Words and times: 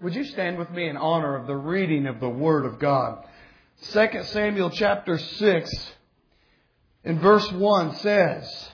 Would 0.00 0.14
you 0.14 0.22
stand 0.22 0.58
with 0.58 0.70
me 0.70 0.88
in 0.88 0.96
honor 0.96 1.34
of 1.34 1.48
the 1.48 1.56
reading 1.56 2.06
of 2.06 2.20
the 2.20 2.28
Word 2.28 2.64
of 2.64 2.78
God? 2.78 3.24
2 3.90 4.08
Samuel 4.26 4.70
chapter 4.70 5.18
6 5.18 5.92
in 7.02 7.18
verse 7.18 7.50
1 7.50 7.96
says, 7.96 8.70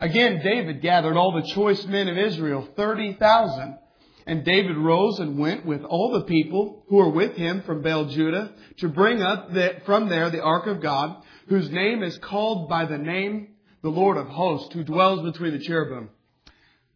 Again, 0.00 0.40
David 0.42 0.82
gathered 0.82 1.16
all 1.16 1.40
the 1.40 1.46
choice 1.52 1.86
men 1.86 2.08
of 2.08 2.18
Israel, 2.18 2.66
30,000. 2.74 3.78
And 4.26 4.44
David 4.44 4.76
rose 4.76 5.20
and 5.20 5.38
went 5.38 5.64
with 5.64 5.84
all 5.84 6.10
the 6.10 6.24
people 6.24 6.82
who 6.88 6.96
were 6.96 7.10
with 7.10 7.36
him 7.36 7.62
from 7.62 7.82
Baal 7.82 8.06
Judah 8.06 8.54
to 8.78 8.88
bring 8.88 9.22
up 9.22 9.52
the, 9.52 9.76
from 9.86 10.08
there 10.08 10.30
the 10.30 10.42
ark 10.42 10.66
of 10.66 10.82
God, 10.82 11.22
whose 11.46 11.70
name 11.70 12.02
is 12.02 12.18
called 12.18 12.68
by 12.68 12.86
the 12.86 12.98
name 12.98 13.50
the 13.82 13.88
Lord 13.88 14.16
of 14.16 14.26
hosts, 14.26 14.74
who 14.74 14.82
dwells 14.82 15.22
between 15.22 15.52
the 15.52 15.64
cherubim. 15.64 16.10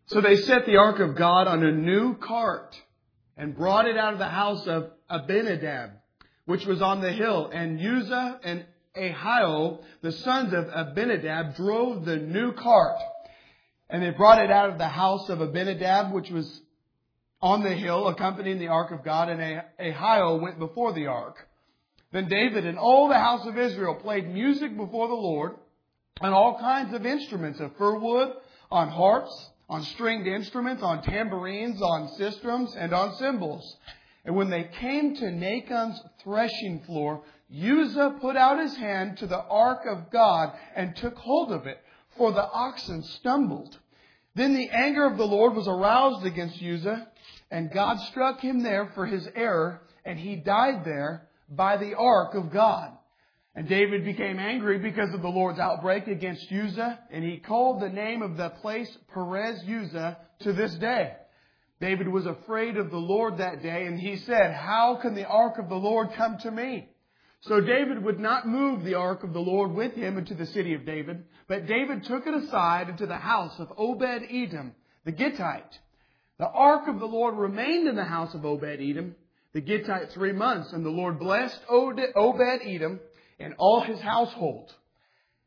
So 0.06 0.20
they 0.20 0.36
set 0.36 0.66
the 0.66 0.78
ark 0.78 0.98
of 0.98 1.14
God 1.14 1.46
on 1.46 1.62
a 1.62 1.70
new 1.70 2.16
cart 2.16 2.76
and 3.36 3.56
brought 3.56 3.86
it 3.86 3.96
out 3.96 4.12
of 4.12 4.18
the 4.18 4.28
house 4.28 4.66
of 4.66 4.90
Abinadab, 5.08 5.90
which 6.44 6.66
was 6.66 6.82
on 6.82 7.00
the 7.00 7.12
hill. 7.12 7.50
And 7.52 7.80
Uzzah 7.80 8.40
and 8.44 8.64
Ahio, 8.96 9.82
the 10.02 10.12
sons 10.12 10.52
of 10.52 10.68
Abinadab, 10.72 11.56
drove 11.56 12.04
the 12.04 12.16
new 12.16 12.52
cart. 12.52 12.98
And 13.88 14.02
they 14.02 14.10
brought 14.10 14.42
it 14.42 14.50
out 14.50 14.70
of 14.70 14.78
the 14.78 14.88
house 14.88 15.28
of 15.28 15.40
Abinadab, 15.40 16.12
which 16.12 16.30
was 16.30 16.60
on 17.40 17.62
the 17.62 17.74
hill, 17.74 18.08
accompanying 18.08 18.58
the 18.58 18.68
ark 18.68 18.92
of 18.92 19.04
God, 19.04 19.28
and 19.28 19.62
Ahio 19.80 20.40
went 20.40 20.58
before 20.58 20.92
the 20.92 21.06
ark. 21.08 21.36
Then 22.12 22.28
David 22.28 22.66
and 22.66 22.78
all 22.78 23.08
the 23.08 23.18
house 23.18 23.46
of 23.46 23.58
Israel 23.58 23.96
played 23.96 24.28
music 24.28 24.76
before 24.76 25.08
the 25.08 25.14
Lord 25.14 25.56
on 26.20 26.32
all 26.32 26.58
kinds 26.60 26.94
of 26.94 27.04
instruments 27.06 27.58
of 27.58 27.74
fir 27.76 27.98
wood, 27.98 28.28
on 28.70 28.88
harps, 28.88 29.50
on 29.72 29.82
stringed 29.84 30.26
instruments, 30.26 30.82
on 30.82 31.02
tambourines, 31.02 31.80
on 31.80 32.06
sistrums, 32.18 32.76
and 32.76 32.92
on 32.92 33.14
cymbals. 33.14 33.78
And 34.22 34.36
when 34.36 34.50
they 34.50 34.64
came 34.64 35.16
to 35.16 35.24
Nachon's 35.24 35.98
threshing 36.22 36.80
floor, 36.80 37.22
Uzzah 37.50 38.18
put 38.20 38.36
out 38.36 38.60
his 38.60 38.76
hand 38.76 39.16
to 39.16 39.26
the 39.26 39.40
ark 39.40 39.86
of 39.86 40.10
God 40.10 40.52
and 40.76 40.94
took 40.94 41.16
hold 41.16 41.52
of 41.52 41.66
it, 41.66 41.78
for 42.18 42.32
the 42.32 42.46
oxen 42.52 43.02
stumbled. 43.02 43.78
Then 44.34 44.52
the 44.52 44.68
anger 44.68 45.06
of 45.06 45.16
the 45.16 45.26
Lord 45.26 45.54
was 45.54 45.66
aroused 45.66 46.26
against 46.26 46.62
Uzzah, 46.62 47.08
and 47.50 47.72
God 47.72 47.98
struck 48.10 48.40
him 48.40 48.62
there 48.62 48.92
for 48.94 49.06
his 49.06 49.26
error, 49.34 49.80
and 50.04 50.18
he 50.18 50.36
died 50.36 50.84
there 50.84 51.28
by 51.48 51.78
the 51.78 51.94
ark 51.94 52.34
of 52.34 52.52
God. 52.52 52.92
And 53.54 53.68
David 53.68 54.04
became 54.04 54.38
angry 54.38 54.78
because 54.78 55.12
of 55.12 55.20
the 55.20 55.28
Lord's 55.28 55.58
outbreak 55.58 56.06
against 56.06 56.50
Uzzah, 56.50 56.98
and 57.10 57.22
he 57.22 57.36
called 57.36 57.80
the 57.80 57.90
name 57.90 58.22
of 58.22 58.38
the 58.38 58.48
place 58.48 58.96
Perez 59.12 59.62
Uzzah 59.68 60.16
to 60.40 60.52
this 60.54 60.74
day. 60.76 61.12
David 61.78 62.08
was 62.08 62.24
afraid 62.24 62.78
of 62.78 62.90
the 62.90 62.96
Lord 62.96 63.38
that 63.38 63.62
day, 63.62 63.86
and 63.86 63.98
he 64.00 64.16
said, 64.16 64.54
How 64.54 64.98
can 65.02 65.14
the 65.14 65.26
ark 65.26 65.58
of 65.58 65.68
the 65.68 65.74
Lord 65.74 66.12
come 66.16 66.38
to 66.38 66.50
me? 66.50 66.88
So 67.42 67.60
David 67.60 68.02
would 68.02 68.20
not 68.20 68.46
move 68.46 68.84
the 68.84 68.94
ark 68.94 69.22
of 69.24 69.32
the 69.32 69.40
Lord 69.40 69.72
with 69.72 69.92
him 69.94 70.16
into 70.16 70.34
the 70.34 70.46
city 70.46 70.74
of 70.74 70.86
David, 70.86 71.24
but 71.48 71.66
David 71.66 72.04
took 72.04 72.26
it 72.26 72.34
aside 72.34 72.88
into 72.88 73.06
the 73.06 73.16
house 73.16 73.58
of 73.58 73.72
Obed 73.76 74.24
Edom, 74.30 74.74
the 75.04 75.12
Gittite. 75.12 75.78
The 76.38 76.48
ark 76.48 76.88
of 76.88 77.00
the 77.00 77.06
Lord 77.06 77.34
remained 77.34 77.88
in 77.88 77.96
the 77.96 78.04
house 78.04 78.32
of 78.32 78.46
Obed 78.46 78.80
Edom, 78.80 79.16
the 79.52 79.60
Gittite, 79.60 80.12
three 80.12 80.32
months, 80.32 80.72
and 80.72 80.86
the 80.86 80.90
Lord 80.90 81.18
blessed 81.18 81.60
Obed 81.68 82.00
Edom 82.64 83.00
and 83.42 83.54
all 83.58 83.80
his 83.80 84.00
household. 84.00 84.72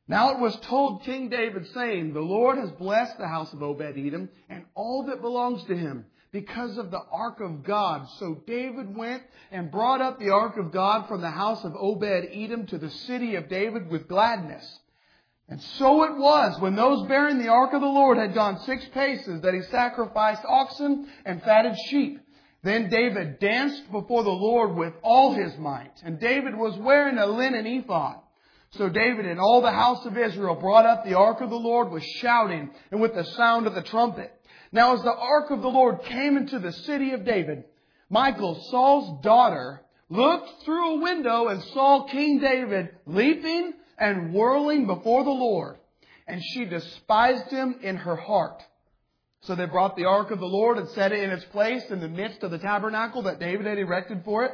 Now 0.07 0.31
it 0.31 0.39
was 0.39 0.55
told 0.57 1.03
King 1.03 1.29
David, 1.29 1.67
saying, 1.73 2.13
The 2.13 2.19
Lord 2.19 2.57
has 2.57 2.69
blessed 2.71 3.17
the 3.17 3.27
house 3.27 3.51
of 3.53 3.63
Obed 3.63 3.97
Edom 3.97 4.29
and 4.49 4.65
all 4.75 5.05
that 5.07 5.21
belongs 5.21 5.63
to 5.63 5.75
him 5.75 6.05
because 6.31 6.77
of 6.77 6.91
the 6.91 7.01
ark 7.11 7.39
of 7.39 7.63
God. 7.63 8.07
So 8.19 8.43
David 8.45 8.95
went 8.95 9.23
and 9.51 9.71
brought 9.71 10.01
up 10.01 10.19
the 10.19 10.29
ark 10.29 10.57
of 10.57 10.71
God 10.71 11.07
from 11.07 11.21
the 11.21 11.31
house 11.31 11.63
of 11.63 11.75
Obed 11.75 12.27
Edom 12.31 12.67
to 12.67 12.77
the 12.77 12.89
city 12.89 13.35
of 13.35 13.49
David 13.49 13.89
with 13.89 14.07
gladness. 14.07 14.79
And 15.47 15.61
so 15.61 16.03
it 16.03 16.17
was 16.17 16.59
when 16.59 16.75
those 16.75 17.07
bearing 17.07 17.37
the 17.37 17.49
ark 17.49 17.73
of 17.73 17.81
the 17.81 17.87
Lord 17.87 18.17
had 18.17 18.33
gone 18.33 18.59
six 18.59 18.85
paces 18.93 19.41
that 19.41 19.53
he 19.53 19.61
sacrificed 19.71 20.41
oxen 20.47 21.07
and 21.23 21.41
fatted 21.41 21.75
sheep. 21.87 22.19
Then 22.65 22.89
David 22.89 23.37
danced 23.37 23.91
before 23.91 24.23
the 24.23 24.31
Lord 24.31 24.75
with 24.75 24.93
all 25.03 25.35
his 25.35 25.55
might. 25.59 26.01
And 26.03 26.19
David 26.19 26.55
was 26.55 26.75
wearing 26.79 27.19
a 27.19 27.27
linen 27.27 27.67
ephod. 27.67 28.15
So 28.71 28.89
David 28.89 29.27
and 29.27 29.39
all 29.39 29.61
the 29.61 29.71
house 29.71 30.03
of 30.03 30.17
Israel 30.17 30.55
brought 30.55 30.87
up 30.87 31.05
the 31.05 31.13
ark 31.13 31.41
of 31.41 31.51
the 31.51 31.55
Lord 31.55 31.91
with 31.91 32.03
shouting 32.03 32.71
and 32.89 32.99
with 32.99 33.13
the 33.13 33.23
sound 33.23 33.67
of 33.67 33.75
the 33.75 33.83
trumpet. 33.83 34.33
Now 34.71 34.95
as 34.95 35.03
the 35.03 35.13
ark 35.13 35.51
of 35.51 35.61
the 35.61 35.69
Lord 35.69 36.01
came 36.05 36.37
into 36.37 36.57
the 36.57 36.71
city 36.71 37.11
of 37.11 37.23
David, 37.23 37.65
Michal, 38.09 38.59
Saul's 38.71 39.23
daughter, 39.23 39.83
looked 40.09 40.63
through 40.63 40.95
a 40.95 41.01
window 41.01 41.49
and 41.49 41.61
saw 41.65 42.05
King 42.05 42.39
David 42.39 42.89
leaping 43.05 43.73
and 43.99 44.33
whirling 44.33 44.87
before 44.87 45.23
the 45.23 45.29
Lord. 45.29 45.77
And 46.27 46.41
she 46.43 46.65
despised 46.65 47.51
him 47.51 47.75
in 47.83 47.97
her 47.97 48.15
heart. 48.15 48.63
So 49.45 49.53
they 49.55 49.65
brought 49.65 49.95
the 49.95 50.05
ark 50.05 50.31
of 50.31 50.39
the 50.39 50.45
Lord 50.45 50.77
and 50.77 50.89
set 50.89 51.11
it 51.11 51.23
in 51.23 51.29
its 51.29 51.45
place 51.45 51.83
in 51.91 51.99
the 51.99 52.07
midst 52.07 52.41
of 52.41 52.49
the 52.49 52.57
tabernacle 52.57 53.23
that 53.23 53.39
David 53.39 53.67
had 53.67 53.77
erected 53.77 54.23
for 54.25 54.45
it. 54.45 54.51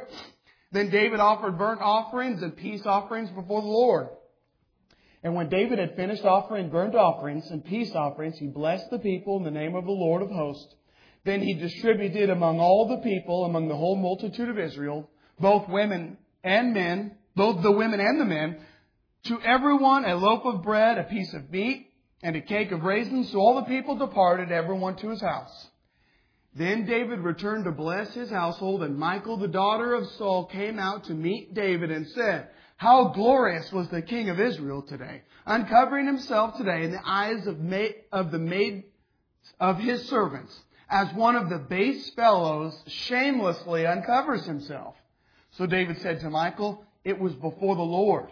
Then 0.70 0.90
David 0.90 1.18
offered 1.18 1.58
burnt 1.58 1.80
offerings 1.80 2.42
and 2.42 2.56
peace 2.56 2.82
offerings 2.84 3.30
before 3.30 3.62
the 3.62 3.68
Lord. 3.68 4.08
And 5.22 5.34
when 5.34 5.48
David 5.48 5.78
had 5.78 5.96
finished 5.96 6.24
offering 6.24 6.68
burnt 6.68 6.94
offerings 6.94 7.50
and 7.50 7.64
peace 7.64 7.92
offerings, 7.94 8.38
he 8.38 8.48
blessed 8.48 8.90
the 8.90 8.98
people 8.98 9.38
in 9.38 9.44
the 9.44 9.50
name 9.50 9.74
of 9.74 9.84
the 9.84 9.90
Lord 9.90 10.20
of 10.20 10.30
hosts. 10.30 10.74
Then 11.24 11.40
he 11.40 11.54
distributed 11.54 12.28
among 12.28 12.58
all 12.58 12.88
the 12.88 13.02
people, 13.02 13.44
among 13.44 13.68
the 13.68 13.76
whole 13.76 13.96
multitude 13.96 14.48
of 14.48 14.58
Israel, 14.58 15.08
both 15.38 15.68
women 15.68 16.18
and 16.42 16.74
men, 16.74 17.16
both 17.36 17.62
the 17.62 17.70
women 17.70 18.00
and 18.00 18.20
the 18.20 18.24
men, 18.24 18.58
to 19.26 19.40
everyone 19.40 20.04
a 20.04 20.16
loaf 20.16 20.44
of 20.44 20.62
bread, 20.62 20.98
a 20.98 21.04
piece 21.04 21.32
of 21.32 21.50
meat, 21.50 21.91
and 22.22 22.36
a 22.36 22.40
cake 22.40 22.72
of 22.72 22.84
raisins. 22.84 23.30
So 23.30 23.38
all 23.38 23.56
the 23.56 23.62
people 23.62 23.96
departed, 23.96 24.52
everyone 24.52 24.96
to 24.96 25.10
his 25.10 25.20
house. 25.20 25.68
Then 26.54 26.84
David 26.84 27.20
returned 27.20 27.64
to 27.64 27.72
bless 27.72 28.12
his 28.12 28.30
household, 28.30 28.82
and 28.82 28.98
Michal, 28.98 29.38
the 29.38 29.48
daughter 29.48 29.94
of 29.94 30.06
Saul, 30.10 30.44
came 30.46 30.78
out 30.78 31.04
to 31.04 31.14
meet 31.14 31.54
David 31.54 31.90
and 31.90 32.06
said, 32.08 32.48
How 32.76 33.08
glorious 33.08 33.72
was 33.72 33.88
the 33.88 34.02
king 34.02 34.28
of 34.28 34.38
Israel 34.38 34.82
today, 34.82 35.22
uncovering 35.46 36.06
himself 36.06 36.56
today 36.58 36.84
in 36.84 36.92
the 36.92 37.00
eyes 37.04 37.46
of, 37.46 37.56
of 38.12 38.30
the 38.30 38.38
maid 38.38 38.84
of 39.58 39.78
his 39.78 40.06
servants, 40.10 40.54
as 40.90 41.12
one 41.14 41.36
of 41.36 41.48
the 41.48 41.58
base 41.58 42.10
fellows 42.10 42.78
shamelessly 42.86 43.86
uncovers 43.86 44.44
himself. 44.44 44.94
So 45.52 45.64
David 45.64 46.02
said 46.02 46.20
to 46.20 46.28
Michal, 46.28 46.84
It 47.02 47.18
was 47.18 47.32
before 47.34 47.76
the 47.76 47.82
Lord, 47.82 48.28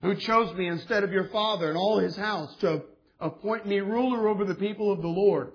who 0.00 0.14
chose 0.14 0.56
me 0.56 0.68
instead 0.68 1.02
of 1.02 1.10
your 1.10 1.28
father 1.30 1.68
and 1.68 1.76
all 1.76 1.98
his 1.98 2.16
house 2.16 2.54
to 2.60 2.84
appoint 3.20 3.66
me 3.66 3.80
ruler 3.80 4.28
over 4.28 4.44
the 4.44 4.54
people 4.54 4.92
of 4.92 5.02
the 5.02 5.08
Lord, 5.08 5.52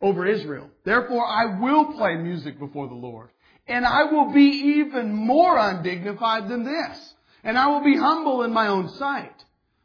over 0.00 0.26
Israel. 0.26 0.70
Therefore 0.84 1.26
I 1.26 1.60
will 1.60 1.92
play 1.92 2.16
music 2.16 2.58
before 2.58 2.88
the 2.88 2.94
Lord. 2.94 3.28
And 3.66 3.86
I 3.86 4.04
will 4.04 4.32
be 4.32 4.80
even 4.80 5.12
more 5.12 5.56
undignified 5.56 6.48
than 6.48 6.64
this. 6.64 7.14
And 7.42 7.56
I 7.56 7.68
will 7.68 7.82
be 7.82 7.96
humble 7.96 8.42
in 8.42 8.52
my 8.52 8.68
own 8.68 8.88
sight. 8.90 9.44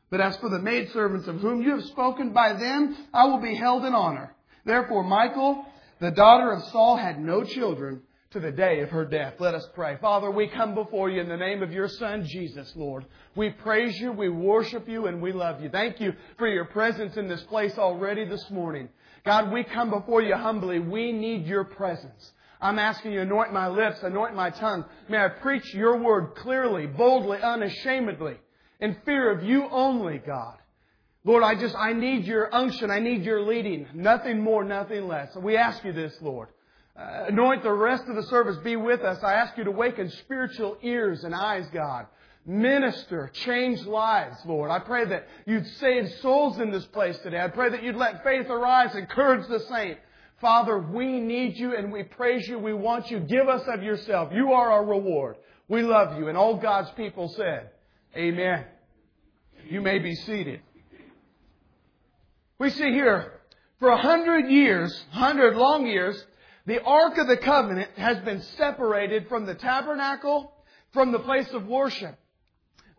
But 0.09 0.21
as 0.21 0.35
for 0.37 0.49
the 0.49 0.59
maidservants 0.59 1.27
of 1.27 1.39
whom 1.39 1.61
you 1.61 1.71
have 1.71 1.85
spoken 1.85 2.31
by 2.31 2.53
them, 2.53 2.97
I 3.13 3.25
will 3.25 3.39
be 3.39 3.55
held 3.55 3.85
in 3.85 3.93
honor. 3.93 4.35
Therefore 4.65 5.03
Michael, 5.03 5.65
the 5.99 6.11
daughter 6.11 6.51
of 6.51 6.63
Saul, 6.65 6.97
had 6.97 7.19
no 7.19 7.43
children 7.43 8.01
to 8.31 8.39
the 8.39 8.51
day 8.51 8.81
of 8.81 8.89
her 8.89 9.05
death. 9.05 9.33
Let 9.39 9.55
us 9.55 9.67
pray. 9.73 9.97
Father, 9.99 10.29
we 10.29 10.47
come 10.47 10.75
before 10.75 11.09
you 11.09 11.19
in 11.19 11.29
the 11.29 11.37
name 11.37 11.63
of 11.63 11.71
your 11.71 11.87
Son, 11.87 12.23
Jesus, 12.27 12.71
Lord. 12.75 13.05
We 13.35 13.49
praise 13.49 13.99
you, 13.99 14.11
we 14.11 14.29
worship 14.29 14.87
you, 14.87 15.07
and 15.07 15.19
we 15.19 15.31
love 15.31 15.63
you. 15.63 15.69
Thank 15.69 15.99
you 15.99 16.13
for 16.37 16.47
your 16.47 16.65
presence 16.65 17.17
in 17.17 17.27
this 17.27 17.41
place 17.43 17.75
already 17.79 18.25
this 18.25 18.47
morning. 18.51 18.89
God, 19.25 19.51
we 19.51 19.63
come 19.63 19.89
before 19.89 20.21
you 20.21 20.35
humbly. 20.35 20.79
We 20.79 21.11
need 21.11 21.47
your 21.47 21.63
presence. 21.63 22.31
I'm 22.61 22.77
asking 22.77 23.13
you, 23.13 23.21
anoint 23.21 23.51
my 23.51 23.67
lips, 23.67 24.03
anoint 24.03 24.35
my 24.35 24.51
tongue. 24.51 24.85
May 25.07 25.17
I 25.17 25.29
preach 25.29 25.73
your 25.73 25.97
word 25.97 26.35
clearly, 26.35 26.85
boldly, 26.85 27.39
unashamedly, 27.41 28.35
in 28.79 28.95
fear 29.05 29.31
of 29.31 29.43
you 29.43 29.67
only, 29.71 30.19
God. 30.19 30.57
Lord, 31.23 31.43
I 31.43 31.55
just, 31.55 31.75
I 31.75 31.93
need 31.93 32.25
your 32.25 32.53
unction. 32.53 32.91
I 32.91 32.99
need 32.99 33.23
your 33.23 33.41
leading. 33.41 33.87
Nothing 33.93 34.39
more, 34.41 34.63
nothing 34.63 35.07
less. 35.07 35.35
We 35.35 35.57
ask 35.57 35.83
you 35.83 35.93
this, 35.93 36.15
Lord. 36.21 36.49
Uh, 36.99 37.25
anoint 37.27 37.63
the 37.63 37.71
rest 37.71 38.03
of 38.09 38.15
the 38.15 38.23
service. 38.23 38.57
Be 38.57 38.75
with 38.75 39.01
us. 39.01 39.23
I 39.23 39.33
ask 39.33 39.57
you 39.57 39.63
to 39.63 39.71
waken 39.71 40.09
spiritual 40.09 40.77
ears 40.81 41.23
and 41.23 41.33
eyes, 41.33 41.65
God. 41.71 42.07
Minister, 42.45 43.29
change 43.33 43.85
lives, 43.85 44.37
Lord. 44.45 44.69
I 44.71 44.79
pray 44.79 45.05
that 45.05 45.27
you'd 45.45 45.67
save 45.77 46.11
souls 46.21 46.59
in 46.59 46.71
this 46.71 46.85
place 46.85 47.17
today. 47.19 47.39
I 47.39 47.47
pray 47.47 47.69
that 47.69 47.83
you'd 47.83 47.95
let 47.95 48.23
faith 48.23 48.49
arise, 48.49 48.95
encourage 48.95 49.47
the 49.47 49.59
saint. 49.61 49.97
Father, 50.41 50.79
we 50.79 51.19
need 51.19 51.57
you 51.57 51.75
and 51.75 51.91
we 51.91 52.03
praise 52.03 52.47
you. 52.47 52.59
We 52.59 52.73
want 52.73 53.11
you. 53.11 53.19
Give 53.19 53.47
us 53.47 53.61
of 53.67 53.83
yourself. 53.83 54.31
You 54.33 54.53
are 54.53 54.71
our 54.71 54.85
reward. 54.85 55.35
We 55.67 55.83
love 55.83 56.17
you. 56.17 56.27
And 56.27 56.37
all 56.37 56.55
God's 56.55 56.89
people 56.91 57.29
said, 57.29 57.69
Amen. 58.15 58.65
You 59.69 59.81
may 59.81 59.99
be 59.99 60.15
seated. 60.15 60.61
We 62.57 62.71
see 62.71 62.91
here, 62.91 63.39
for 63.79 63.89
a 63.89 64.01
hundred 64.01 64.49
years, 64.49 65.05
hundred 65.11 65.55
long 65.55 65.85
years, 65.85 66.25
The 66.69 66.83
Ark 66.83 67.17
of 67.17 67.25
the 67.25 67.37
Covenant 67.37 67.89
has 67.97 68.19
been 68.19 68.43
separated 68.55 69.27
from 69.27 69.47
the 69.47 69.55
tabernacle, 69.55 70.53
from 70.93 71.11
the 71.11 71.17
place 71.17 71.49
of 71.51 71.65
worship. 71.65 72.15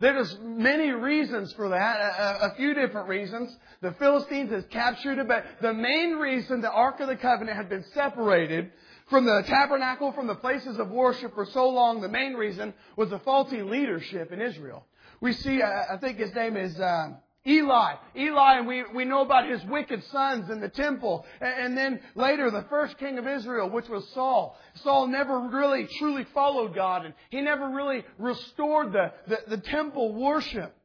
There's 0.01 0.37
many 0.41 0.89
reasons 0.89 1.53
for 1.53 1.69
that, 1.69 1.97
a, 1.97 2.51
a, 2.51 2.55
few 2.55 2.73
different 2.73 3.07
reasons. 3.07 3.55
The 3.79 3.93
Philistines 3.93 4.51
has 4.51 4.65
captured 4.71 5.19
it, 5.19 5.27
but 5.29 5.45
the 5.61 5.73
main 5.73 6.15
reason 6.15 6.59
the 6.59 6.69
Ark 6.69 6.99
of 6.99 7.07
the 7.07 7.15
Covenant 7.15 7.55
had 7.55 7.69
been 7.69 7.85
separated 7.93 8.71
from 9.09 9.23
the 9.23 9.41
tabernacle, 9.47 10.11
from 10.11 10.27
the 10.27 10.35
places 10.35 10.77
of 10.77 10.89
worship 10.89 11.33
for 11.33 11.45
so 11.45 11.69
long, 11.69 12.01
the 12.01 12.09
main 12.09 12.33
reason 12.33 12.73
was 12.97 13.09
the 13.09 13.19
faulty 13.19 13.61
leadership 13.61 14.33
in 14.33 14.41
Israel. 14.41 14.85
We 15.21 15.31
see, 15.31 15.63
I 15.63 15.95
think 16.01 16.17
his 16.17 16.35
name 16.35 16.57
is, 16.57 16.77
uh, 16.77 17.11
Eli. 17.45 17.95
Eli, 18.15 18.57
and 18.57 18.67
we, 18.67 18.83
we 18.93 19.03
know 19.03 19.21
about 19.21 19.49
his 19.49 19.63
wicked 19.65 20.03
sons 20.05 20.49
in 20.51 20.59
the 20.59 20.69
temple. 20.69 21.25
And, 21.39 21.65
and 21.65 21.77
then 21.77 21.99
later, 22.15 22.51
the 22.51 22.65
first 22.69 22.97
king 22.99 23.17
of 23.17 23.27
Israel, 23.27 23.69
which 23.69 23.89
was 23.89 24.07
Saul. 24.13 24.57
Saul 24.83 25.07
never 25.07 25.39
really 25.39 25.87
truly 25.97 26.25
followed 26.33 26.75
God, 26.75 27.05
and 27.05 27.15
he 27.31 27.41
never 27.41 27.69
really 27.69 28.03
restored 28.19 28.93
the, 28.93 29.11
the, 29.27 29.55
the 29.55 29.57
temple 29.57 30.13
worship. 30.13 30.75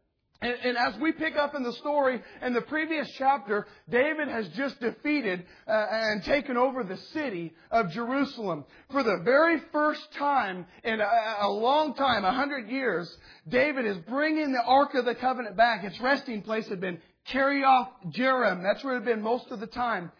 And, 0.43 0.55
and, 0.65 0.77
as 0.77 1.01
we 1.01 1.13
pick 1.13 1.37
up 1.37 1.55
in 1.55 1.63
the 1.63 1.73
story 1.75 2.21
in 2.43 2.53
the 2.53 2.61
previous 2.61 3.11
chapter, 3.17 3.67
David 3.89 4.29
has 4.29 4.47
just 4.51 4.79
defeated 4.81 5.45
uh, 5.67 5.87
and 5.91 6.23
taken 6.25 6.59
over 6.59 6.85
the 6.85 6.99
city 7.15 7.55
of 7.71 7.91
Jerusalem. 7.91 8.65
For 8.91 9.03
the 9.03 9.21
very 9.25 9.61
first 9.73 10.03
time 10.19 10.67
in 10.85 11.01
a, 11.01 11.37
a 11.41 11.49
long 11.49 11.95
time, 11.95 12.25
a 12.25 12.33
hundred 12.33 12.69
years, 12.69 13.11
David 13.49 13.87
is 13.87 13.97
bringing 14.09 14.53
the 14.53 14.63
Ark 14.63 14.95
of 14.95 15.07
the 15.07 15.15
Covenant 15.15 15.57
back. 15.57 15.85
Its 15.85 15.99
resting 16.01 16.43
place 16.43 16.69
had 16.69 16.81
been 16.81 16.99
Kiriath 17.33 17.89
Jearim. 18.11 18.63
That's 18.63 18.85
where 18.85 18.97
it 18.97 18.99
had 19.01 19.07
been 19.07 19.23
most 19.23 19.51
of 19.51 19.61
the 19.61 19.67
time. 19.67 20.13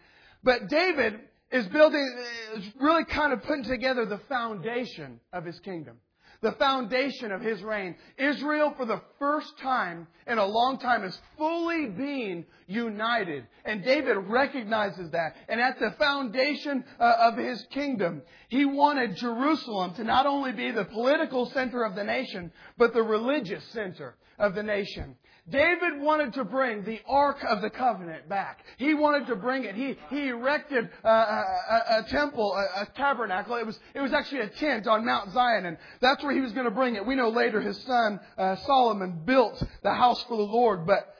But 0.43 0.67
David 0.67 1.19
is 1.51 1.67
building, 1.67 2.17
is 2.55 2.65
really 2.79 3.05
kind 3.05 3.33
of 3.33 3.43
putting 3.43 3.65
together 3.65 4.05
the 4.05 4.19
foundation 4.27 5.19
of 5.31 5.45
his 5.45 5.59
kingdom 5.59 5.97
the 6.41 6.51
foundation 6.53 7.31
of 7.31 7.41
his 7.41 7.61
reign. 7.61 7.95
Israel, 8.17 8.73
for 8.77 8.85
the 8.85 9.01
first 9.19 9.57
time 9.59 10.07
in 10.27 10.37
a 10.37 10.45
long 10.45 10.77
time, 10.77 11.03
is 11.03 11.19
fully 11.37 11.87
being 11.87 12.45
united. 12.67 13.47
And 13.65 13.83
David 13.83 14.17
recognizes 14.17 15.11
that. 15.11 15.35
And 15.49 15.59
at 15.59 15.79
the 15.79 15.91
foundation 15.97 16.83
uh, 16.99 17.31
of 17.31 17.37
his 17.37 17.65
kingdom, 17.71 18.21
he 18.49 18.65
wanted 18.65 19.15
Jerusalem 19.15 19.93
to 19.95 20.03
not 20.03 20.25
only 20.25 20.51
be 20.51 20.71
the 20.71 20.85
political 20.85 21.49
center 21.51 21.83
of 21.83 21.95
the 21.95 22.03
nation, 22.03 22.51
but 22.77 22.93
the 22.93 23.03
religious 23.03 23.63
center 23.71 24.15
of 24.37 24.55
the 24.55 24.63
nation. 24.63 25.15
David 25.49 26.01
wanted 26.01 26.33
to 26.33 26.43
bring 26.43 26.83
the 26.83 26.99
Ark 27.07 27.37
of 27.47 27.61
the 27.61 27.69
Covenant 27.69 28.27
back. 28.27 28.65
He 28.77 28.93
wanted 28.93 29.27
to 29.27 29.37
bring 29.37 29.63
it. 29.63 29.75
He, 29.75 29.95
he 30.09 30.27
erected 30.27 30.89
a, 31.05 31.09
a, 31.09 31.83
a 31.99 32.05
temple, 32.09 32.53
a, 32.53 32.81
a, 32.81 32.85
tabernacle. 32.97 33.55
It 33.55 33.65
was, 33.65 33.79
it 33.95 34.01
was 34.01 34.11
actually 34.11 34.41
a 34.41 34.49
tent 34.49 34.87
on 34.87 35.05
Mount 35.05 35.31
Zion, 35.31 35.65
and 35.65 35.77
that's 36.01 36.21
where 36.21 36.33
he 36.33 36.41
was 36.41 36.51
going 36.51 36.65
to 36.65 36.71
bring 36.71 36.95
it. 36.95 37.05
We 37.05 37.15
know 37.15 37.29
later 37.29 37.61
his 37.61 37.77
son 37.83 38.19
uh, 38.37 38.57
Solomon 38.57 39.21
built 39.23 39.63
the 39.83 39.93
house 39.93 40.21
for 40.23 40.35
the 40.35 40.43
Lord, 40.43 40.85
but 40.85 41.13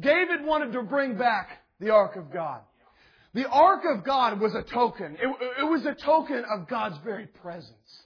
David 0.00 0.42
wanted 0.44 0.72
to 0.72 0.82
bring 0.82 1.18
back 1.18 1.50
the 1.78 1.90
Ark 1.90 2.16
of 2.16 2.32
God. 2.32 2.60
The 3.34 3.46
Ark 3.46 3.82
of 3.84 4.04
God 4.04 4.40
was 4.40 4.54
a 4.54 4.62
token. 4.62 5.18
It, 5.20 5.28
it 5.60 5.64
was 5.64 5.84
a 5.84 5.94
token 5.94 6.44
of 6.50 6.66
God's 6.66 6.96
very 7.04 7.26
presence. 7.26 8.05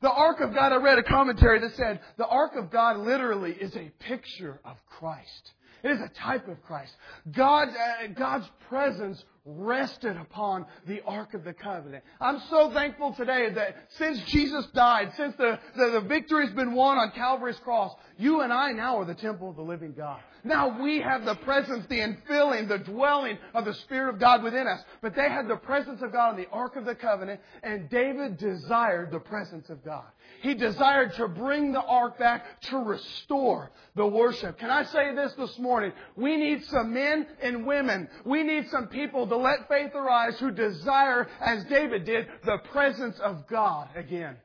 The 0.00 0.10
Ark 0.10 0.40
of 0.40 0.54
God, 0.54 0.72
I 0.72 0.76
read 0.76 0.98
a 0.98 1.02
commentary 1.02 1.58
that 1.60 1.74
said, 1.76 2.00
the 2.16 2.26
Ark 2.26 2.52
of 2.56 2.70
God 2.70 2.98
literally 2.98 3.52
is 3.52 3.74
a 3.74 3.90
picture 3.98 4.60
of 4.64 4.76
Christ. 4.98 5.52
It 5.82 5.90
is 5.90 6.00
a 6.00 6.08
type 6.08 6.48
of 6.48 6.62
Christ. 6.62 6.92
God, 7.32 7.68
uh, 7.68 8.06
God's 8.14 8.48
presence 8.68 9.22
rested 9.44 10.16
upon 10.16 10.66
the 10.86 11.00
Ark 11.04 11.34
of 11.34 11.44
the 11.44 11.52
Covenant. 11.52 12.04
I'm 12.20 12.40
so 12.50 12.70
thankful 12.72 13.14
today 13.14 13.50
that 13.50 13.76
since 13.96 14.20
Jesus 14.24 14.66
died, 14.74 15.12
since 15.16 15.34
the, 15.36 15.58
the, 15.76 15.90
the 15.92 16.00
victory's 16.00 16.52
been 16.52 16.74
won 16.74 16.98
on 16.98 17.12
Calvary's 17.12 17.58
cross, 17.60 17.92
you 18.18 18.40
and 18.40 18.52
I 18.52 18.72
now 18.72 18.98
are 18.98 19.04
the 19.04 19.14
temple 19.14 19.50
of 19.50 19.56
the 19.56 19.62
living 19.62 19.94
God. 19.96 20.20
Now 20.44 20.80
we 20.80 21.00
have 21.00 21.24
the 21.24 21.34
presence, 21.34 21.86
the 21.88 21.98
infilling, 21.98 22.68
the 22.68 22.78
dwelling 22.78 23.38
of 23.54 23.64
the 23.64 23.74
Spirit 23.74 24.14
of 24.14 24.20
God 24.20 24.42
within 24.42 24.66
us. 24.66 24.80
But 25.02 25.14
they 25.14 25.28
had 25.28 25.48
the 25.48 25.56
presence 25.56 26.00
of 26.02 26.12
God 26.12 26.30
on 26.30 26.36
the 26.36 26.48
Ark 26.50 26.76
of 26.76 26.84
the 26.84 26.94
Covenant, 26.94 27.40
and 27.62 27.88
David 27.90 28.38
desired 28.38 29.10
the 29.10 29.18
presence 29.18 29.68
of 29.70 29.84
God. 29.84 30.04
He 30.40 30.54
desired 30.54 31.14
to 31.14 31.28
bring 31.28 31.72
the 31.72 31.82
ark 31.82 32.18
back 32.18 32.60
to 32.62 32.78
restore 32.78 33.72
the 33.96 34.06
worship. 34.06 34.58
Can 34.58 34.70
I 34.70 34.84
say 34.84 35.14
this 35.14 35.32
this 35.34 35.58
morning? 35.58 35.92
We 36.16 36.36
need 36.36 36.64
some 36.66 36.94
men 36.94 37.26
and 37.42 37.66
women. 37.66 38.08
We 38.24 38.44
need 38.44 38.68
some 38.70 38.86
people 38.86 39.26
to 39.26 39.36
let 39.36 39.68
faith 39.68 39.94
arise 39.94 40.38
who 40.38 40.52
desire, 40.52 41.28
as 41.40 41.64
David 41.64 42.04
did, 42.04 42.26
the 42.44 42.58
presence 42.70 43.18
of 43.18 43.48
God 43.48 43.88
again. 43.96 44.36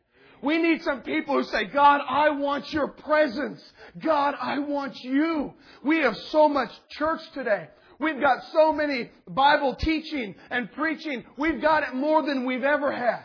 We 0.42 0.58
need 0.62 0.84
some 0.84 1.02
people 1.04 1.36
who 1.36 1.44
say, 1.44 1.66
God, 1.66 2.02
I 2.08 2.32
want 2.32 2.74
your 2.74 2.90
presence. 2.90 3.64
God, 4.00 4.36
I 4.42 4.60
want 4.60 5.02
you. 5.02 5.54
We 5.84 6.00
have 6.00 6.18
so 6.32 6.50
much 6.50 6.70
church 6.90 7.22
today. 7.34 7.70
We've 8.00 8.20
got 8.20 8.44
so 8.52 8.74
many 8.74 9.10
Bible 9.28 9.76
teaching 9.76 10.36
and 10.50 10.70
preaching. 10.74 11.24
We've 11.38 11.62
got 11.62 11.84
it 11.84 11.96
more 11.96 12.24
than 12.24 12.46
we've 12.46 12.64
ever 12.64 12.92
had. 12.92 13.24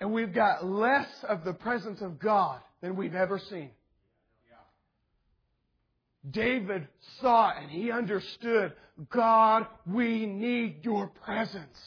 And 0.00 0.12
we've 0.12 0.34
got 0.34 0.64
less 0.64 1.08
of 1.28 1.44
the 1.44 1.54
presence 1.54 2.00
of 2.02 2.18
God 2.18 2.60
than 2.82 2.96
we've 2.96 3.14
ever 3.14 3.38
seen. 3.38 3.70
David 6.30 6.88
saw 7.20 7.52
and 7.56 7.70
he 7.70 7.90
understood, 7.90 8.72
God, 9.10 9.66
we 9.86 10.26
need 10.26 10.84
your 10.84 11.08
presence. 11.24 11.78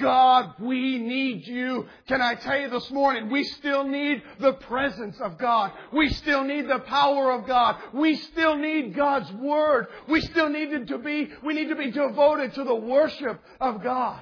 God, 0.00 0.54
we 0.58 0.98
need 0.98 1.46
you. 1.46 1.86
Can 2.06 2.20
I 2.20 2.34
tell 2.34 2.60
you 2.60 2.68
this 2.68 2.90
morning, 2.90 3.30
we 3.30 3.44
still 3.44 3.84
need 3.84 4.22
the 4.38 4.52
presence 4.54 5.18
of 5.20 5.38
God. 5.38 5.72
We 5.92 6.10
still 6.10 6.44
need 6.44 6.68
the 6.68 6.80
power 6.80 7.32
of 7.32 7.46
God. 7.46 7.76
We 7.94 8.16
still 8.16 8.56
need 8.56 8.94
God's 8.94 9.32
Word. 9.32 9.86
We 10.08 10.20
still 10.20 10.50
need 10.50 10.88
to 10.88 10.98
be, 10.98 11.30
we 11.42 11.54
need 11.54 11.68
to 11.68 11.76
be 11.76 11.90
devoted 11.90 12.54
to 12.54 12.64
the 12.64 12.74
worship 12.74 13.40
of 13.60 13.82
God. 13.82 14.20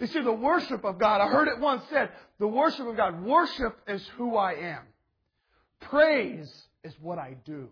You 0.00 0.06
see, 0.06 0.22
the 0.22 0.32
worship 0.32 0.82
of 0.84 0.98
God, 0.98 1.20
I 1.20 1.28
heard 1.28 1.46
it 1.48 1.60
once 1.60 1.82
said, 1.90 2.10
the 2.38 2.48
worship 2.48 2.86
of 2.86 2.96
God, 2.96 3.22
worship 3.22 3.78
is 3.86 4.04
who 4.16 4.34
I 4.34 4.54
am. 4.54 4.80
Praise 5.80 6.50
is 6.82 6.94
what 7.00 7.18
I 7.18 7.36
do. 7.44 7.68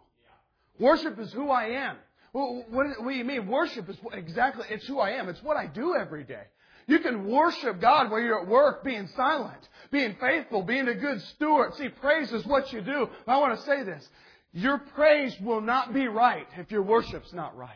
Worship 0.78 1.18
is 1.18 1.32
who 1.32 1.50
I 1.50 1.68
am. 1.68 1.96
What, 2.32 2.70
what 2.70 2.86
do 3.02 3.10
you 3.10 3.24
mean? 3.24 3.48
Worship 3.48 3.88
is 3.88 3.96
exactly, 4.12 4.66
it's 4.68 4.86
who 4.86 4.98
I 4.98 5.12
am. 5.12 5.30
It's 5.30 5.42
what 5.42 5.56
I 5.56 5.66
do 5.66 5.96
every 5.96 6.22
day. 6.22 6.42
You 6.86 6.98
can 7.00 7.26
worship 7.26 7.80
God 7.80 8.10
while 8.10 8.20
you're 8.20 8.42
at 8.42 8.48
work, 8.48 8.84
being 8.84 9.08
silent, 9.16 9.68
being 9.90 10.16
faithful, 10.20 10.62
being 10.62 10.88
a 10.88 10.94
good 10.94 11.22
steward. 11.22 11.74
See, 11.76 11.88
praise 11.88 12.30
is 12.32 12.46
what 12.46 12.72
you 12.72 12.82
do. 12.82 13.08
I 13.26 13.38
want 13.38 13.58
to 13.58 13.64
say 13.64 13.84
this. 13.84 14.06
Your 14.52 14.78
praise 14.78 15.34
will 15.40 15.60
not 15.60 15.92
be 15.92 16.08
right 16.08 16.46
if 16.56 16.70
your 16.70 16.82
worship's 16.82 17.32
not 17.32 17.56
right. 17.56 17.72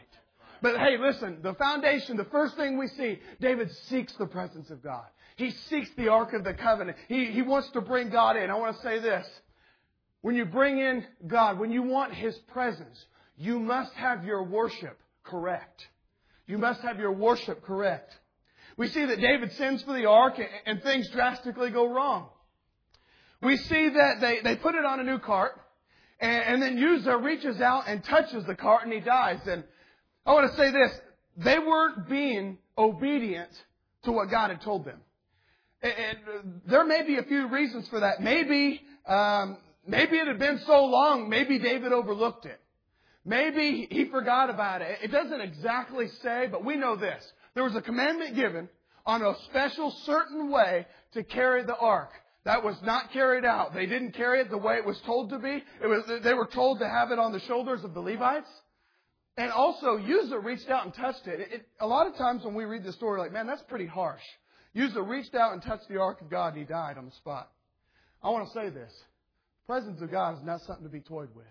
But 0.63 0.79
hey, 0.79 0.97
listen, 0.97 1.39
the 1.43 1.55
foundation, 1.55 2.17
the 2.17 2.25
first 2.27 2.57
thing 2.57 2.79
we 2.79 2.87
see, 2.87 3.19
David 3.41 3.71
seeks 3.89 4.15
the 4.15 4.27
presence 4.27 4.71
of 4.71 4.83
God. 4.83 5.05
He 5.37 5.51
seeks 5.51 5.91
the 5.97 6.09
Ark 6.09 6.33
of 6.35 6.45
the 6.45 6.55
Covenant. 6.55 6.97
He, 7.09 7.27
he 7.27 7.43
wants 7.43 7.69
to 7.71 7.81
bring 7.81 8.11
God 8.11 8.37
in. 8.37 8.49
I 8.49 8.55
want 8.55 8.77
to 8.77 8.83
say 8.83 9.01
this. 9.01 9.27
When 10.21 10.37
you 10.37 10.45
bring 10.45 10.79
in 10.79 11.05
God, 11.27 11.59
when 11.59 11.73
you 11.73 11.83
want 11.83 12.15
His 12.15 12.37
presence, 12.53 13.05
you 13.37 13.59
must 13.59 13.93
have 13.95 14.25
your 14.25 14.45
worship 14.45 14.99
correct. 15.25 15.89
You 16.47 16.59
must 16.59 16.81
have 16.83 17.01
your 17.01 17.13
worship 17.13 17.65
correct. 17.65 18.17
We 18.77 18.89
see 18.89 19.05
that 19.05 19.21
David 19.21 19.53
sends 19.55 19.83
for 19.83 19.95
the 19.95 20.07
ark 20.07 20.41
and 20.65 20.81
things 20.83 21.09
drastically 21.11 21.71
go 21.71 21.93
wrong. 21.93 22.29
We 23.43 23.57
see 23.57 23.89
that 23.89 24.21
they, 24.21 24.41
they 24.43 24.57
put 24.57 24.77
it 24.77 24.85
on 24.85 25.01
a 25.01 25.03
new 25.03 25.19
cart 25.19 25.61
and, 26.23 26.63
and 26.63 26.63
then 26.63 26.83
Uzzah 26.83 27.19
reaches 27.19 27.61
out 27.61 27.85
and 27.89 28.03
touches 28.05 28.45
the 28.45 28.55
cart 28.55 28.85
and 28.85 28.93
he 28.93 29.01
dies. 29.01 29.41
And 29.47 29.65
I 30.25 30.33
want 30.33 30.51
to 30.51 30.57
say 30.57 30.71
this. 30.71 30.91
They 31.37 31.59
weren't 31.59 32.09
being 32.09 32.59
obedient 32.77 33.51
to 34.05 34.13
what 34.13 34.31
God 34.31 34.51
had 34.51 34.63
told 34.63 34.85
them. 34.85 35.01
And 35.83 36.19
there 36.67 36.85
may 36.85 37.03
be 37.03 37.19
a 37.19 37.25
few 37.25 37.49
reasons 37.49 37.89
for 37.89 38.01
that. 38.01 38.23
Maybe, 38.23 38.81
um, 39.07 39.57
maybe 39.87 40.17
it 40.17 40.29
had 40.29 40.39
been 40.39 40.61
so 40.67 40.85
long, 40.85 41.29
maybe 41.29 41.59
David 41.59 41.93
overlooked 41.93 42.47
it. 42.47 42.61
Maybe 43.25 43.89
he 43.91 44.07
forgot 44.07 44.51
about 44.51 44.83
it. 44.83 44.99
It 45.03 45.11
doesn't 45.11 45.41
exactly 45.41 46.09
say, 46.23 46.49
but 46.51 46.65
we 46.65 46.77
know 46.77 46.97
this. 46.97 47.23
There 47.55 47.65
was 47.65 47.75
a 47.75 47.83
commandment 47.83 48.37
given 48.37 48.69
on 49.07 49.23
a 49.23 49.35
special 49.51 49.91
certain 50.05 50.51
way 50.51 50.87
to 51.15 51.25
carry 51.25 51.65
the 51.65 51.77
ark. 51.77 52.11
That 52.45 52.65
was 52.65 52.77
not 52.83 53.13
carried 53.13 53.45
out. 53.45 53.75
They 53.75 53.87
didn't 53.87 54.13
carry 54.13 54.41
it 54.41 54.51
the 54.51 54.59
way 54.59 54.77
it 54.77 54.85
was 54.85 55.01
told 55.07 55.31
to 55.31 55.39
be. 55.39 55.63
It 55.83 55.87
was, 55.87 56.03
they 56.23 56.35
were 56.35 56.47
told 56.47 56.81
to 56.81 56.89
have 56.89 57.13
it 57.13 57.19
on 57.19 57.33
the 57.33 57.41
shoulders 57.41 57.85
of 57.85 57.95
the 57.95 58.01
Levites. 58.01 58.49
And 59.37 59.51
also, 59.51 59.99
Uzzah 59.99 60.39
reached 60.39 60.69
out 60.69 60.85
and 60.85 60.95
touched 60.95 61.27
it. 61.27 61.41
it. 61.41 61.67
A 61.81 61.87
lot 61.87 62.07
of 62.07 62.17
times 62.17 62.45
when 62.45 62.55
we 62.55 62.65
read 62.65 62.85
the 62.85 62.93
story, 62.93 63.19
like, 63.19 63.33
man, 63.33 63.47
that's 63.47 63.63
pretty 63.63 63.87
harsh. 63.87 64.23
Uzzah 64.77 65.03
reached 65.03 65.35
out 65.35 65.53
and 65.53 65.63
touched 65.63 65.89
the 65.89 65.99
ark 65.99 66.21
of 66.21 66.31
God 66.31 66.55
and 66.55 66.59
he 66.59 66.65
died 66.65 66.99
on 66.99 67.07
the 67.07 67.13
spot. 67.13 67.51
I 68.23 68.31
want 68.31 68.49
to 68.49 68.55
say 68.55 68.69
this. 68.69 68.93
The 69.63 69.73
presence 69.73 70.03
of 70.03 70.11
God 70.11 70.39
is 70.39 70.45
not 70.45 70.61
something 70.63 70.85
to 70.85 70.91
be 70.91 71.01
toyed 71.01 71.31
with. 71.35 71.47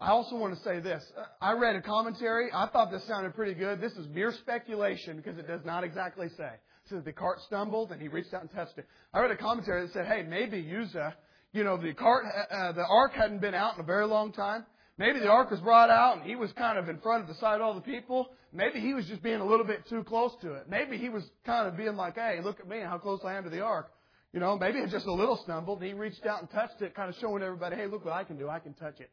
I 0.00 0.10
also 0.10 0.36
want 0.36 0.56
to 0.56 0.62
say 0.62 0.78
this. 0.78 1.02
I 1.40 1.52
read 1.52 1.74
a 1.74 1.82
commentary. 1.82 2.50
I 2.52 2.68
thought 2.68 2.92
this 2.92 3.04
sounded 3.08 3.34
pretty 3.34 3.54
good. 3.54 3.80
This 3.80 3.92
is 3.92 4.06
mere 4.08 4.32
speculation 4.32 5.16
because 5.16 5.38
it 5.38 5.48
does 5.48 5.64
not 5.64 5.82
exactly 5.82 6.28
say. 6.36 6.50
said 6.88 7.04
the 7.04 7.12
cart 7.12 7.40
stumbled 7.46 7.90
and 7.90 8.00
he 8.00 8.06
reached 8.06 8.32
out 8.32 8.42
and 8.42 8.50
touched 8.52 8.78
it. 8.78 8.86
I 9.12 9.20
read 9.20 9.32
a 9.32 9.36
commentary 9.36 9.82
that 9.82 9.92
said, 9.92 10.06
hey, 10.06 10.22
maybe 10.22 10.64
Uzzah, 10.80 11.16
you 11.52 11.64
know, 11.64 11.76
the 11.76 11.94
cart, 11.94 12.24
uh, 12.50 12.72
the 12.72 12.84
ark 12.84 13.12
hadn't 13.14 13.40
been 13.40 13.54
out 13.54 13.74
in 13.74 13.80
a 13.80 13.86
very 13.86 14.06
long 14.06 14.32
time. 14.32 14.66
Maybe 14.98 15.20
the 15.20 15.28
ark 15.28 15.50
was 15.50 15.60
brought 15.60 15.90
out 15.90 16.18
and 16.18 16.26
he 16.28 16.34
was 16.34 16.50
kind 16.52 16.76
of 16.76 16.88
in 16.88 16.98
front 16.98 17.22
of 17.22 17.28
the 17.28 17.34
sight 17.34 17.56
of 17.56 17.62
all 17.62 17.74
the 17.74 17.80
people. 17.80 18.30
Maybe 18.52 18.80
he 18.80 18.94
was 18.94 19.06
just 19.06 19.22
being 19.22 19.40
a 19.40 19.44
little 19.44 19.64
bit 19.64 19.88
too 19.88 20.02
close 20.02 20.32
to 20.42 20.54
it. 20.54 20.68
Maybe 20.68 20.98
he 20.98 21.08
was 21.08 21.22
kind 21.46 21.68
of 21.68 21.76
being 21.76 21.94
like, 21.94 22.16
hey, 22.16 22.40
look 22.42 22.58
at 22.58 22.68
me, 22.68 22.80
how 22.80 22.98
close 22.98 23.20
I 23.24 23.34
am 23.34 23.44
to 23.44 23.50
the 23.50 23.60
ark. 23.60 23.90
You 24.32 24.40
know, 24.40 24.58
maybe 24.58 24.78
it 24.78 24.90
just 24.90 25.06
a 25.06 25.12
little 25.12 25.40
stumbled. 25.44 25.78
and 25.78 25.86
He 25.86 25.94
reached 25.94 26.26
out 26.26 26.40
and 26.40 26.50
touched 26.50 26.82
it, 26.82 26.94
kind 26.94 27.08
of 27.08 27.14
showing 27.20 27.42
everybody, 27.42 27.76
hey, 27.76 27.86
look 27.86 28.04
what 28.04 28.12
I 28.12 28.24
can 28.24 28.36
do. 28.36 28.48
I 28.48 28.58
can 28.58 28.74
touch 28.74 28.98
it. 29.00 29.10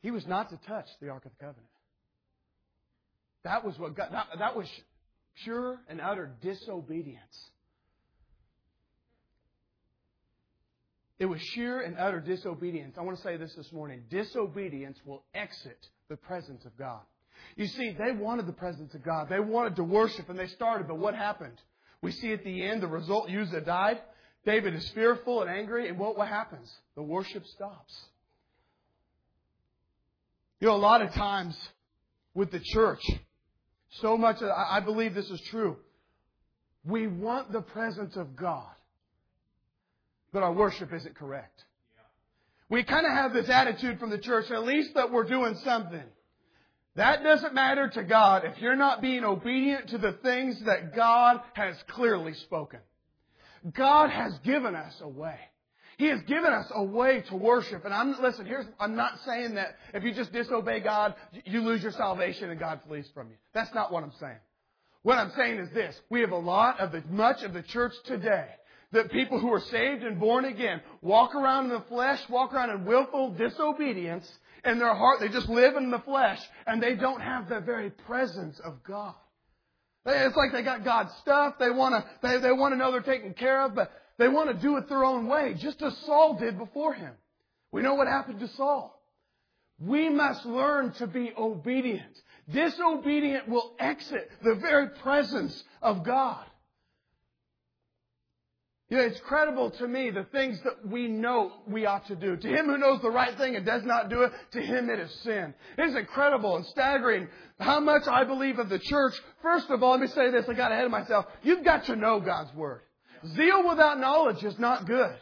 He 0.00 0.10
was 0.10 0.26
not 0.26 0.50
to 0.50 0.58
touch 0.66 0.86
the 1.00 1.08
Ark 1.10 1.24
of 1.24 1.32
the 1.38 1.44
Covenant. 1.44 1.68
That 3.44 3.64
was 3.64 3.78
what 3.78 3.94
God, 3.94 4.08
that, 4.12 4.26
that 4.38 4.56
was 4.56 4.66
pure 5.44 5.78
and 5.88 6.00
utter 6.00 6.30
disobedience. 6.42 7.20
It 11.18 11.26
was 11.26 11.40
sheer 11.40 11.80
and 11.80 11.96
utter 11.98 12.20
disobedience. 12.20 12.96
I 12.98 13.02
want 13.02 13.16
to 13.16 13.22
say 13.22 13.36
this 13.36 13.54
this 13.54 13.70
morning. 13.72 14.02
Disobedience 14.10 14.98
will 15.04 15.24
exit 15.34 15.78
the 16.08 16.16
presence 16.16 16.64
of 16.64 16.76
God. 16.76 17.00
You 17.56 17.66
see, 17.66 17.92
they 17.92 18.12
wanted 18.12 18.46
the 18.46 18.52
presence 18.52 18.94
of 18.94 19.04
God. 19.04 19.28
They 19.28 19.40
wanted 19.40 19.76
to 19.76 19.84
worship 19.84 20.28
and 20.28 20.38
they 20.38 20.48
started, 20.48 20.88
but 20.88 20.98
what 20.98 21.14
happened? 21.14 21.60
We 22.02 22.10
see 22.10 22.32
at 22.32 22.44
the 22.44 22.62
end 22.62 22.82
the 22.82 22.88
result 22.88 23.30
Uzzah 23.30 23.60
died. 23.60 24.00
David 24.44 24.74
is 24.74 24.86
fearful 24.90 25.40
and 25.40 25.50
angry, 25.50 25.88
and 25.88 25.98
what, 25.98 26.18
what 26.18 26.28
happens? 26.28 26.70
The 26.96 27.02
worship 27.02 27.46
stops. 27.46 27.94
You 30.60 30.68
know, 30.68 30.74
a 30.74 30.76
lot 30.76 31.00
of 31.00 31.12
times 31.14 31.56
with 32.34 32.50
the 32.50 32.60
church, 32.60 33.02
so 34.00 34.18
much, 34.18 34.42
I 34.42 34.80
believe 34.80 35.14
this 35.14 35.30
is 35.30 35.40
true. 35.42 35.76
We 36.84 37.06
want 37.06 37.52
the 37.52 37.62
presence 37.62 38.16
of 38.16 38.36
God, 38.36 38.73
but 40.34 40.42
our 40.42 40.52
worship 40.52 40.92
isn't 40.92 41.14
correct. 41.14 41.64
We 42.68 42.82
kind 42.82 43.06
of 43.06 43.12
have 43.12 43.32
this 43.32 43.48
attitude 43.48 44.00
from 44.00 44.10
the 44.10 44.18
church, 44.18 44.50
at 44.50 44.64
least 44.64 44.94
that 44.94 45.12
we're 45.12 45.24
doing 45.24 45.54
something. 45.64 46.02
That 46.96 47.22
doesn't 47.22 47.54
matter 47.54 47.88
to 47.88 48.02
God 48.02 48.44
if 48.44 48.60
you're 48.60 48.76
not 48.76 49.00
being 49.00 49.24
obedient 49.24 49.90
to 49.90 49.98
the 49.98 50.12
things 50.24 50.60
that 50.66 50.94
God 50.94 51.40
has 51.54 51.76
clearly 51.88 52.34
spoken. 52.34 52.80
God 53.72 54.10
has 54.10 54.36
given 54.44 54.74
us 54.74 54.92
a 55.00 55.08
way. 55.08 55.38
He 55.98 56.06
has 56.06 56.20
given 56.22 56.52
us 56.52 56.66
a 56.74 56.82
way 56.82 57.22
to 57.28 57.36
worship. 57.36 57.84
And 57.84 57.94
I'm, 57.94 58.20
listen, 58.20 58.44
here's, 58.44 58.66
I'm 58.80 58.96
not 58.96 59.12
saying 59.24 59.54
that 59.54 59.76
if 59.94 60.02
you 60.02 60.12
just 60.12 60.32
disobey 60.32 60.80
God, 60.80 61.14
you 61.44 61.60
lose 61.60 61.80
your 61.80 61.92
salvation 61.92 62.50
and 62.50 62.58
God 62.58 62.80
flees 62.88 63.08
from 63.14 63.28
you. 63.28 63.36
That's 63.52 63.72
not 63.72 63.92
what 63.92 64.02
I'm 64.02 64.12
saying. 64.18 64.38
What 65.02 65.18
I'm 65.18 65.30
saying 65.36 65.58
is 65.58 65.70
this. 65.72 65.94
We 66.10 66.22
have 66.22 66.32
a 66.32 66.36
lot 66.36 66.80
of 66.80 66.90
the, 66.90 67.04
much 67.08 67.42
of 67.44 67.52
the 67.52 67.62
church 67.62 67.92
today 68.04 68.48
that 68.94 69.12
people 69.12 69.38
who 69.38 69.52
are 69.52 69.60
saved 69.60 70.02
and 70.02 70.18
born 70.18 70.44
again 70.44 70.80
walk 71.02 71.34
around 71.34 71.66
in 71.66 71.70
the 71.70 71.84
flesh, 71.88 72.20
walk 72.28 72.52
around 72.52 72.70
in 72.70 72.84
willful 72.84 73.30
disobedience 73.34 74.26
in 74.64 74.78
their 74.78 74.94
heart. 74.94 75.20
They 75.20 75.28
just 75.28 75.48
live 75.48 75.76
in 75.76 75.90
the 75.90 76.00
flesh 76.00 76.40
and 76.66 76.82
they 76.82 76.94
don't 76.94 77.20
have 77.20 77.48
the 77.48 77.60
very 77.60 77.90
presence 77.90 78.58
of 78.64 78.82
God. 78.82 79.14
It's 80.06 80.36
like 80.36 80.52
they 80.52 80.62
got 80.62 80.84
God's 80.84 81.12
stuff. 81.22 81.54
They 81.58 81.70
want 81.70 81.94
to, 81.94 82.10
they, 82.22 82.38
they 82.38 82.52
want 82.52 82.72
to 82.72 82.78
know 82.78 82.92
they're 82.92 83.00
taken 83.00 83.34
care 83.34 83.64
of, 83.64 83.74
but 83.74 83.90
they 84.18 84.28
want 84.28 84.50
to 84.50 84.62
do 84.62 84.76
it 84.76 84.88
their 84.88 85.04
own 85.04 85.26
way, 85.26 85.54
just 85.58 85.82
as 85.82 85.96
Saul 85.98 86.38
did 86.38 86.58
before 86.58 86.94
him. 86.94 87.12
We 87.72 87.82
know 87.82 87.94
what 87.94 88.06
happened 88.06 88.40
to 88.40 88.48
Saul. 88.48 89.00
We 89.80 90.08
must 90.08 90.44
learn 90.46 90.92
to 90.94 91.06
be 91.06 91.32
obedient. 91.36 92.22
Disobedient 92.52 93.48
will 93.48 93.74
exit 93.78 94.30
the 94.42 94.54
very 94.54 94.90
presence 95.02 95.64
of 95.82 96.04
God. 96.04 96.44
You 98.90 98.98
know, 98.98 99.04
it's 99.04 99.20
credible 99.20 99.70
to 99.70 99.88
me 99.88 100.10
the 100.10 100.24
things 100.24 100.60
that 100.62 100.86
we 100.86 101.08
know 101.08 101.52
we 101.66 101.86
ought 101.86 102.06
to 102.08 102.16
do. 102.16 102.36
To 102.36 102.48
him 102.48 102.66
who 102.66 102.76
knows 102.76 103.00
the 103.00 103.10
right 103.10 103.36
thing 103.38 103.56
and 103.56 103.64
does 103.64 103.82
not 103.82 104.10
do 104.10 104.22
it, 104.22 104.32
to 104.52 104.60
him 104.60 104.90
it 104.90 104.98
is 104.98 105.10
sin. 105.22 105.54
It 105.78 105.88
is 105.88 105.96
incredible 105.96 106.56
and 106.56 106.66
staggering 106.66 107.28
how 107.58 107.80
much 107.80 108.06
I 108.06 108.24
believe 108.24 108.58
of 108.58 108.68
the 108.68 108.78
church. 108.78 109.14
First 109.40 109.70
of 109.70 109.82
all, 109.82 109.92
let 109.92 110.00
me 110.00 110.06
say 110.08 110.30
this, 110.30 110.44
I 110.48 110.52
got 110.52 110.70
ahead 110.70 110.84
of 110.84 110.90
myself. 110.90 111.24
You've 111.42 111.64
got 111.64 111.86
to 111.86 111.96
know 111.96 112.20
God's 112.20 112.54
Word. 112.54 112.82
Zeal 113.34 113.66
without 113.66 113.98
knowledge 113.98 114.44
is 114.44 114.58
not 114.58 114.86
good. 114.86 115.16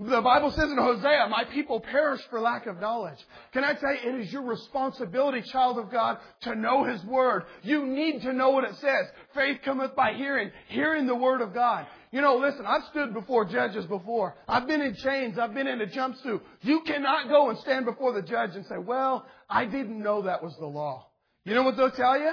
The 0.00 0.20
Bible 0.20 0.52
says 0.52 0.70
in 0.70 0.78
Hosea, 0.78 1.26
my 1.28 1.42
people 1.52 1.80
perish 1.80 2.20
for 2.30 2.38
lack 2.38 2.66
of 2.66 2.78
knowledge. 2.78 3.18
Can 3.52 3.64
I 3.64 3.72
you, 3.72 4.12
it 4.12 4.20
is 4.20 4.32
your 4.32 4.42
responsibility, 4.42 5.42
child 5.50 5.76
of 5.76 5.90
God, 5.90 6.18
to 6.42 6.54
know 6.54 6.84
His 6.84 7.02
Word. 7.04 7.46
You 7.62 7.84
need 7.84 8.22
to 8.22 8.32
know 8.32 8.50
what 8.50 8.62
it 8.62 8.76
says. 8.76 9.06
Faith 9.34 9.58
cometh 9.64 9.96
by 9.96 10.12
hearing, 10.12 10.52
hearing 10.68 11.08
the 11.08 11.16
Word 11.16 11.40
of 11.40 11.52
God. 11.52 11.84
You 12.10 12.20
know, 12.22 12.36
listen, 12.36 12.64
I've 12.66 12.84
stood 12.90 13.12
before 13.12 13.44
judges 13.44 13.84
before. 13.86 14.34
I've 14.46 14.66
been 14.66 14.80
in 14.80 14.94
chains. 14.94 15.38
I've 15.38 15.54
been 15.54 15.66
in 15.66 15.80
a 15.80 15.86
jumpsuit. 15.86 16.40
You 16.62 16.80
cannot 16.80 17.28
go 17.28 17.50
and 17.50 17.58
stand 17.58 17.84
before 17.84 18.12
the 18.12 18.22
judge 18.22 18.54
and 18.54 18.64
say, 18.66 18.78
well, 18.78 19.26
I 19.48 19.66
didn't 19.66 20.02
know 20.02 20.22
that 20.22 20.42
was 20.42 20.54
the 20.58 20.66
law. 20.66 21.06
You 21.44 21.54
know 21.54 21.62
what 21.62 21.76
they'll 21.76 21.90
tell 21.90 22.18
you? 22.18 22.32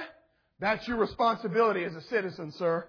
That's 0.60 0.86
your 0.88 0.96
responsibility 0.96 1.84
as 1.84 1.94
a 1.94 2.00
citizen, 2.02 2.52
sir. 2.52 2.88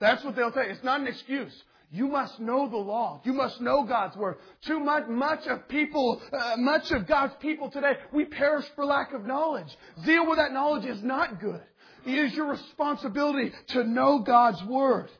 That's 0.00 0.22
what 0.24 0.36
they'll 0.36 0.52
tell 0.52 0.64
you. 0.64 0.70
It's 0.70 0.84
not 0.84 1.00
an 1.00 1.06
excuse. 1.06 1.52
You 1.90 2.08
must 2.08 2.40
know 2.40 2.68
the 2.68 2.76
law. 2.76 3.20
You 3.24 3.34
must 3.34 3.60
know 3.60 3.84
God's 3.84 4.16
word. 4.16 4.36
Too 4.66 4.80
much, 4.80 5.06
much 5.08 5.46
of 5.46 5.68
people, 5.68 6.20
uh, 6.32 6.56
much 6.56 6.90
of 6.90 7.06
God's 7.06 7.34
people 7.40 7.70
today, 7.70 7.92
we 8.12 8.24
perish 8.24 8.64
for 8.74 8.84
lack 8.84 9.12
of 9.12 9.26
knowledge. 9.26 9.68
Zeal 10.04 10.26
with 10.26 10.38
that 10.38 10.52
knowledge 10.52 10.86
is 10.86 11.02
not 11.02 11.38
good. 11.38 11.60
It 12.06 12.18
is 12.18 12.34
your 12.34 12.46
responsibility 12.46 13.52
to 13.68 13.84
know 13.84 14.20
God's 14.20 14.62
word. 14.64 15.10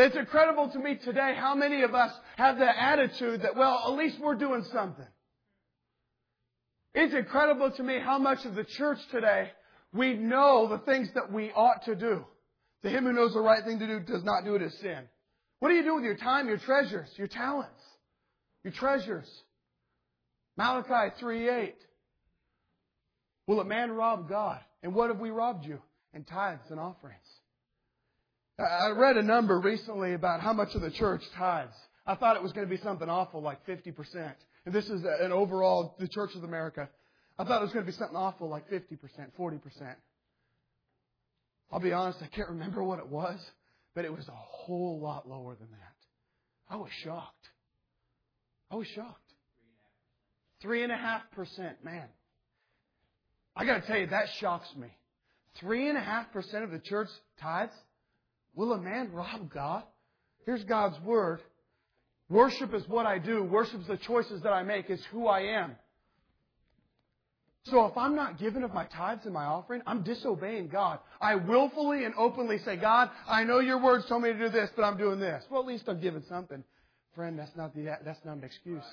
It's 0.00 0.16
incredible 0.16 0.70
to 0.70 0.78
me 0.78 0.96
today 0.96 1.34
how 1.36 1.54
many 1.54 1.82
of 1.82 1.94
us 1.94 2.10
have 2.36 2.56
the 2.56 2.82
attitude 2.82 3.42
that, 3.42 3.54
well, 3.54 3.84
at 3.86 3.98
least 3.98 4.18
we're 4.18 4.34
doing 4.34 4.64
something. 4.72 5.06
It's 6.94 7.14
incredible 7.14 7.70
to 7.72 7.82
me 7.82 7.98
how 8.00 8.18
much 8.18 8.46
of 8.46 8.54
the 8.54 8.64
church 8.64 8.98
today 9.10 9.50
we 9.92 10.14
know 10.14 10.68
the 10.68 10.78
things 10.90 11.10
that 11.14 11.30
we 11.30 11.52
ought 11.52 11.84
to 11.84 11.94
do. 11.94 12.24
To 12.82 12.88
him 12.88 13.04
who 13.04 13.12
knows 13.12 13.34
the 13.34 13.40
right 13.40 13.62
thing 13.62 13.78
to 13.78 13.86
do 13.86 14.00
does 14.00 14.24
not 14.24 14.44
do 14.44 14.54
it 14.54 14.62
as 14.62 14.72
sin. 14.78 15.04
What 15.58 15.68
do 15.68 15.74
you 15.74 15.82
do 15.82 15.96
with 15.96 16.04
your 16.04 16.16
time, 16.16 16.48
your 16.48 16.56
treasures, 16.56 17.08
your 17.16 17.28
talents, 17.28 17.82
your 18.64 18.72
treasures? 18.72 19.28
Malachi 20.56 21.14
3:8. 21.20 21.74
Will 23.46 23.60
a 23.60 23.64
man 23.64 23.92
rob 23.92 24.30
God? 24.30 24.60
And 24.82 24.94
what 24.94 25.10
have 25.10 25.20
we 25.20 25.30
robbed 25.30 25.66
you? 25.66 25.82
In 26.14 26.24
tithes 26.24 26.70
and 26.70 26.80
offerings. 26.80 27.39
I 28.60 28.90
read 28.90 29.16
a 29.16 29.22
number 29.22 29.58
recently 29.58 30.12
about 30.12 30.40
how 30.40 30.52
much 30.52 30.74
of 30.74 30.82
the 30.82 30.90
church 30.90 31.22
tithes. 31.34 31.76
I 32.06 32.14
thought 32.14 32.36
it 32.36 32.42
was 32.42 32.52
going 32.52 32.66
to 32.66 32.70
be 32.70 32.80
something 32.82 33.08
awful 33.08 33.40
like 33.40 33.64
50%. 33.66 34.34
And 34.66 34.74
this 34.74 34.88
is 34.88 35.04
an 35.04 35.32
overall, 35.32 35.94
the 35.98 36.08
Church 36.08 36.34
of 36.34 36.44
America. 36.44 36.88
I 37.38 37.44
thought 37.44 37.62
it 37.62 37.64
was 37.64 37.72
going 37.72 37.86
to 37.86 37.90
be 37.90 37.96
something 37.96 38.16
awful 38.16 38.48
like 38.48 38.68
50%, 38.68 38.98
40%. 39.38 39.60
I'll 41.72 41.80
be 41.80 41.92
honest, 41.92 42.18
I 42.22 42.26
can't 42.26 42.50
remember 42.50 42.82
what 42.82 42.98
it 42.98 43.08
was, 43.08 43.38
but 43.94 44.04
it 44.04 44.14
was 44.14 44.28
a 44.28 44.32
whole 44.32 45.00
lot 45.00 45.28
lower 45.28 45.54
than 45.54 45.68
that. 45.70 45.94
I 46.68 46.76
was 46.76 46.90
shocked. 47.02 47.48
I 48.70 48.76
was 48.76 48.86
shocked. 48.88 49.16
Three 50.60 50.82
and 50.82 50.92
a 50.92 50.96
half 50.96 51.22
percent, 51.32 51.82
man. 51.84 52.06
I 53.56 53.64
gotta 53.64 53.80
tell 53.86 53.96
you, 53.96 54.08
that 54.08 54.28
shocks 54.38 54.68
me. 54.76 54.88
Three 55.56 55.88
and 55.88 55.96
a 55.96 56.00
half 56.00 56.30
percent 56.32 56.64
of 56.64 56.70
the 56.70 56.78
church 56.78 57.08
tithes? 57.40 57.72
Will 58.60 58.74
a 58.74 58.78
man 58.78 59.10
rob 59.14 59.50
God? 59.50 59.84
Here's 60.44 60.62
God's 60.64 61.00
word. 61.00 61.40
Worship 62.28 62.74
is 62.74 62.86
what 62.88 63.06
I 63.06 63.18
do. 63.18 63.42
Worship 63.42 63.80
is 63.80 63.86
the 63.86 63.96
choices 63.96 64.42
that 64.42 64.52
I 64.52 64.64
make. 64.64 64.90
It's 64.90 65.02
who 65.06 65.28
I 65.28 65.40
am. 65.62 65.76
So 67.62 67.86
if 67.86 67.96
I'm 67.96 68.14
not 68.14 68.38
giving 68.38 68.62
of 68.62 68.74
my 68.74 68.84
tithes 68.84 69.24
and 69.24 69.32
my 69.32 69.46
offering, 69.46 69.80
I'm 69.86 70.02
disobeying 70.02 70.68
God. 70.68 70.98
I 71.22 71.36
willfully 71.36 72.04
and 72.04 72.12
openly 72.18 72.58
say, 72.58 72.76
God, 72.76 73.08
I 73.26 73.44
know 73.44 73.60
your 73.60 73.82
words 73.82 74.04
told 74.04 74.24
me 74.24 74.32
to 74.34 74.38
do 74.38 74.50
this, 74.50 74.68
but 74.76 74.82
I'm 74.82 74.98
doing 74.98 75.20
this. 75.20 75.42
Well, 75.48 75.62
at 75.62 75.66
least 75.66 75.84
I'm 75.88 75.98
giving 75.98 76.24
something. 76.28 76.62
Friend, 77.14 77.38
that's 77.38 77.56
not 77.56 77.74
the, 77.74 77.96
that's 78.04 78.22
not 78.26 78.36
an 78.36 78.44
excuse. 78.44 78.84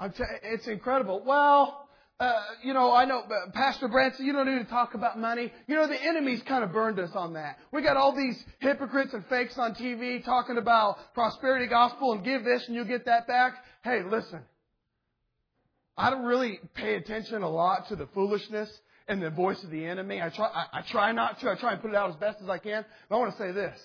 I'm 0.00 0.12
t- 0.12 0.24
it's 0.44 0.66
incredible. 0.66 1.22
Well, 1.26 1.85
uh, 2.18 2.32
you 2.62 2.72
know, 2.72 2.92
I 2.92 3.04
know, 3.04 3.24
Pastor 3.52 3.88
Branson, 3.88 4.24
you 4.24 4.32
don't 4.32 4.46
need 4.46 4.64
to 4.64 4.70
talk 4.70 4.94
about 4.94 5.18
money. 5.18 5.52
You 5.66 5.74
know, 5.74 5.86
the 5.86 6.02
enemy's 6.02 6.42
kind 6.42 6.64
of 6.64 6.72
burned 6.72 6.98
us 6.98 7.10
on 7.14 7.34
that. 7.34 7.58
We 7.72 7.82
got 7.82 7.98
all 7.98 8.16
these 8.16 8.42
hypocrites 8.58 9.12
and 9.12 9.24
fakes 9.26 9.58
on 9.58 9.74
TV 9.74 10.24
talking 10.24 10.56
about 10.56 11.12
prosperity 11.12 11.66
gospel 11.66 12.12
and 12.12 12.24
give 12.24 12.42
this 12.42 12.66
and 12.66 12.74
you'll 12.74 12.86
get 12.86 13.04
that 13.04 13.26
back. 13.26 13.52
Hey, 13.84 14.02
listen. 14.02 14.40
I 15.98 16.10
don't 16.10 16.24
really 16.24 16.60
pay 16.74 16.94
attention 16.94 17.42
a 17.42 17.50
lot 17.50 17.88
to 17.88 17.96
the 17.96 18.06
foolishness 18.14 18.70
and 19.08 19.22
the 19.22 19.30
voice 19.30 19.62
of 19.62 19.70
the 19.70 19.84
enemy. 19.84 20.20
I 20.22 20.30
try, 20.30 20.46
I, 20.46 20.78
I 20.78 20.82
try 20.82 21.12
not 21.12 21.40
to. 21.40 21.50
I 21.50 21.54
try 21.56 21.72
and 21.72 21.82
put 21.82 21.90
it 21.90 21.96
out 21.96 22.10
as 22.10 22.16
best 22.16 22.40
as 22.42 22.48
I 22.48 22.58
can. 22.58 22.84
But 23.08 23.16
I 23.16 23.18
want 23.18 23.32
to 23.32 23.38
say 23.38 23.52
this. 23.52 23.78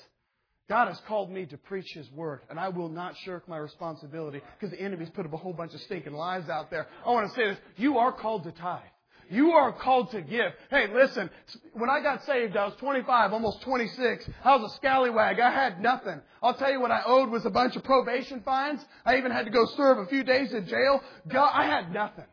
God 0.71 0.87
has 0.87 1.01
called 1.05 1.29
me 1.29 1.45
to 1.47 1.57
preach 1.57 1.91
His 1.91 2.09
Word, 2.13 2.43
and 2.49 2.57
I 2.57 2.69
will 2.69 2.87
not 2.87 3.17
shirk 3.25 3.45
my 3.45 3.57
responsibility 3.57 4.39
because 4.57 4.71
the 4.71 4.81
enemy's 4.81 5.09
put 5.09 5.25
up 5.25 5.33
a 5.33 5.37
whole 5.37 5.51
bunch 5.51 5.73
of 5.73 5.81
stinking 5.81 6.13
lies 6.13 6.47
out 6.47 6.71
there. 6.71 6.87
I 7.05 7.09
want 7.09 7.27
to 7.27 7.35
say 7.35 7.49
this. 7.49 7.57
You 7.75 7.97
are 7.97 8.13
called 8.13 8.45
to 8.45 8.53
tithe. 8.53 8.79
You 9.29 9.51
are 9.51 9.73
called 9.73 10.11
to 10.11 10.21
give. 10.21 10.53
Hey, 10.69 10.87
listen, 10.93 11.29
when 11.73 11.89
I 11.89 11.99
got 11.99 12.23
saved, 12.23 12.55
I 12.55 12.63
was 12.63 12.73
25, 12.79 13.33
almost 13.33 13.61
26. 13.63 14.29
I 14.45 14.55
was 14.55 14.71
a 14.71 14.75
scallywag. 14.77 15.41
I 15.41 15.51
had 15.51 15.81
nothing. 15.81 16.21
I'll 16.41 16.53
tell 16.53 16.71
you 16.71 16.79
what 16.79 16.91
I 16.91 17.01
owed 17.05 17.29
was 17.29 17.45
a 17.45 17.49
bunch 17.49 17.75
of 17.75 17.83
probation 17.83 18.41
fines. 18.45 18.79
I 19.05 19.17
even 19.17 19.33
had 19.33 19.43
to 19.43 19.51
go 19.51 19.65
serve 19.75 19.97
a 19.97 20.05
few 20.05 20.23
days 20.23 20.53
in 20.53 20.67
jail. 20.67 21.01
God, 21.27 21.51
I 21.53 21.65
had 21.65 21.91
nothing. 21.91 22.23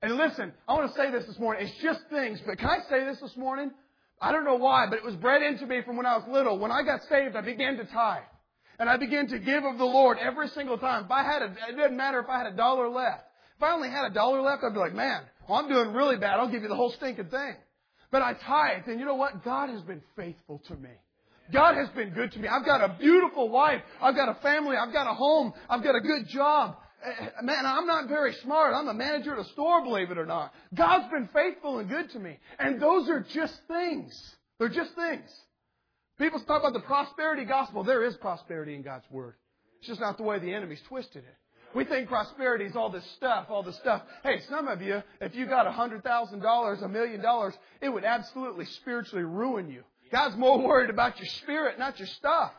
And 0.00 0.16
listen, 0.16 0.54
I 0.66 0.72
want 0.72 0.90
to 0.90 0.96
say 0.96 1.10
this 1.10 1.26
this 1.26 1.38
morning. 1.38 1.66
It's 1.66 1.76
just 1.82 2.00
things, 2.08 2.40
but 2.46 2.56
can 2.56 2.70
I 2.70 2.78
say 2.88 3.04
this 3.04 3.20
this 3.20 3.36
morning? 3.36 3.70
I 4.20 4.32
don't 4.32 4.44
know 4.44 4.56
why, 4.56 4.86
but 4.88 4.96
it 4.96 5.04
was 5.04 5.14
bred 5.16 5.42
into 5.42 5.66
me 5.66 5.82
from 5.84 5.96
when 5.96 6.06
I 6.06 6.16
was 6.16 6.24
little. 6.28 6.58
When 6.58 6.70
I 6.70 6.82
got 6.82 7.00
saved, 7.10 7.36
I 7.36 7.42
began 7.42 7.76
to 7.76 7.84
tithe. 7.84 8.22
And 8.78 8.88
I 8.88 8.96
began 8.96 9.26
to 9.28 9.38
give 9.38 9.64
of 9.64 9.78
the 9.78 9.84
Lord 9.84 10.18
every 10.18 10.48
single 10.48 10.78
time. 10.78 11.04
If 11.04 11.10
I 11.10 11.22
had 11.22 11.42
a, 11.42 11.46
it 11.46 11.76
didn't 11.76 11.96
matter 11.96 12.20
if 12.20 12.28
I 12.28 12.38
had 12.38 12.46
a 12.46 12.56
dollar 12.56 12.88
left. 12.88 13.24
If 13.56 13.62
I 13.62 13.72
only 13.72 13.88
had 13.88 14.04
a 14.04 14.14
dollar 14.14 14.42
left, 14.42 14.62
I'd 14.64 14.74
be 14.74 14.78
like, 14.78 14.94
man, 14.94 15.22
well, 15.48 15.58
I'm 15.58 15.68
doing 15.68 15.94
really 15.94 16.16
bad. 16.16 16.38
I'll 16.38 16.50
give 16.50 16.62
you 16.62 16.68
the 16.68 16.76
whole 16.76 16.92
stinking 16.92 17.26
thing. 17.26 17.56
But 18.10 18.22
I 18.22 18.34
tithe, 18.34 18.82
and 18.86 19.00
you 19.00 19.06
know 19.06 19.14
what? 19.14 19.44
God 19.44 19.70
has 19.70 19.80
been 19.82 20.02
faithful 20.14 20.60
to 20.68 20.76
me. 20.76 20.90
God 21.52 21.74
has 21.76 21.88
been 21.90 22.10
good 22.10 22.32
to 22.32 22.38
me. 22.38 22.48
I've 22.48 22.66
got 22.66 22.82
a 22.82 22.96
beautiful 22.98 23.48
wife. 23.48 23.80
I've 24.00 24.16
got 24.16 24.28
a 24.28 24.34
family. 24.42 24.76
I've 24.76 24.92
got 24.92 25.10
a 25.10 25.14
home. 25.14 25.52
I've 25.70 25.82
got 25.82 25.94
a 25.94 26.00
good 26.00 26.28
job. 26.28 26.76
Eh, 27.04 27.28
man, 27.42 27.66
I'm 27.66 27.86
not 27.86 28.08
very 28.08 28.32
smart. 28.34 28.74
I'm 28.74 28.88
a 28.88 28.94
manager 28.94 29.34
at 29.34 29.38
a 29.38 29.48
store, 29.50 29.82
believe 29.82 30.10
it 30.10 30.18
or 30.18 30.26
not. 30.26 30.52
God's 30.74 31.10
been 31.10 31.28
faithful 31.32 31.78
and 31.78 31.88
good 31.88 32.10
to 32.10 32.18
me. 32.18 32.38
And 32.58 32.80
those 32.80 33.08
are 33.08 33.20
just 33.20 33.58
things. 33.68 34.36
They're 34.58 34.68
just 34.68 34.94
things. 34.94 35.30
People 36.18 36.40
talk 36.40 36.62
about 36.62 36.72
the 36.72 36.80
prosperity 36.80 37.44
gospel. 37.44 37.84
There 37.84 38.04
is 38.04 38.16
prosperity 38.16 38.74
in 38.74 38.82
God's 38.82 39.04
Word. 39.10 39.34
It's 39.78 39.88
just 39.88 40.00
not 40.00 40.16
the 40.16 40.22
way 40.22 40.38
the 40.38 40.52
enemy's 40.52 40.80
twisted 40.88 41.24
it. 41.24 41.36
We 41.74 41.84
think 41.84 42.08
prosperity 42.08 42.64
is 42.64 42.74
all 42.74 42.88
this 42.88 43.04
stuff, 43.16 43.46
all 43.50 43.62
this 43.62 43.76
stuff. 43.76 44.00
Hey, 44.22 44.40
some 44.48 44.66
of 44.66 44.80
you, 44.80 45.02
if 45.20 45.34
you 45.34 45.46
got 45.46 45.66
a 45.66 45.72
hundred 45.72 46.02
thousand 46.02 46.40
dollars, 46.40 46.80
a 46.80 46.88
million 46.88 47.20
dollars, 47.20 47.54
it 47.82 47.90
would 47.90 48.04
absolutely 48.04 48.64
spiritually 48.64 49.24
ruin 49.24 49.68
you. 49.68 49.82
God's 50.10 50.36
more 50.36 50.58
worried 50.58 50.88
about 50.88 51.18
your 51.18 51.26
spirit, 51.26 51.78
not 51.78 51.98
your 51.98 52.08
stuff. 52.08 52.52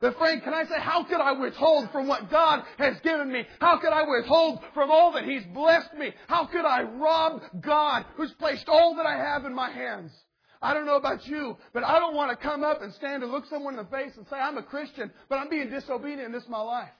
But 0.00 0.18
friend, 0.18 0.42
can 0.42 0.52
I 0.52 0.64
say, 0.64 0.78
how 0.78 1.04
could 1.04 1.20
I 1.20 1.32
withhold 1.32 1.90
from 1.90 2.06
what 2.06 2.30
God 2.30 2.64
has 2.78 2.96
given 3.00 3.32
me? 3.32 3.44
How 3.60 3.78
could 3.78 3.92
I 3.92 4.02
withhold 4.06 4.60
from 4.74 4.90
all 4.90 5.12
that 5.12 5.24
He's 5.24 5.44
blessed 5.54 5.94
me? 5.98 6.12
How 6.28 6.46
could 6.46 6.64
I 6.64 6.82
rob 6.82 7.42
God 7.60 8.04
who's 8.16 8.32
placed 8.32 8.68
all 8.68 8.94
that 8.96 9.06
I 9.06 9.16
have 9.16 9.44
in 9.44 9.54
my 9.54 9.70
hands? 9.70 10.12
I 10.60 10.74
don't 10.74 10.86
know 10.86 10.96
about 10.96 11.26
you, 11.26 11.56
but 11.72 11.84
I 11.84 11.98
don't 11.98 12.14
want 12.14 12.30
to 12.30 12.36
come 12.36 12.62
up 12.62 12.82
and 12.82 12.92
stand 12.94 13.22
and 13.22 13.32
look 13.32 13.44
someone 13.46 13.78
in 13.78 13.84
the 13.84 13.90
face 13.90 14.12
and 14.16 14.26
say, 14.28 14.36
I'm 14.36 14.58
a 14.58 14.62
Christian, 14.62 15.10
but 15.28 15.36
I'm 15.36 15.48
being 15.48 15.70
disobedient 15.70 16.22
in 16.22 16.32
this 16.32 16.44
my 16.48 16.60
life. 16.60 16.90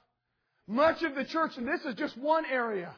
Much 0.66 1.02
of 1.02 1.14
the 1.14 1.24
church, 1.24 1.52
and 1.56 1.66
this 1.66 1.80
is 1.84 1.94
just 1.94 2.16
one 2.18 2.44
area. 2.46 2.94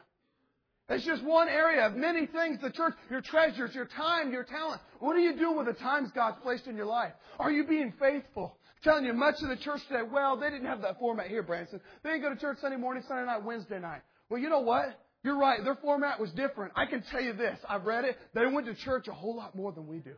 It's 0.89 1.05
just 1.05 1.23
one 1.23 1.47
area 1.47 1.85
of 1.85 1.95
many 1.95 2.25
things. 2.25 2.59
The 2.61 2.71
church, 2.71 2.95
your 3.11 3.21
treasures, 3.21 3.75
your 3.75 3.85
time, 3.85 4.31
your 4.31 4.43
talent. 4.43 4.81
What 4.99 5.15
are 5.15 5.19
you 5.19 5.37
doing 5.37 5.57
with 5.57 5.67
the 5.67 5.73
times 5.73 6.09
God's 6.15 6.37
placed 6.41 6.65
in 6.65 6.75
your 6.75 6.87
life? 6.87 7.13
Are 7.37 7.51
you 7.51 7.63
being 7.63 7.93
faithful? 7.99 8.57
I'm 8.79 8.91
telling 8.91 9.05
you, 9.05 9.13
much 9.13 9.35
of 9.41 9.49
the 9.49 9.57
church 9.57 9.81
today, 9.87 10.03
well, 10.09 10.37
they 10.37 10.49
didn't 10.49 10.67
have 10.67 10.81
that 10.83 10.99
format 10.99 11.27
here, 11.27 11.43
Branson. 11.43 11.81
They 12.01 12.11
didn't 12.11 12.23
go 12.23 12.33
to 12.33 12.39
church 12.39 12.59
Sunday 12.61 12.77
morning, 12.77 13.03
Sunday 13.07 13.25
night, 13.25 13.43
Wednesday 13.43 13.79
night. 13.79 14.01
Well, 14.29 14.39
you 14.39 14.49
know 14.49 14.61
what? 14.61 14.97
You're 15.23 15.37
right. 15.37 15.61
Their 15.63 15.75
format 15.75 16.17
was 16.19 16.31
different. 16.31 16.71
I 16.77 16.85
can 16.85 17.03
tell 17.11 17.19
you 17.21 17.33
this. 17.33 17.59
I've 17.67 17.83
read 17.83 18.05
it. 18.05 18.17
They 18.33 18.45
went 18.45 18.67
to 18.67 18.75
church 18.75 19.09
a 19.09 19.13
whole 19.13 19.35
lot 19.35 19.53
more 19.53 19.73
than 19.73 19.85
we 19.85 19.97
do. 19.97 20.13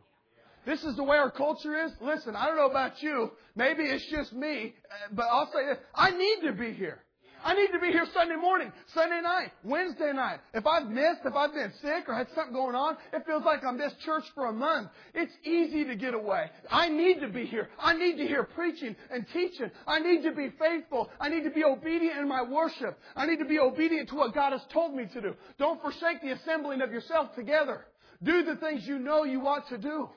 This 0.64 0.84
is 0.84 0.94
the 0.94 1.02
way 1.02 1.16
our 1.16 1.30
culture 1.30 1.74
is. 1.84 1.92
Listen, 2.00 2.36
I 2.36 2.46
don't 2.46 2.56
know 2.56 2.70
about 2.70 3.02
you. 3.02 3.32
Maybe 3.56 3.82
it's 3.82 4.06
just 4.06 4.32
me, 4.32 4.74
but 5.10 5.24
I'll 5.24 5.50
say 5.52 5.66
this. 5.66 5.78
I 5.92 6.12
need 6.12 6.42
to 6.46 6.52
be 6.52 6.72
here. 6.72 7.02
I 7.44 7.54
need 7.54 7.72
to 7.72 7.80
be 7.80 7.88
here 7.88 8.06
Sunday 8.14 8.36
morning, 8.36 8.72
Sunday 8.94 9.20
night, 9.20 9.50
Wednesday 9.64 10.12
night. 10.12 10.40
If 10.54 10.66
I've 10.66 10.88
missed, 10.88 11.20
if 11.24 11.34
I've 11.34 11.52
been 11.52 11.72
sick 11.82 12.08
or 12.08 12.14
had 12.14 12.28
something 12.34 12.54
going 12.54 12.74
on, 12.74 12.96
it 13.12 13.24
feels 13.26 13.44
like 13.44 13.64
I 13.64 13.70
missed 13.72 14.00
church 14.00 14.24
for 14.34 14.46
a 14.46 14.52
month. 14.52 14.88
It's 15.14 15.32
easy 15.44 15.84
to 15.84 15.96
get 15.96 16.14
away. 16.14 16.50
I 16.70 16.88
need 16.88 17.20
to 17.20 17.28
be 17.28 17.44
here. 17.46 17.68
I 17.78 17.94
need 17.94 18.16
to 18.18 18.26
hear 18.26 18.44
preaching 18.44 18.94
and 19.10 19.26
teaching. 19.32 19.70
I 19.86 20.00
need 20.00 20.22
to 20.22 20.32
be 20.32 20.50
faithful. 20.58 21.10
I 21.20 21.28
need 21.28 21.44
to 21.44 21.50
be 21.50 21.64
obedient 21.64 22.18
in 22.18 22.28
my 22.28 22.42
worship. 22.42 22.98
I 23.16 23.26
need 23.26 23.38
to 23.38 23.44
be 23.44 23.58
obedient 23.58 24.08
to 24.10 24.14
what 24.14 24.34
God 24.34 24.52
has 24.52 24.62
told 24.72 24.94
me 24.94 25.06
to 25.12 25.20
do. 25.20 25.34
Don't 25.58 25.80
forsake 25.82 26.22
the 26.22 26.32
assembling 26.32 26.80
of 26.80 26.92
yourself 26.92 27.34
together. 27.34 27.86
Do 28.22 28.44
the 28.44 28.56
things 28.56 28.86
you 28.86 28.98
know 28.98 29.24
you 29.24 29.46
ought 29.48 29.68
to 29.70 29.78
do. 29.78 30.08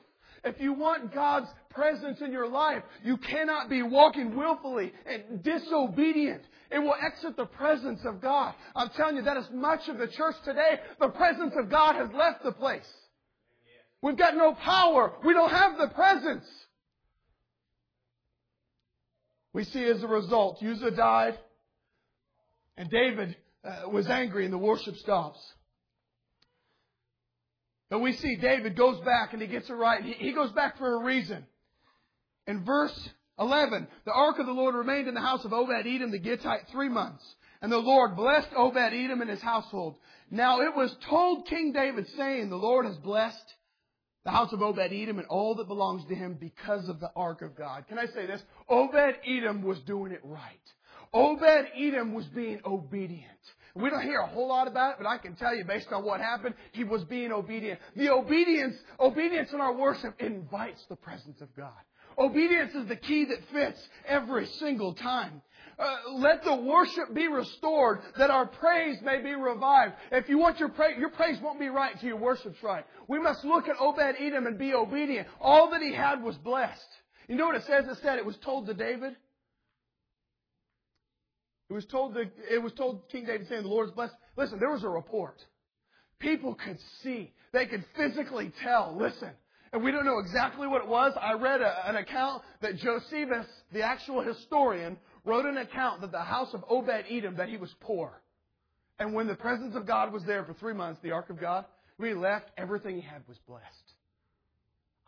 If 0.44 0.60
you 0.60 0.74
want 0.74 1.12
God's 1.12 1.48
presence 1.70 2.20
in 2.20 2.30
your 2.30 2.46
life, 2.46 2.82
you 3.02 3.16
cannot 3.16 3.68
be 3.68 3.82
walking 3.82 4.36
willfully 4.36 4.92
and 5.04 5.42
disobedient. 5.42 6.42
It 6.70 6.78
will 6.78 6.94
exit 7.00 7.36
the 7.36 7.46
presence 7.46 8.00
of 8.04 8.20
God. 8.20 8.54
I'm 8.74 8.90
telling 8.90 9.16
you, 9.16 9.22
that 9.22 9.36
is 9.36 9.46
much 9.52 9.88
of 9.88 9.98
the 9.98 10.08
church 10.08 10.36
today. 10.44 10.80
The 11.00 11.08
presence 11.08 11.54
of 11.56 11.70
God 11.70 11.94
has 11.96 12.10
left 12.12 12.42
the 12.42 12.52
place. 12.52 12.88
We've 14.02 14.16
got 14.16 14.36
no 14.36 14.54
power. 14.54 15.12
We 15.24 15.32
don't 15.32 15.50
have 15.50 15.78
the 15.78 15.88
presence. 15.88 16.46
We 19.52 19.64
see 19.64 19.84
as 19.84 20.02
a 20.02 20.06
result, 20.06 20.62
Uzzah 20.62 20.90
died, 20.90 21.38
and 22.76 22.90
David 22.90 23.36
uh, 23.64 23.88
was 23.88 24.06
angry, 24.06 24.44
and 24.44 24.52
the 24.52 24.58
worship 24.58 24.96
stops. 24.96 25.40
But 27.88 28.00
we 28.00 28.12
see 28.12 28.36
David 28.36 28.76
goes 28.76 29.00
back 29.00 29.32
and 29.32 29.40
he 29.40 29.48
gets 29.48 29.70
it 29.70 29.74
right. 29.74 30.04
He, 30.04 30.12
he 30.12 30.32
goes 30.32 30.50
back 30.52 30.76
for 30.76 30.94
a 30.94 31.04
reason. 31.04 31.46
In 32.46 32.64
verse 32.64 33.08
11, 33.38 33.86
the 34.04 34.12
ark 34.12 34.38
of 34.38 34.46
the 34.46 34.52
Lord 34.52 34.74
remained 34.74 35.08
in 35.08 35.14
the 35.14 35.20
house 35.20 35.44
of 35.44 35.52
Obed 35.52 35.86
Edom 35.86 36.10
the 36.10 36.18
Gittite 36.18 36.68
three 36.70 36.88
months. 36.88 37.24
And 37.60 37.70
the 37.70 37.78
Lord 37.78 38.16
blessed 38.16 38.48
Obed 38.56 38.76
Edom 38.76 39.20
and 39.20 39.30
his 39.30 39.42
household. 39.42 39.96
Now 40.30 40.60
it 40.60 40.74
was 40.74 40.94
told 41.08 41.46
King 41.46 41.72
David, 41.72 42.06
saying, 42.16 42.48
The 42.48 42.56
Lord 42.56 42.86
has 42.86 42.96
blessed 42.96 43.54
the 44.24 44.30
house 44.30 44.52
of 44.52 44.62
Obed 44.62 44.92
Edom 44.92 45.18
and 45.18 45.28
all 45.28 45.54
that 45.56 45.68
belongs 45.68 46.04
to 46.08 46.14
him 46.14 46.36
because 46.38 46.88
of 46.88 47.00
the 47.00 47.10
ark 47.14 47.42
of 47.42 47.56
God. 47.56 47.86
Can 47.88 47.98
I 47.98 48.06
say 48.06 48.26
this? 48.26 48.42
Obed 48.68 49.16
Edom 49.26 49.62
was 49.62 49.78
doing 49.80 50.12
it 50.12 50.20
right. 50.24 50.50
Obed 51.14 51.68
Edom 51.76 52.12
was 52.12 52.26
being 52.26 52.60
obedient. 52.64 53.24
We 53.76 53.90
don't 53.90 54.02
hear 54.02 54.20
a 54.20 54.26
whole 54.26 54.48
lot 54.48 54.68
about 54.68 54.92
it, 54.92 54.96
but 54.98 55.06
I 55.06 55.18
can 55.18 55.36
tell 55.36 55.54
you 55.54 55.64
based 55.64 55.92
on 55.92 56.04
what 56.04 56.20
happened, 56.20 56.54
he 56.72 56.82
was 56.82 57.04
being 57.04 57.30
obedient. 57.30 57.78
The 57.94 58.10
obedience, 58.10 58.74
obedience 58.98 59.52
in 59.52 59.60
our 59.60 59.74
worship 59.74 60.14
invites 60.18 60.82
the 60.88 60.96
presence 60.96 61.40
of 61.42 61.54
God. 61.54 61.72
Obedience 62.18 62.74
is 62.74 62.86
the 62.88 62.96
key 62.96 63.26
that 63.26 63.38
fits 63.52 63.78
every 64.06 64.46
single 64.46 64.94
time. 64.94 65.42
Uh, 65.78 65.96
let 66.14 66.42
the 66.42 66.54
worship 66.54 67.12
be 67.12 67.28
restored 67.28 68.00
that 68.16 68.30
our 68.30 68.46
praise 68.46 68.96
may 69.02 69.20
be 69.20 69.34
revived. 69.34 69.92
If 70.10 70.26
you 70.28 70.38
want 70.38 70.58
your 70.58 70.70
praise, 70.70 70.96
your 70.98 71.10
praise 71.10 71.38
won't 71.42 71.60
be 71.60 71.68
right 71.68 71.92
until 71.92 72.08
your 72.08 72.18
worship's 72.18 72.62
right. 72.62 72.84
We 73.08 73.18
must 73.18 73.44
look 73.44 73.68
at 73.68 73.76
Obed 73.78 74.16
Edom 74.18 74.46
and 74.46 74.58
be 74.58 74.72
obedient. 74.72 75.28
All 75.38 75.70
that 75.70 75.82
he 75.82 75.92
had 75.92 76.22
was 76.22 76.36
blessed. 76.36 76.80
You 77.28 77.36
know 77.36 77.46
what 77.46 77.56
it 77.56 77.64
says? 77.66 77.86
It 77.86 77.98
said 78.02 78.18
it 78.18 78.24
was 78.24 78.38
told 78.38 78.66
to 78.68 78.74
David. 78.74 79.16
It 81.68 81.74
was 81.74 81.84
told 81.86 82.14
that 82.14 82.30
it 82.50 82.62
was 82.62 82.72
told 82.72 83.08
King 83.10 83.26
David 83.26 83.48
saying 83.48 83.62
the 83.62 83.68
Lord 83.68 83.88
is 83.88 83.94
blessed. 83.94 84.14
Listen, 84.36 84.58
there 84.58 84.70
was 84.70 84.84
a 84.84 84.88
report. 84.88 85.44
People 86.20 86.54
could 86.54 86.78
see. 87.02 87.32
They 87.52 87.66
could 87.66 87.84
physically 87.96 88.52
tell. 88.62 88.96
Listen. 88.98 89.30
And 89.76 89.84
we 89.84 89.90
don't 89.90 90.06
know 90.06 90.20
exactly 90.20 90.66
what 90.66 90.80
it 90.80 90.88
was. 90.88 91.12
I 91.20 91.34
read 91.34 91.60
a, 91.60 91.86
an 91.86 91.96
account 91.96 92.42
that 92.62 92.78
Josephus, 92.78 93.46
the 93.74 93.82
actual 93.82 94.22
historian, 94.22 94.96
wrote 95.22 95.44
an 95.44 95.58
account 95.58 96.00
that 96.00 96.12
the 96.12 96.22
house 96.22 96.54
of 96.54 96.64
Obed 96.66 97.04
Edom, 97.10 97.36
that 97.36 97.50
he 97.50 97.58
was 97.58 97.74
poor. 97.80 98.22
And 98.98 99.12
when 99.12 99.26
the 99.26 99.34
presence 99.34 99.76
of 99.76 99.86
God 99.86 100.14
was 100.14 100.24
there 100.24 100.46
for 100.46 100.54
three 100.54 100.72
months, 100.72 101.02
the 101.02 101.10
ark 101.10 101.28
of 101.28 101.38
God, 101.38 101.66
when 101.98 102.08
he 102.08 102.14
left, 102.14 102.46
everything 102.56 102.96
he 102.96 103.02
had 103.02 103.20
was 103.28 103.36
blessed. 103.46 103.66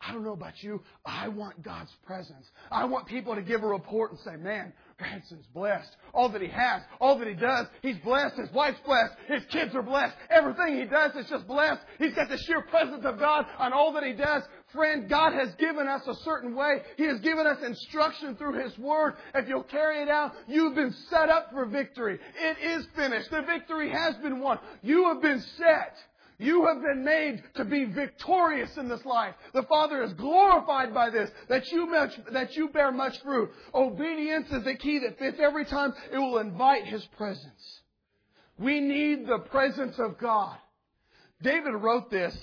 I 0.01 0.13
don't 0.13 0.23
know 0.23 0.33
about 0.33 0.63
you. 0.63 0.81
I 1.05 1.27
want 1.27 1.61
God's 1.61 1.91
presence. 2.05 2.45
I 2.71 2.85
want 2.85 3.05
people 3.07 3.35
to 3.35 3.41
give 3.41 3.63
a 3.63 3.67
report 3.67 4.11
and 4.11 4.19
say, 4.21 4.37
man, 4.37 4.71
Branson's 4.97 5.45
blessed. 5.53 5.89
All 6.13 6.29
that 6.29 6.41
he 6.41 6.47
has, 6.47 6.81
all 7.01 7.19
that 7.19 7.27
he 7.27 7.33
does, 7.33 7.67
he's 7.81 7.97
blessed. 7.97 8.37
His 8.37 8.51
wife's 8.51 8.79
blessed. 8.85 9.13
His 9.27 9.43
kids 9.51 9.75
are 9.75 9.81
blessed. 9.81 10.15
Everything 10.29 10.77
he 10.77 10.85
does 10.85 11.15
is 11.15 11.29
just 11.29 11.45
blessed. 11.47 11.81
He's 11.97 12.13
got 12.13 12.29
the 12.29 12.37
sheer 12.37 12.61
presence 12.61 13.03
of 13.03 13.19
God 13.19 13.45
on 13.57 13.73
all 13.73 13.91
that 13.93 14.03
he 14.03 14.13
does. 14.13 14.43
Friend, 14.73 15.09
God 15.09 15.33
has 15.33 15.53
given 15.55 15.87
us 15.87 16.01
a 16.07 16.15
certain 16.23 16.55
way. 16.55 16.81
He 16.95 17.05
has 17.05 17.19
given 17.21 17.47
us 17.47 17.57
instruction 17.65 18.35
through 18.35 18.63
His 18.63 18.77
Word. 18.77 19.15
If 19.33 19.47
you'll 19.47 19.63
carry 19.63 20.01
it 20.01 20.09
out, 20.09 20.33
you've 20.47 20.75
been 20.75 20.93
set 21.09 21.29
up 21.29 21.51
for 21.51 21.65
victory. 21.65 22.19
It 22.39 22.57
is 22.59 22.85
finished. 22.95 23.31
The 23.31 23.41
victory 23.41 23.89
has 23.89 24.15
been 24.17 24.39
won. 24.39 24.59
You 24.83 25.07
have 25.07 25.21
been 25.21 25.43
set. 25.57 25.95
You 26.37 26.67
have 26.67 26.81
been 26.81 27.03
made 27.03 27.43
to 27.55 27.65
be 27.65 27.83
victorious 27.85 28.77
in 28.77 28.87
this 28.87 29.03
life. 29.03 29.35
The 29.53 29.63
Father 29.63 30.03
is 30.03 30.13
glorified 30.13 30.93
by 30.93 31.09
this, 31.09 31.29
that 31.49 31.69
you, 31.71 31.85
much, 31.87 32.17
that 32.31 32.55
you 32.55 32.69
bear 32.69 32.91
much 32.91 33.21
fruit. 33.23 33.49
Obedience 33.73 34.49
is 34.51 34.63
the 34.63 34.75
key 34.75 34.99
that 34.99 35.19
fits 35.19 35.37
every 35.41 35.65
time. 35.65 35.93
It 36.13 36.17
will 36.17 36.37
invite 36.37 36.85
His 36.85 37.05
presence. 37.17 37.81
We 38.57 38.79
need 38.79 39.27
the 39.27 39.39
presence 39.39 39.97
of 39.99 40.17
God. 40.17 40.55
David 41.41 41.73
wrote 41.73 42.09
this. 42.09 42.37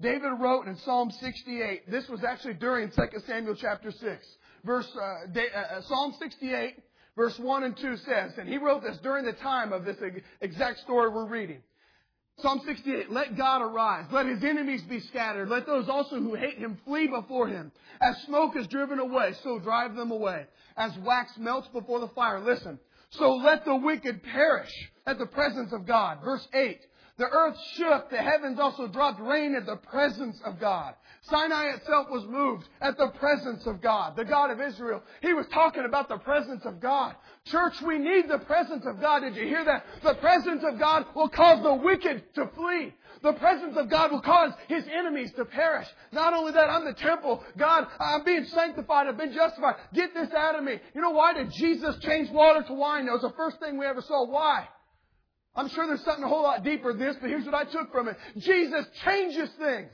David 0.00 0.32
wrote 0.38 0.66
in 0.66 0.76
Psalm 0.78 1.10
68. 1.10 1.90
This 1.90 2.08
was 2.08 2.24
actually 2.24 2.54
during 2.54 2.90
2 2.90 3.02
Samuel 3.26 3.54
chapter 3.54 3.90
6. 3.90 4.26
Verse, 4.64 4.88
uh, 4.94 5.38
uh, 5.38 5.80
Psalm 5.82 6.14
68, 6.18 6.76
verse 7.16 7.38
1 7.38 7.62
and 7.64 7.76
2 7.76 7.96
says, 7.98 8.32
and 8.38 8.48
he 8.48 8.58
wrote 8.58 8.82
this 8.82 8.98
during 9.02 9.24
the 9.24 9.32
time 9.32 9.72
of 9.72 9.84
this 9.84 9.96
exact 10.40 10.80
story 10.80 11.10
we're 11.10 11.26
reading. 11.26 11.62
Psalm 12.38 12.60
68, 12.64 13.10
let 13.10 13.36
God 13.36 13.60
arise. 13.60 14.06
Let 14.10 14.26
his 14.26 14.42
enemies 14.42 14.82
be 14.82 15.00
scattered. 15.00 15.48
Let 15.48 15.66
those 15.66 15.88
also 15.88 16.16
who 16.16 16.34
hate 16.34 16.56
him 16.56 16.78
flee 16.86 17.06
before 17.06 17.48
him. 17.48 17.70
As 18.00 18.16
smoke 18.22 18.56
is 18.56 18.66
driven 18.66 18.98
away, 18.98 19.34
so 19.42 19.58
drive 19.58 19.94
them 19.94 20.10
away. 20.10 20.46
As 20.76 20.96
wax 20.98 21.32
melts 21.38 21.68
before 21.68 22.00
the 22.00 22.08
fire. 22.08 22.40
Listen. 22.40 22.78
So 23.10 23.34
let 23.34 23.64
the 23.64 23.76
wicked 23.76 24.22
perish 24.22 24.72
at 25.06 25.18
the 25.18 25.26
presence 25.26 25.72
of 25.72 25.86
God. 25.86 26.18
Verse 26.24 26.46
8. 26.54 26.80
The 27.20 27.28
earth 27.28 27.58
shook, 27.74 28.08
the 28.08 28.16
heavens 28.16 28.58
also 28.58 28.86
dropped 28.86 29.20
rain 29.20 29.54
at 29.54 29.66
the 29.66 29.76
presence 29.76 30.40
of 30.42 30.58
God. 30.58 30.94
Sinai 31.20 31.66
itself 31.74 32.08
was 32.08 32.24
moved 32.24 32.66
at 32.80 32.96
the 32.96 33.08
presence 33.08 33.66
of 33.66 33.82
God, 33.82 34.16
the 34.16 34.24
God 34.24 34.50
of 34.50 34.58
Israel. 34.58 35.02
He 35.20 35.34
was 35.34 35.44
talking 35.48 35.84
about 35.84 36.08
the 36.08 36.16
presence 36.16 36.64
of 36.64 36.80
God. 36.80 37.14
Church, 37.44 37.74
we 37.82 37.98
need 37.98 38.30
the 38.30 38.38
presence 38.38 38.86
of 38.86 39.02
God. 39.02 39.20
Did 39.20 39.36
you 39.36 39.46
hear 39.46 39.62
that? 39.66 39.84
The 40.02 40.14
presence 40.14 40.64
of 40.64 40.78
God 40.78 41.04
will 41.14 41.28
cause 41.28 41.62
the 41.62 41.74
wicked 41.74 42.34
to 42.36 42.48
flee. 42.56 42.94
The 43.22 43.34
presence 43.34 43.76
of 43.76 43.90
God 43.90 44.12
will 44.12 44.22
cause 44.22 44.54
his 44.68 44.86
enemies 44.90 45.30
to 45.36 45.44
perish. 45.44 45.88
Not 46.12 46.32
only 46.32 46.52
that, 46.52 46.70
I'm 46.70 46.86
the 46.86 46.94
temple. 46.94 47.44
God, 47.58 47.86
I'm 48.00 48.24
being 48.24 48.46
sanctified. 48.46 49.08
I've 49.08 49.18
been 49.18 49.34
justified. 49.34 49.74
Get 49.92 50.14
this 50.14 50.30
out 50.32 50.56
of 50.56 50.64
me. 50.64 50.80
You 50.94 51.02
know 51.02 51.10
why 51.10 51.34
did 51.34 51.52
Jesus 51.52 51.98
change 51.98 52.30
water 52.30 52.62
to 52.62 52.72
wine? 52.72 53.04
That 53.04 53.12
was 53.12 53.20
the 53.20 53.34
first 53.36 53.60
thing 53.60 53.76
we 53.76 53.84
ever 53.84 54.00
saw. 54.00 54.24
Why? 54.24 54.66
I'm 55.60 55.68
sure 55.68 55.86
there's 55.86 56.02
something 56.04 56.24
a 56.24 56.28
whole 56.28 56.42
lot 56.42 56.64
deeper 56.64 56.94
than 56.94 57.00
this, 57.00 57.16
but 57.20 57.28
here's 57.28 57.44
what 57.44 57.54
I 57.54 57.64
took 57.64 57.92
from 57.92 58.08
it. 58.08 58.16
Jesus 58.38 58.86
changes 59.04 59.50
things. 59.58 59.92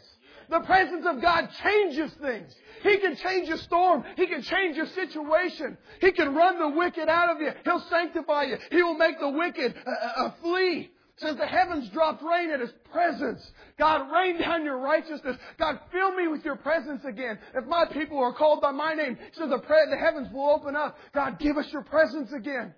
The 0.48 0.60
presence 0.60 1.04
of 1.04 1.20
God 1.20 1.48
changes 1.60 2.12
things. 2.22 2.54
He 2.84 2.98
can 2.98 3.16
change 3.16 3.48
a 3.48 3.58
storm. 3.58 4.04
He 4.16 4.28
can 4.28 4.42
change 4.42 4.76
your 4.76 4.86
situation. 4.86 5.76
He 6.00 6.12
can 6.12 6.36
run 6.36 6.60
the 6.60 6.68
wicked 6.68 7.08
out 7.08 7.34
of 7.34 7.40
you. 7.40 7.50
He'll 7.64 7.84
sanctify 7.90 8.44
you. 8.44 8.58
He 8.70 8.80
will 8.80 8.96
make 8.96 9.18
the 9.18 9.28
wicked 9.28 9.74
uh, 9.84 9.90
uh, 9.90 10.26
uh 10.26 10.32
flee. 10.40 10.92
Says 11.16 11.34
the 11.34 11.46
heavens 11.46 11.88
dropped 11.88 12.22
rain 12.22 12.50
at 12.50 12.60
His 12.60 12.70
presence. 12.92 13.40
God, 13.76 14.12
rain 14.12 14.38
down 14.38 14.64
your 14.64 14.78
righteousness. 14.78 15.36
God, 15.58 15.80
fill 15.90 16.14
me 16.14 16.28
with 16.28 16.44
your 16.44 16.56
presence 16.56 17.04
again. 17.04 17.40
If 17.56 17.64
my 17.64 17.86
people 17.86 18.18
are 18.18 18.34
called 18.34 18.60
by 18.60 18.70
my 18.70 18.94
name, 18.94 19.18
so 19.32 19.48
the, 19.48 19.58
pre- 19.58 19.90
the 19.90 19.96
heavens 19.96 20.28
will 20.32 20.48
open 20.48 20.76
up. 20.76 20.96
God, 21.12 21.40
give 21.40 21.56
us 21.56 21.66
your 21.72 21.82
presence 21.82 22.32
again. 22.32 22.72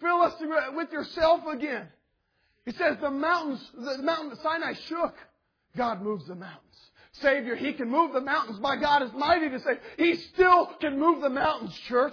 Fill 0.00 0.22
us 0.22 0.34
with 0.76 0.92
yourself 0.92 1.40
again. 1.50 1.88
He 2.68 2.74
says 2.74 2.98
the 3.00 3.10
mountains, 3.10 3.66
the 3.74 4.02
mountain 4.02 4.38
Sinai 4.42 4.74
shook. 4.88 5.14
God 5.74 6.02
moves 6.02 6.26
the 6.26 6.34
mountains. 6.34 6.76
Savior, 7.12 7.56
He 7.56 7.72
can 7.72 7.88
move 7.88 8.12
the 8.12 8.20
mountains. 8.20 8.60
My 8.60 8.76
God 8.76 9.02
is 9.02 9.10
mighty 9.14 9.48
to 9.48 9.58
save. 9.58 9.78
He 9.96 10.16
still 10.16 10.66
can 10.78 11.00
move 11.00 11.22
the 11.22 11.30
mountains, 11.30 11.74
church. 11.88 12.12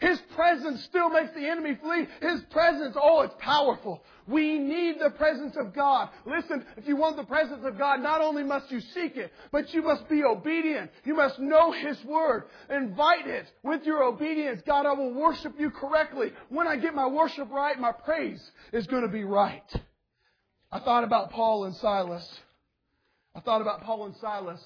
His 0.00 0.18
presence 0.34 0.82
still 0.84 1.10
makes 1.10 1.34
the 1.34 1.46
enemy 1.46 1.78
flee. 1.82 2.06
His 2.22 2.40
presence, 2.50 2.96
oh, 2.98 3.20
it's 3.20 3.34
powerful. 3.38 4.02
We 4.26 4.58
need 4.58 4.96
the 4.98 5.10
presence 5.10 5.54
of 5.58 5.74
God. 5.74 6.08
Listen, 6.24 6.64
if 6.78 6.88
you 6.88 6.96
want 6.96 7.18
the 7.18 7.24
presence 7.24 7.62
of 7.66 7.76
God, 7.76 8.00
not 8.00 8.22
only 8.22 8.42
must 8.42 8.70
you 8.70 8.80
seek 8.80 9.18
it, 9.18 9.30
but 9.52 9.74
you 9.74 9.82
must 9.82 10.08
be 10.08 10.24
obedient. 10.24 10.90
You 11.04 11.14
must 11.14 11.38
know 11.38 11.72
His 11.72 12.02
Word. 12.06 12.44
Invite 12.70 13.26
it 13.26 13.52
with 13.62 13.84
your 13.84 14.02
obedience. 14.02 14.62
God, 14.66 14.86
I 14.86 14.94
will 14.94 15.12
worship 15.12 15.60
you 15.60 15.70
correctly. 15.70 16.32
When 16.48 16.66
I 16.66 16.76
get 16.76 16.94
my 16.94 17.06
worship 17.06 17.50
right, 17.50 17.78
my 17.78 17.92
praise 17.92 18.40
is 18.72 18.86
going 18.86 19.02
to 19.02 19.08
be 19.08 19.24
right. 19.24 19.70
I 20.72 20.78
thought 20.80 21.04
about 21.04 21.30
Paul 21.30 21.64
and 21.64 21.74
Silas. 21.76 22.26
I 23.34 23.40
thought 23.40 23.60
about 23.60 23.82
Paul 23.82 24.06
and 24.06 24.16
Silas 24.16 24.60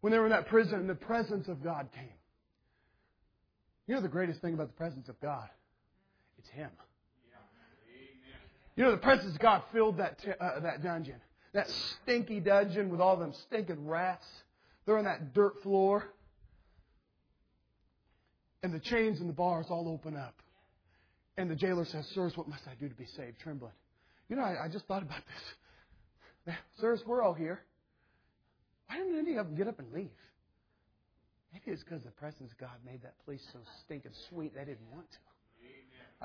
when 0.00 0.12
they 0.12 0.18
were 0.18 0.26
in 0.26 0.32
that 0.32 0.48
prison 0.48 0.80
and 0.80 0.88
the 0.88 0.94
presence 0.94 1.48
of 1.48 1.62
God 1.62 1.88
came. 1.94 2.08
You 3.86 3.94
know 3.94 4.00
the 4.00 4.08
greatest 4.08 4.40
thing 4.40 4.54
about 4.54 4.68
the 4.68 4.74
presence 4.74 5.08
of 5.08 5.20
God? 5.20 5.48
It's 6.38 6.48
Him. 6.50 6.70
You 8.76 8.84
know 8.84 8.90
the 8.90 8.96
presence 8.96 9.34
of 9.34 9.40
God 9.40 9.62
filled 9.72 9.98
that, 9.98 10.18
uh, 10.40 10.60
that 10.60 10.82
dungeon. 10.82 11.20
That 11.52 11.70
stinky 11.70 12.40
dungeon 12.40 12.90
with 12.90 13.00
all 13.00 13.16
them 13.16 13.32
stinking 13.46 13.86
rats. 13.86 14.26
They're 14.84 14.98
on 14.98 15.04
that 15.04 15.32
dirt 15.32 15.62
floor. 15.62 16.04
And 18.62 18.72
the 18.72 18.80
chains 18.80 19.20
and 19.20 19.28
the 19.28 19.34
bars 19.34 19.66
all 19.68 19.88
open 19.88 20.16
up. 20.16 20.34
And 21.36 21.50
the 21.50 21.54
jailer 21.54 21.84
says, 21.84 22.06
Sirs, 22.14 22.36
what 22.36 22.48
must 22.48 22.66
I 22.66 22.74
do 22.80 22.88
to 22.88 22.94
be 22.94 23.06
saved? 23.16 23.38
Trembling. 23.40 23.72
You 24.28 24.36
know, 24.36 24.42
I, 24.42 24.64
I 24.64 24.68
just 24.68 24.86
thought 24.86 25.02
about 25.02 25.20
this. 26.46 26.56
Sirs, 26.80 27.02
we're 27.06 27.22
all 27.22 27.34
here. 27.34 27.60
Why 28.86 28.98
didn't 28.98 29.18
any 29.18 29.36
of 29.36 29.46
them 29.46 29.56
get 29.56 29.68
up 29.68 29.78
and 29.78 29.92
leave? 29.92 30.10
Maybe 31.52 31.70
it's 31.72 31.84
because 31.84 32.02
the 32.02 32.10
presence 32.10 32.50
of 32.50 32.58
God 32.58 32.76
made 32.84 33.02
that 33.02 33.14
place 33.24 33.40
so 33.52 33.60
stinking 33.84 34.12
sweet 34.28 34.54
they 34.54 34.64
didn't 34.64 34.90
want 34.92 35.10
to. 35.10 35.18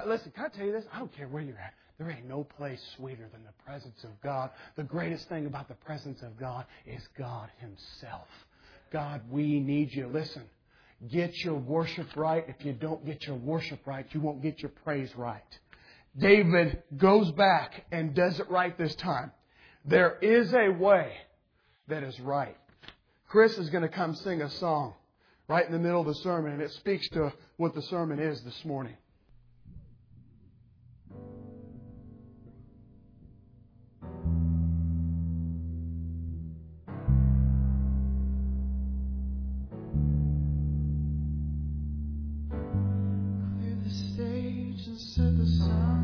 Uh, 0.01 0.05
listen, 0.07 0.31
can 0.31 0.45
I 0.45 0.47
tell 0.49 0.65
you 0.65 0.71
this? 0.71 0.85
I 0.93 0.99
don't 0.99 1.15
care 1.15 1.27
where 1.27 1.41
you're 1.41 1.57
at. 1.57 1.73
There 1.97 2.09
ain't 2.09 2.27
no 2.27 2.43
place 2.43 2.81
sweeter 2.95 3.27
than 3.31 3.43
the 3.43 3.63
presence 3.63 4.03
of 4.03 4.09
God. 4.21 4.51
The 4.75 4.83
greatest 4.83 5.27
thing 5.27 5.45
about 5.45 5.67
the 5.67 5.75
presence 5.75 6.21
of 6.21 6.37
God 6.39 6.65
is 6.85 7.01
God 7.17 7.49
Himself. 7.59 8.27
God, 8.91 9.21
we 9.29 9.59
need 9.59 9.93
you. 9.93 10.07
Listen, 10.07 10.43
get 11.11 11.35
your 11.43 11.55
worship 11.55 12.15
right. 12.15 12.45
If 12.47 12.65
you 12.65 12.73
don't 12.73 13.05
get 13.05 13.27
your 13.27 13.35
worship 13.35 13.85
right, 13.85 14.05
you 14.11 14.21
won't 14.21 14.41
get 14.41 14.61
your 14.61 14.71
praise 14.83 15.15
right. 15.15 15.43
David 16.17 16.83
goes 16.97 17.31
back 17.31 17.85
and 17.91 18.13
does 18.13 18.39
it 18.39 18.49
right 18.49 18.77
this 18.77 18.95
time. 18.95 19.31
There 19.85 20.17
is 20.21 20.53
a 20.53 20.69
way 20.69 21.13
that 21.87 22.03
is 22.03 22.19
right. 22.19 22.57
Chris 23.27 23.57
is 23.57 23.69
going 23.69 23.83
to 23.83 23.89
come 23.89 24.15
sing 24.15 24.41
a 24.41 24.49
song 24.49 24.93
right 25.47 25.65
in 25.65 25.71
the 25.71 25.79
middle 25.79 26.01
of 26.01 26.07
the 26.07 26.15
sermon, 26.15 26.53
and 26.53 26.61
it 26.61 26.71
speaks 26.71 27.07
to 27.09 27.33
what 27.57 27.73
the 27.73 27.81
sermon 27.83 28.19
is 28.19 28.41
this 28.41 28.65
morning. 28.65 28.95
set 45.19 45.37
the 45.37 45.43
ablaze. 45.43 45.98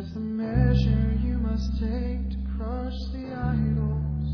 That's 0.00 0.14
the 0.14 0.20
measure 0.20 1.18
you 1.22 1.36
must 1.36 1.72
take 1.72 2.30
to 2.30 2.36
crush 2.56 2.96
the 3.12 3.34
idols, 3.36 4.28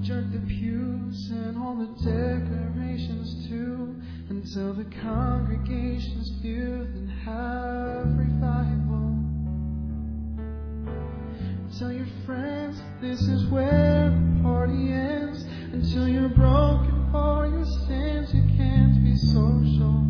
jerk 0.00 0.32
the 0.32 0.40
pews 0.48 1.30
and 1.30 1.58
all 1.58 1.76
the 1.76 1.88
decorations 2.02 3.46
too, 3.46 3.94
until 4.30 4.72
the 4.72 4.86
congregation's 5.02 6.30
filled 6.40 6.88
and 6.96 7.10
have 7.26 8.06
revival. 8.16 9.20
Tell 11.78 11.92
your 11.92 12.08
friends 12.24 12.80
this 13.02 13.20
is 13.20 13.50
where 13.50 14.08
the 14.08 14.42
party 14.42 14.92
ends 14.92 15.44
until 15.74 16.08
you're 16.08 16.30
broken 16.30 17.10
for 17.12 17.48
your 17.48 17.66
sins. 17.86 18.32
You 18.32 18.44
can't 18.56 19.04
be 19.04 19.14
social. 19.14 20.08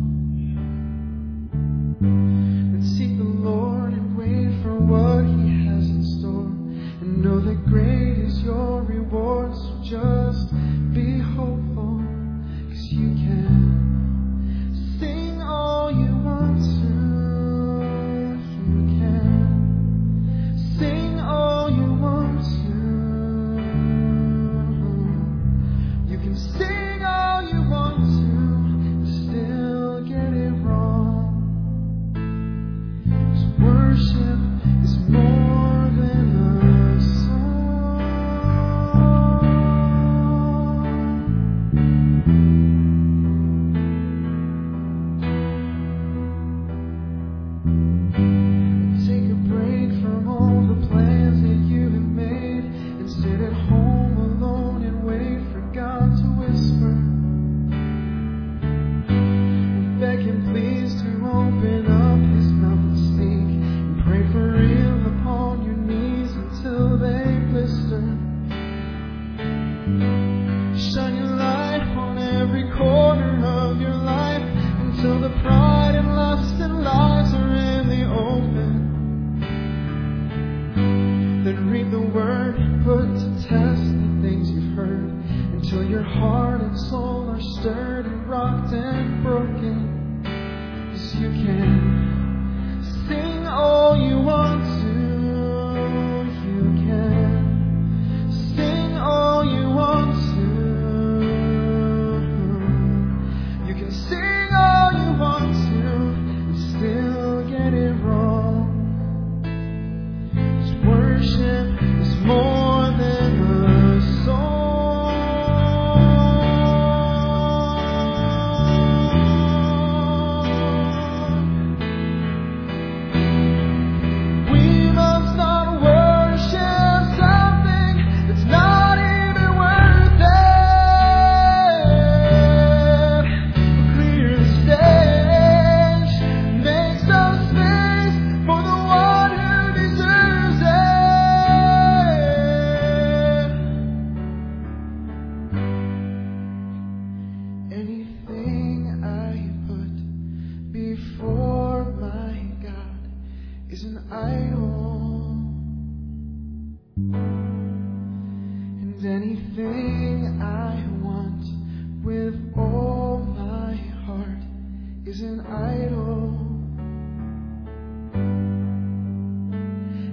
Is 165.09 165.21
an 165.21 165.39
idol. 165.39 166.37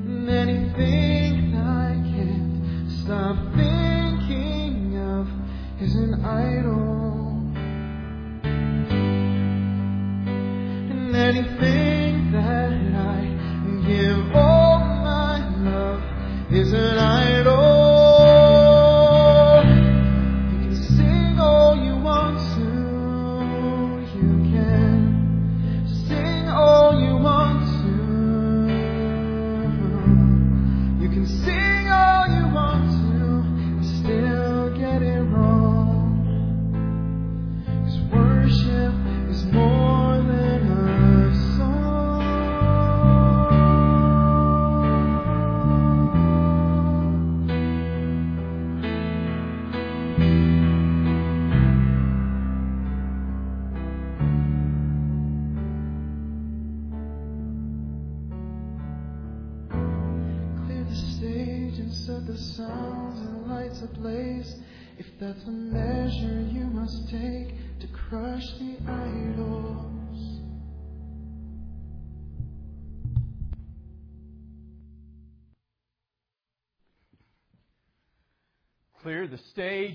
And 0.07 0.31
anything 0.31 1.16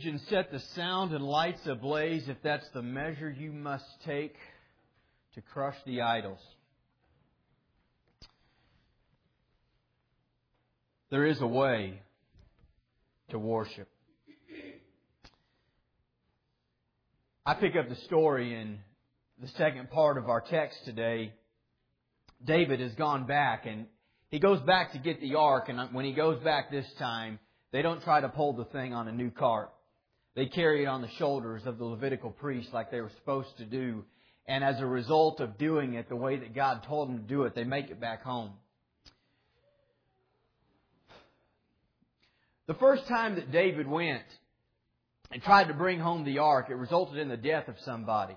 stage 0.01 0.11
and 0.11 0.21
set 0.29 0.51
the 0.51 0.59
sound 0.75 1.13
and 1.13 1.23
lights 1.23 1.65
ablaze 1.65 2.27
if 2.27 2.37
that's 2.43 2.67
the 2.73 2.81
measure 2.81 3.29
you 3.29 3.51
must 3.51 3.85
take 4.05 4.35
to 5.35 5.41
crush 5.41 5.75
the 5.85 6.01
idols. 6.01 6.39
There 11.09 11.25
is 11.25 11.41
a 11.41 11.47
way 11.47 12.01
to 13.29 13.39
worship. 13.39 13.89
I 17.45 17.55
pick 17.55 17.75
up 17.75 17.89
the 17.89 17.95
story 18.05 18.53
in 18.55 18.79
the 19.41 19.47
second 19.57 19.89
part 19.89 20.17
of 20.17 20.29
our 20.29 20.41
text 20.41 20.77
today. 20.85 21.33
David 22.43 22.79
has 22.79 22.93
gone 22.93 23.25
back 23.25 23.65
and 23.65 23.87
he 24.29 24.39
goes 24.39 24.61
back 24.61 24.93
to 24.93 24.99
get 24.99 25.19
the 25.19 25.35
ark 25.35 25.69
and 25.69 25.93
when 25.93 26.05
he 26.05 26.13
goes 26.13 26.41
back 26.43 26.71
this 26.71 26.87
time, 26.97 27.39
they 27.71 27.81
don't 27.81 28.01
try 28.03 28.21
to 28.21 28.29
pull 28.29 28.53
the 28.53 28.65
thing 28.65 28.93
on 28.93 29.07
a 29.07 29.11
new 29.11 29.31
cart. 29.31 29.69
They 30.35 30.45
carry 30.45 30.83
it 30.83 30.87
on 30.87 31.01
the 31.01 31.09
shoulders 31.17 31.63
of 31.65 31.77
the 31.77 31.85
Levitical 31.85 32.31
priests 32.31 32.73
like 32.73 32.89
they 32.89 33.01
were 33.01 33.11
supposed 33.17 33.57
to 33.57 33.65
do. 33.65 34.05
And 34.47 34.63
as 34.63 34.79
a 34.79 34.85
result 34.85 35.39
of 35.39 35.57
doing 35.57 35.93
it 35.95 36.09
the 36.09 36.15
way 36.15 36.37
that 36.37 36.55
God 36.55 36.83
told 36.83 37.09
them 37.09 37.17
to 37.17 37.27
do 37.27 37.43
it, 37.43 37.53
they 37.53 37.63
make 37.63 37.89
it 37.89 37.99
back 37.99 38.23
home. 38.23 38.51
The 42.67 42.73
first 42.75 43.05
time 43.07 43.35
that 43.35 43.51
David 43.51 43.87
went 43.87 44.23
and 45.31 45.41
tried 45.43 45.67
to 45.67 45.73
bring 45.73 45.99
home 45.99 46.23
the 46.23 46.39
ark, 46.39 46.67
it 46.69 46.75
resulted 46.75 47.17
in 47.17 47.27
the 47.27 47.37
death 47.37 47.67
of 47.67 47.75
somebody. 47.83 48.35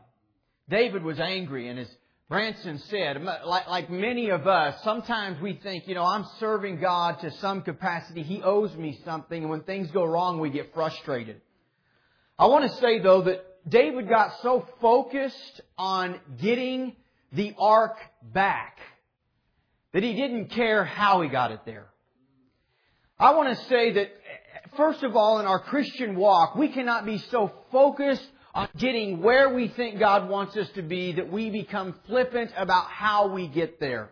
David 0.68 1.04
was 1.04 1.20
angry, 1.20 1.68
and 1.68 1.78
as 1.78 1.88
Branson 2.28 2.78
said, 2.90 3.22
like, 3.22 3.68
like 3.68 3.90
many 3.90 4.30
of 4.30 4.46
us, 4.46 4.82
sometimes 4.82 5.40
we 5.40 5.60
think, 5.62 5.86
you 5.86 5.94
know, 5.94 6.04
I'm 6.04 6.24
serving 6.40 6.80
God 6.80 7.20
to 7.20 7.30
some 7.32 7.62
capacity. 7.62 8.22
He 8.22 8.42
owes 8.42 8.74
me 8.74 8.98
something, 9.04 9.42
and 9.42 9.50
when 9.50 9.62
things 9.62 9.90
go 9.90 10.04
wrong, 10.04 10.40
we 10.40 10.50
get 10.50 10.72
frustrated. 10.74 11.40
I 12.38 12.46
want 12.46 12.70
to 12.70 12.76
say, 12.78 12.98
though, 12.98 13.22
that 13.22 13.44
David 13.68 14.08
got 14.08 14.40
so 14.42 14.66
focused 14.80 15.60
on 15.78 16.20
getting 16.40 16.96
the 17.32 17.54
ark 17.58 17.96
back 18.22 18.78
that 19.92 20.02
he 20.02 20.14
didn't 20.14 20.48
care 20.48 20.84
how 20.84 21.22
he 21.22 21.28
got 21.28 21.52
it 21.52 21.60
there. 21.64 21.86
I 23.18 23.34
want 23.34 23.56
to 23.56 23.64
say 23.66 23.92
that, 23.92 24.10
first 24.76 25.04
of 25.04 25.16
all, 25.16 25.38
in 25.38 25.46
our 25.46 25.60
Christian 25.60 26.16
walk, 26.16 26.56
we 26.56 26.68
cannot 26.68 27.06
be 27.06 27.18
so 27.30 27.52
focused 27.70 28.26
on 28.52 28.68
getting 28.76 29.22
where 29.22 29.54
we 29.54 29.68
think 29.68 30.00
God 30.00 30.28
wants 30.28 30.56
us 30.56 30.68
to 30.70 30.82
be 30.82 31.12
that 31.12 31.30
we 31.30 31.50
become 31.50 31.94
flippant 32.06 32.50
about 32.56 32.90
how 32.90 33.28
we 33.28 33.46
get 33.46 33.78
there. 33.78 34.10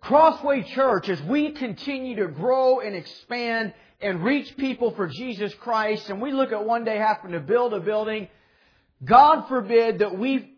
Crossway 0.00 0.62
Church, 0.74 1.08
as 1.08 1.20
we 1.22 1.52
continue 1.52 2.16
to 2.16 2.28
grow 2.28 2.80
and 2.80 2.94
expand 2.94 3.72
and 4.04 4.22
reach 4.22 4.56
people 4.56 4.94
for 4.94 5.08
Jesus 5.08 5.52
Christ, 5.54 6.10
and 6.10 6.20
we 6.20 6.32
look 6.32 6.52
at 6.52 6.64
one 6.64 6.84
day 6.84 6.98
having 6.98 7.32
to 7.32 7.40
build 7.40 7.74
a 7.74 7.80
building, 7.80 8.28
God 9.04 9.48
forbid 9.48 9.98
that 9.98 10.16
we 10.16 10.52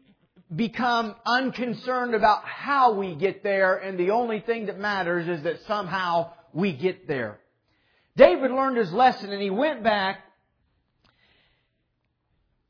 become 0.54 1.14
unconcerned 1.24 2.14
about 2.14 2.44
how 2.44 2.92
we 2.94 3.14
get 3.14 3.42
there, 3.42 3.76
and 3.76 3.98
the 3.98 4.10
only 4.10 4.40
thing 4.40 4.66
that 4.66 4.78
matters 4.78 5.28
is 5.28 5.44
that 5.44 5.60
somehow 5.66 6.32
we 6.52 6.72
get 6.72 7.06
there. 7.08 7.38
David 8.16 8.50
learned 8.50 8.78
his 8.78 8.92
lesson 8.92 9.30
and 9.30 9.42
he 9.42 9.50
went 9.50 9.82
back 9.82 10.20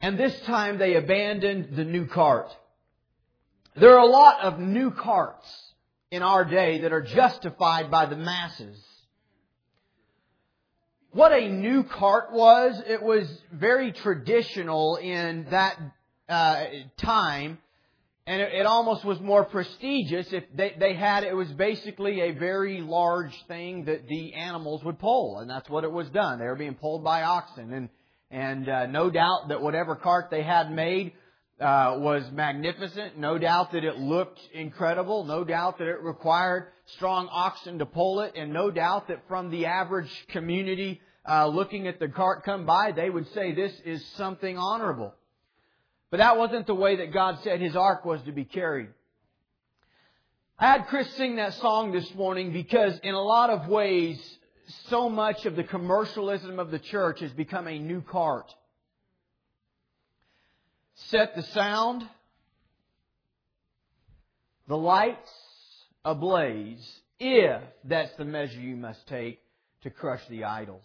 and 0.00 0.18
this 0.18 0.38
time 0.42 0.78
they 0.78 0.94
abandoned 0.94 1.76
the 1.76 1.84
new 1.84 2.06
cart. 2.06 2.54
There 3.76 3.94
are 3.94 4.06
a 4.06 4.10
lot 4.10 4.40
of 4.40 4.58
new 4.58 4.90
carts 4.90 5.46
in 6.10 6.22
our 6.22 6.44
day 6.44 6.80
that 6.82 6.92
are 6.92 7.02
justified 7.02 7.90
by 7.90 8.06
the 8.06 8.16
masses. 8.16 8.78
What 11.16 11.33
a 11.33 11.48
new 11.48 11.83
cart 11.83 12.31
was, 12.31 12.79
it 12.87 13.02
was 13.02 13.26
very 13.50 13.92
traditional 13.92 14.96
in 14.96 15.46
that 15.50 15.79
uh, 16.29 16.64
time, 16.98 17.57
and 18.26 18.42
it, 18.42 18.52
it, 18.52 18.66
almost 18.66 19.02
was 19.02 19.18
more 19.20 19.44
prestigious 19.44 20.31
if 20.31 20.44
they, 20.55 20.74
they 20.79 20.92
had, 20.92 21.24
it 21.24 21.35
was 21.35 21.48
basically 21.52 22.20
a 22.20 22.33
very 22.33 22.83
large 22.83 23.33
thing 23.48 23.87
that 23.87 24.07
the 24.09 24.35
animals 24.35 24.85
would 24.85 24.98
pull, 24.98 25.38
and 25.38 25.48
that's 25.48 25.70
what 25.70 25.85
it 25.85 25.90
was 25.90 26.07
done. 26.11 26.38
They 26.38 26.44
were 26.44 26.55
being 26.55 26.74
pulled 26.74 27.02
by 27.02 27.22
oxen, 27.22 27.72
and 27.72 27.88
And 28.31 28.68
uh, 28.68 28.87
no 28.87 29.11
doubt 29.11 29.48
that 29.48 29.62
whatever 29.62 29.94
cart 29.96 30.29
they 30.31 30.42
had 30.42 30.70
made 30.70 31.12
uh, 31.61 31.96
was 31.98 32.24
magnificent. 32.33 33.16
No 33.18 33.38
doubt 33.38 33.72
that 33.72 33.85
it 33.85 33.96
looked 33.96 34.40
incredible. 34.52 35.24
No 35.24 35.44
doubt 35.44 35.79
that 35.79 35.88
it 35.88 36.02
required 36.02 36.68
strong 36.96 37.29
oxen 37.31 37.79
to 37.79 37.87
pull 37.87 38.20
it. 38.20 38.35
And 38.37 38.52
no 38.52 38.70
doubt 38.70 39.09
that 39.09 39.22
from 39.29 39.50
the 39.50 39.66
average 39.66 40.11
community 40.29 41.00
uh, 41.28 41.48
looking 41.48 41.86
at 41.86 41.98
the 41.98 42.08
cart 42.08 42.44
come 42.44 42.66
by, 42.66 42.92
they 42.92 43.10
would 43.10 43.32
say 43.32 43.52
this 43.52 43.72
is 43.84 44.04
something 44.16 44.56
honorable. 44.56 45.14
But 46.10 46.18
that 46.18 46.38
wasn't 46.38 46.66
the 46.66 46.74
way 46.74 46.96
that 46.96 47.12
God 47.12 47.38
said 47.42 47.60
His 47.60 47.76
ark 47.76 48.04
was 48.04 48.22
to 48.22 48.32
be 48.32 48.44
carried. 48.44 48.88
I 50.58 50.68
had 50.68 50.86
Chris 50.86 51.10
sing 51.16 51.36
that 51.36 51.54
song 51.54 51.92
this 51.92 52.14
morning 52.14 52.52
because 52.52 52.98
in 53.02 53.14
a 53.14 53.20
lot 53.20 53.50
of 53.50 53.68
ways, 53.68 54.18
so 54.88 55.08
much 55.08 55.44
of 55.44 55.54
the 55.54 55.64
commercialism 55.64 56.58
of 56.58 56.70
the 56.70 56.78
church 56.78 57.20
has 57.20 57.32
become 57.32 57.68
a 57.68 57.78
new 57.78 58.00
cart. 58.00 58.52
Set 60.94 61.36
the 61.36 61.42
sound, 61.42 62.08
the 64.66 64.76
lights 64.76 65.30
ablaze, 66.04 67.00
if 67.18 67.62
that's 67.84 68.14
the 68.16 68.24
measure 68.24 68.60
you 68.60 68.76
must 68.76 69.06
take 69.08 69.40
to 69.82 69.90
crush 69.90 70.22
the 70.28 70.44
idols. 70.44 70.84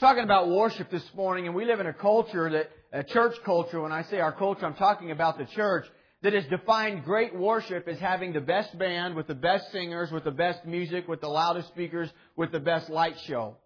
Talking 0.00 0.24
about 0.24 0.48
worship 0.48 0.90
this 0.90 1.04
morning, 1.14 1.44
and 1.44 1.54
we 1.54 1.66
live 1.66 1.78
in 1.78 1.86
a 1.86 1.92
culture 1.92 2.48
that, 2.48 2.70
a 2.90 3.04
church 3.04 3.36
culture, 3.44 3.82
when 3.82 3.92
I 3.92 4.02
say 4.04 4.18
our 4.18 4.32
culture, 4.32 4.64
I'm 4.64 4.72
talking 4.72 5.10
about 5.10 5.36
the 5.36 5.44
church, 5.44 5.86
that 6.22 6.32
has 6.32 6.46
defined 6.46 7.04
great 7.04 7.36
worship 7.36 7.86
as 7.86 7.98
having 7.98 8.32
the 8.32 8.40
best 8.40 8.78
band, 8.78 9.14
with 9.14 9.26
the 9.26 9.34
best 9.34 9.70
singers, 9.72 10.10
with 10.10 10.24
the 10.24 10.30
best 10.30 10.64
music, 10.64 11.06
with 11.06 11.20
the 11.20 11.28
loudest 11.28 11.68
speakers, 11.68 12.08
with 12.34 12.50
the 12.50 12.60
best 12.60 12.88
light 12.88 13.20
show. 13.26 13.58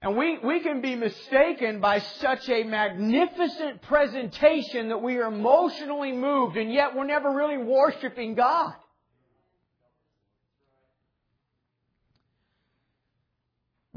And 0.00 0.16
we, 0.16 0.38
we 0.38 0.60
can 0.60 0.80
be 0.80 0.94
mistaken 0.94 1.80
by 1.80 1.98
such 1.98 2.48
a 2.48 2.62
magnificent 2.62 3.82
presentation 3.82 4.88
that 4.88 5.02
we 5.02 5.18
are 5.18 5.26
emotionally 5.26 6.12
moved 6.12 6.56
and 6.56 6.72
yet 6.72 6.96
we're 6.96 7.04
never 7.04 7.30
really 7.30 7.58
worshiping 7.58 8.36
God. 8.36 8.72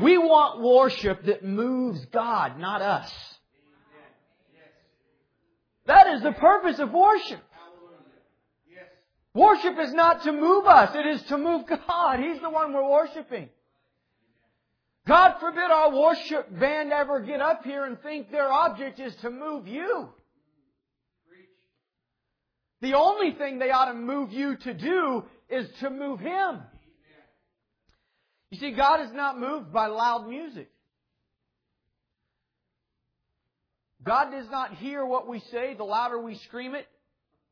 We 0.01 0.17
want 0.17 0.61
worship 0.61 1.25
that 1.25 1.43
moves 1.43 2.05
God, 2.05 2.59
not 2.59 2.81
us. 2.81 3.11
That 5.85 6.07
is 6.07 6.21
the 6.21 6.31
purpose 6.31 6.79
of 6.79 6.91
worship. 6.91 7.41
Worship 9.33 9.79
is 9.79 9.93
not 9.93 10.23
to 10.23 10.31
move 10.33 10.65
us, 10.65 10.93
it 10.95 11.05
is 11.05 11.21
to 11.23 11.37
move 11.37 11.65
God. 11.65 12.19
He's 12.19 12.41
the 12.41 12.49
one 12.49 12.73
we're 12.73 12.89
worshiping. 12.89 13.49
God 15.07 15.35
forbid 15.39 15.71
our 15.71 15.91
worship 15.97 16.59
band 16.59 16.91
ever 16.91 17.21
get 17.21 17.41
up 17.41 17.63
here 17.63 17.85
and 17.85 17.99
think 18.01 18.31
their 18.31 18.51
object 18.51 18.99
is 18.99 19.15
to 19.17 19.29
move 19.29 19.67
you. 19.67 20.09
The 22.81 22.93
only 22.95 23.31
thing 23.33 23.59
they 23.59 23.71
ought 23.71 23.85
to 23.85 23.93
move 23.93 24.33
you 24.33 24.57
to 24.57 24.73
do 24.73 25.23
is 25.49 25.69
to 25.79 25.89
move 25.89 26.19
Him. 26.19 26.61
You 28.51 28.59
see, 28.59 28.71
God 28.71 29.01
is 29.01 29.13
not 29.13 29.39
moved 29.39 29.71
by 29.71 29.87
loud 29.87 30.27
music. 30.27 30.69
God 34.03 34.31
does 34.31 34.49
not 34.51 34.75
hear 34.75 35.05
what 35.05 35.27
we 35.27 35.39
say. 35.51 35.73
The 35.73 35.83
louder 35.83 36.19
we 36.19 36.35
scream 36.47 36.75
it, 36.75 36.87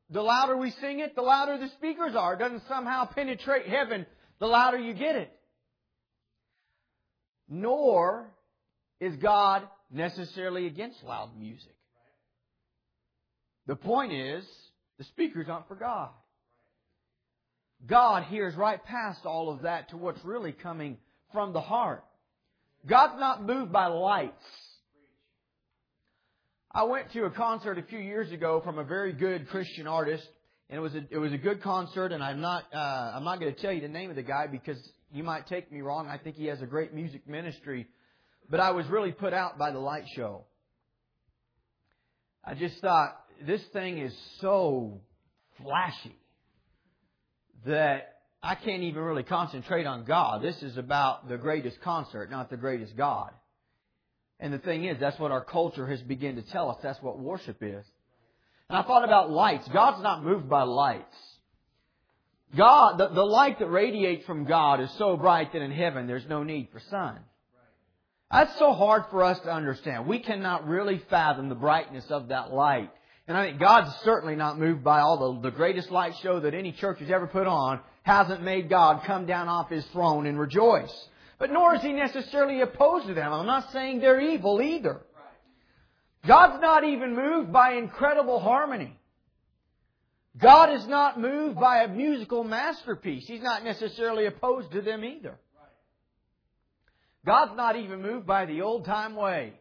the 0.10 0.22
louder 0.22 0.58
we 0.58 0.72
sing 0.82 1.00
it, 1.00 1.16
the 1.16 1.22
louder 1.22 1.58
the 1.58 1.70
speakers 1.70 2.16
are. 2.16 2.34
It 2.34 2.40
doesn't 2.40 2.64
somehow 2.68 3.06
penetrate 3.06 3.68
heaven 3.68 4.06
the 4.40 4.48
louder 4.48 4.78
you 4.78 4.94
get 4.94 5.16
it. 5.16 5.32
Nor 7.48 8.30
is 9.00 9.16
God 9.18 9.64
necessarily 9.92 10.68
against 10.68 11.04
loud 11.04 11.38
music. 11.38 11.76
The 13.68 13.76
point 13.76 14.12
is, 14.12 14.44
the 14.98 15.04
speakers 15.06 15.48
aren't 15.50 15.68
for 15.68 15.76
God. 15.76 16.10
God 17.88 18.24
hears 18.24 18.56
right 18.56 18.84
past 18.84 19.26
all 19.26 19.50
of 19.50 19.62
that 19.62 19.90
to 19.90 19.98
what's 19.98 20.24
really 20.24 20.52
coming 20.52 20.98
from 21.32 21.54
the 21.54 21.62
heart. 21.62 22.04
God's 22.88 23.20
not 23.20 23.44
moved 23.44 23.72
by 23.72 23.88
lights. 23.88 24.44
I 26.72 26.84
went 26.84 27.12
to 27.14 27.26
a 27.26 27.32
concert 27.32 27.78
a 27.78 27.84
few 27.84 28.00
years 28.00 28.32
ago 28.32 28.62
from 28.64 28.78
a 28.78 28.84
very 28.84 29.12
good 29.12 29.50
Christian 29.50 29.88
artist, 29.88 30.28
and 30.70 30.78
it 30.78 30.82
was 30.82 30.94
a, 30.94 31.04
it 31.10 31.18
was 31.18 31.34
a 31.34 31.38
good 31.38 31.64
concert. 31.64 32.12
And 32.12 32.24
I'm 32.24 32.42
not 32.42 32.64
uh, 32.74 32.78
I'm 33.16 33.24
not 33.24 33.40
going 33.40 33.54
to 33.54 33.60
tell 33.60 33.72
you 33.72 33.82
the 33.82 33.88
name 33.88 34.10
of 34.10 34.16
the 34.16 34.24
guy 34.24 34.48
because 34.48 34.78
you 35.12 35.24
might 35.24 35.48
take 35.48 35.72
me 35.72 35.82
wrong. 35.82 36.08
I 36.08 36.18
think 36.18 36.36
he 36.36 36.46
has 36.46 36.62
a 36.62 36.66
great 36.66 36.94
music 36.94 37.28
ministry, 37.28 37.88
but 38.50 38.60
I 38.60 38.72
was 38.72 38.86
really 38.88 39.12
put 39.12 39.34
out 39.34 39.58
by 39.58 39.72
the 39.72 39.80
light 39.80 40.06
show. 40.16 40.46
I 42.44 42.54
just 42.54 42.80
thought 42.82 43.18
this 43.46 43.62
thing 43.74 43.98
is 43.98 44.16
so 44.40 45.02
flashy 45.62 46.16
that 47.66 48.16
I 48.42 48.56
can't 48.56 48.84
even 48.84 49.02
really 49.02 49.24
concentrate 49.24 49.86
on 49.86 50.06
God. 50.06 50.42
This 50.42 50.62
is 50.64 50.78
about 50.78 51.28
the 51.28 51.38
greatest 51.38 51.82
concert, 51.82 52.32
not 52.32 52.50
the 52.50 52.58
greatest 52.58 52.96
God. 52.96 53.32
And 54.40 54.54
the 54.54 54.60
thing 54.60 54.86
is, 54.86 54.98
that's 55.00 55.20
what 55.20 55.32
our 55.32 55.44
culture 55.44 55.86
has 55.88 56.02
begun 56.02 56.36
to 56.36 56.42
tell 56.42 56.70
us. 56.70 56.78
That's 56.82 57.02
what 57.02 57.20
worship 57.20 57.58
is. 57.62 57.86
And 58.70 58.78
I 58.78 58.84
thought 58.84 59.04
about 59.04 59.30
lights. 59.30 59.68
God's 59.74 60.02
not 60.02 60.24
moved 60.24 60.48
by 60.48 60.64
lights. 60.64 61.16
God, 62.56 62.98
the, 62.98 63.10
the 63.10 63.26
light 63.26 63.60
that 63.60 63.68
radiates 63.68 64.26
from 64.26 64.46
God 64.46 64.80
is 64.80 64.90
so 64.98 65.18
bright 65.18 65.54
that 65.54 65.62
in 65.62 65.72
heaven 65.72 66.08
there's 66.08 66.26
no 66.28 66.44
need 66.44 66.70
for 66.72 66.80
sun. 66.90 67.20
That's 68.32 68.58
so 68.60 68.74
hard 68.74 69.06
for 69.10 69.24
us 69.24 69.40
to 69.40 69.52
understand. 69.52 70.08
We 70.08 70.20
cannot 70.20 70.68
really 70.68 71.02
fathom 71.10 71.50
the 71.50 71.56
brightness 71.56 72.06
of 72.10 72.30
that 72.30 72.54
light. 72.54 72.92
And 73.30 73.38
I 73.38 73.46
think 73.46 73.60
God's 73.60 73.96
certainly 74.04 74.36
not 74.36 74.58
moved 74.58 74.84
by 74.84 75.02
all 75.02 75.36
the, 75.36 75.52
the 75.52 75.56
greatest 75.56 75.92
light 75.92 76.16
show 76.24 76.40
that 76.40 76.56
any 76.56 76.72
church 76.72 76.98
has 77.00 77.12
ever 77.12 77.28
put 77.28 77.46
on 77.46 77.80
hasn't 78.02 78.42
made 78.42 78.70
God 78.70 79.04
come 79.06 79.28
down 79.28 79.48
off 79.48 79.70
His 79.70 79.86
throne 79.94 80.26
and 80.26 80.40
rejoice. 80.40 80.92
But 81.38 81.52
nor 81.52 81.76
is 81.76 81.84
He 81.84 81.94
necessarily 81.94 82.62
opposed 82.62 83.06
to 83.06 83.14
them. 83.14 83.32
I'm 83.32 83.46
not 83.46 83.72
saying 83.72 84.00
they're 84.00 84.20
evil 84.20 84.60
either. 84.64 85.02
God's 86.26 86.60
not 86.60 86.84
even 86.84 87.16
moved 87.16 87.54
by 87.54 87.74
incredible 87.74 88.40
harmony. 88.40 88.98
God 90.36 90.74
is 90.74 90.88
not 90.88 91.20
moved 91.20 91.60
by 91.60 91.84
a 91.84 91.88
musical 91.88 92.44
masterpiece. 92.44 93.28
He's 93.28 93.44
not 93.44 93.64
necessarily 93.64 94.26
opposed 94.26 94.72
to 94.72 94.82
them 94.82 95.06
either. 95.06 95.38
God's 97.28 97.56
not 97.56 97.76
even 97.76 98.02
moved 98.02 98.26
by 98.26 98.48
the 98.48 98.64
old 98.64 98.86
time 98.86 99.16
way. 99.16 99.54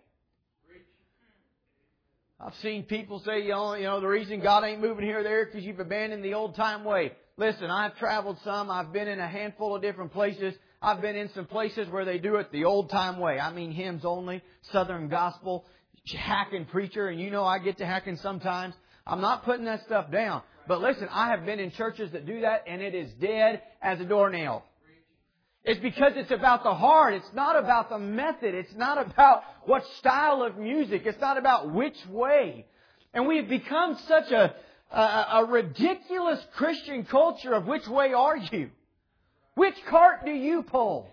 I've 2.40 2.55
seen 2.62 2.85
people 2.85 3.20
say, 3.27 3.42
you 3.42 3.51
know, 3.51 3.74
you 3.74 3.85
know, 3.85 4.01
the 4.01 4.07
reason 4.07 4.40
God 4.40 4.62
ain't 4.62 4.81
moving 4.81 5.05
here 5.05 5.20
or 5.20 5.22
there 5.24 5.46
because 5.46 5.64
you've 5.64 5.81
abandoned 5.81 6.24
the 6.24 6.35
old 6.35 6.55
time 6.55 6.85
way. 6.85 7.12
Listen, 7.37 7.68
I've 7.68 7.96
traveled 7.98 8.38
some. 8.44 8.70
I've 8.70 8.92
been 8.92 9.09
in 9.09 9.18
a 9.18 9.27
handful 9.27 9.74
of 9.74 9.83
different 9.83 10.12
places. 10.12 10.55
I've 10.81 11.01
been 11.01 11.16
in 11.16 11.31
some 11.35 11.46
places 11.46 11.88
where 11.88 12.05
they 12.05 12.18
do 12.18 12.37
it 12.37 12.53
the 12.53 12.64
old 12.64 12.90
time 12.90 13.18
way. 13.18 13.40
I 13.40 13.53
mean 13.53 13.72
hymns 13.72 14.05
only, 14.05 14.42
Southern 14.70 15.09
gospel, 15.09 15.64
hacking 16.16 16.66
preacher, 16.66 17.09
and 17.09 17.20
you 17.20 17.31
know 17.31 17.44
I 17.44 17.59
get 17.59 17.79
to 17.79 17.87
hacking 17.87 18.16
sometimes. 18.16 18.74
I'm 19.05 19.20
not 19.20 19.44
putting 19.44 19.64
that 19.64 19.85
stuff 19.87 20.12
down. 20.12 20.42
But 20.68 20.81
listen, 20.81 21.09
I 21.11 21.31
have 21.31 21.44
been 21.44 21.59
in 21.59 21.72
churches 21.72 22.12
that 22.12 22.27
do 22.27 22.42
that 22.42 22.64
and 22.68 22.83
it 22.83 22.94
is 22.94 23.11
dead 23.20 23.62
as 23.83 23.98
a 24.01 24.05
doornail. 24.05 24.62
It's 25.68 25.81
because 25.81 26.14
it's 26.16 26.31
about 26.31 26.64
the 26.64 26.74
heart. 26.74 27.12
It's 27.12 27.31
not 27.35 27.54
about 27.54 27.90
the 27.90 27.98
method. 27.98 28.54
It's 28.54 28.74
not 28.74 28.96
about 28.96 29.42
what 29.66 29.85
style 29.98 30.42
of 30.42 30.57
music. 30.57 31.02
It's 31.04 31.20
not 31.20 31.37
about 31.37 31.74
which 31.74 31.98
way. 32.09 32.64
And 33.12 33.28
we've 33.28 33.50
become 33.50 33.98
such 34.09 34.33
a, 34.33 34.54
a, 34.90 35.26
a 35.33 35.44
ridiculous 35.44 36.40
Christian 36.54 37.04
culture 37.04 37.52
of 37.52 37.66
which 37.66 37.87
way 37.87 38.14
are 38.14 38.38
you? 38.38 38.70
Which 39.57 39.74
cart 39.90 40.24
do 40.24 40.30
you 40.30 40.62
pull? 40.62 41.11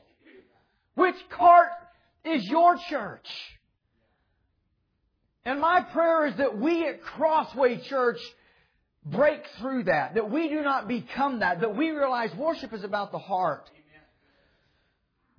Which 0.94 1.18
cart 1.32 1.72
is 2.24 2.46
your 2.46 2.78
church? 2.90 3.28
And 5.44 5.60
my 5.60 5.82
prayer 5.82 6.28
is 6.28 6.38
that 6.38 6.58
we 6.58 6.88
at 6.88 7.02
Crossway 7.02 7.82
Church 7.90 8.20
break 9.04 9.42
through 9.60 9.84
that, 9.84 10.14
that 10.14 10.32
we 10.32 10.48
do 10.48 10.62
not 10.62 10.88
become 10.88 11.40
that, 11.40 11.60
that 11.60 11.76
we 11.76 11.90
realize 11.90 12.34
worship 12.36 12.72
is 12.72 12.86
about 12.86 13.12
the 13.12 13.20
heart. 13.20 13.70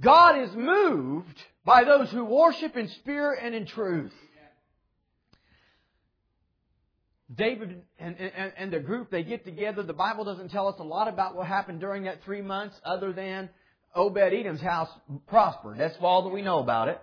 God 0.01 0.43
is 0.43 0.51
moved 0.55 1.43
by 1.65 1.85
those 1.85 2.11
who 2.11 2.25
worship 2.25 2.77
in 2.77 2.89
spirit 2.89 3.41
and 3.43 3.55
in 3.55 3.67
truth. 3.67 4.13
David 7.35 7.83
and, 7.99 8.17
and, 8.17 8.53
and, 8.57 8.73
the 8.73 8.79
group, 8.79 9.11
they 9.11 9.25
get 9.25 9.45
together. 9.45 9.83
The 9.83 9.93
Bible 9.93 10.25
doesn't 10.25 10.51
tell 10.51 10.69
us 10.69 10.77
a 10.79 10.85
lot 10.85 11.09
about 11.09 11.35
what 11.35 11.49
happened 11.49 11.81
during 11.81 12.05
that 12.05 12.23
three 12.25 12.41
months 12.41 12.81
other 12.85 13.13
than 13.13 13.49
Obed 13.97 14.19
Edom's 14.19 14.61
house 14.61 14.89
prospered. 15.27 15.79
That's 15.79 15.97
all 16.01 16.23
that 16.23 16.29
we 16.29 16.43
know 16.43 16.61
about 16.61 16.89
it. 16.89 17.01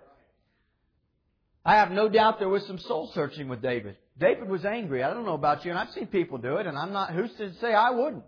I 1.64 1.76
have 1.76 1.90
no 1.90 2.08
doubt 2.08 2.38
there 2.38 2.48
was 2.48 2.66
some 2.66 2.78
soul 2.78 3.10
searching 3.14 3.48
with 3.48 3.60
David. 3.60 3.96
David 4.18 4.48
was 4.48 4.64
angry. 4.64 5.02
I 5.02 5.12
don't 5.12 5.24
know 5.24 5.34
about 5.34 5.64
you, 5.64 5.70
and 5.70 5.78
I've 5.78 5.90
seen 5.90 6.06
people 6.06 6.38
do 6.38 6.56
it, 6.56 6.66
and 6.66 6.78
I'm 6.78 6.92
not, 6.92 7.12
who's 7.12 7.32
to 7.34 7.52
say 7.60 7.74
I 7.74 7.90
wouldn't? 7.90 8.24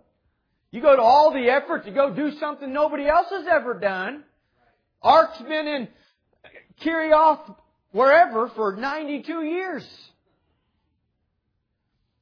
You 0.71 0.81
go 0.81 0.95
to 0.95 1.01
all 1.01 1.31
the 1.31 1.49
effort 1.49 1.85
to 1.85 1.91
go 1.91 2.13
do 2.13 2.31
something 2.39 2.71
nobody 2.71 3.07
else 3.07 3.27
has 3.31 3.45
ever 3.49 3.79
done, 3.79 4.23
Ark's 5.01 5.39
been 5.39 5.67
in 5.67 5.87
Kerioth, 6.83 7.55
wherever, 7.91 8.49
for 8.49 8.75
92 8.75 9.43
years. 9.43 9.87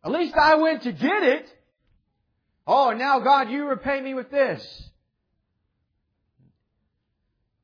At 0.03 0.11
least 0.11 0.36
I 0.36 0.55
went 0.55 0.84
to 0.84 0.91
get 0.91 1.23
it. 1.23 1.49
Oh, 2.67 2.91
now 2.91 3.19
God, 3.19 3.49
you 3.49 3.65
repay 3.67 3.99
me 4.01 4.13
with 4.13 4.30
this. 4.32 4.84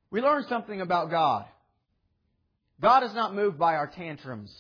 We 0.10 0.22
learn 0.22 0.46
something 0.50 0.82
about 0.82 1.10
God. 1.10 1.46
God 2.82 3.04
is 3.04 3.14
not 3.14 3.36
moved 3.36 3.58
by 3.58 3.76
our 3.76 3.88
tantrums. 3.88 4.52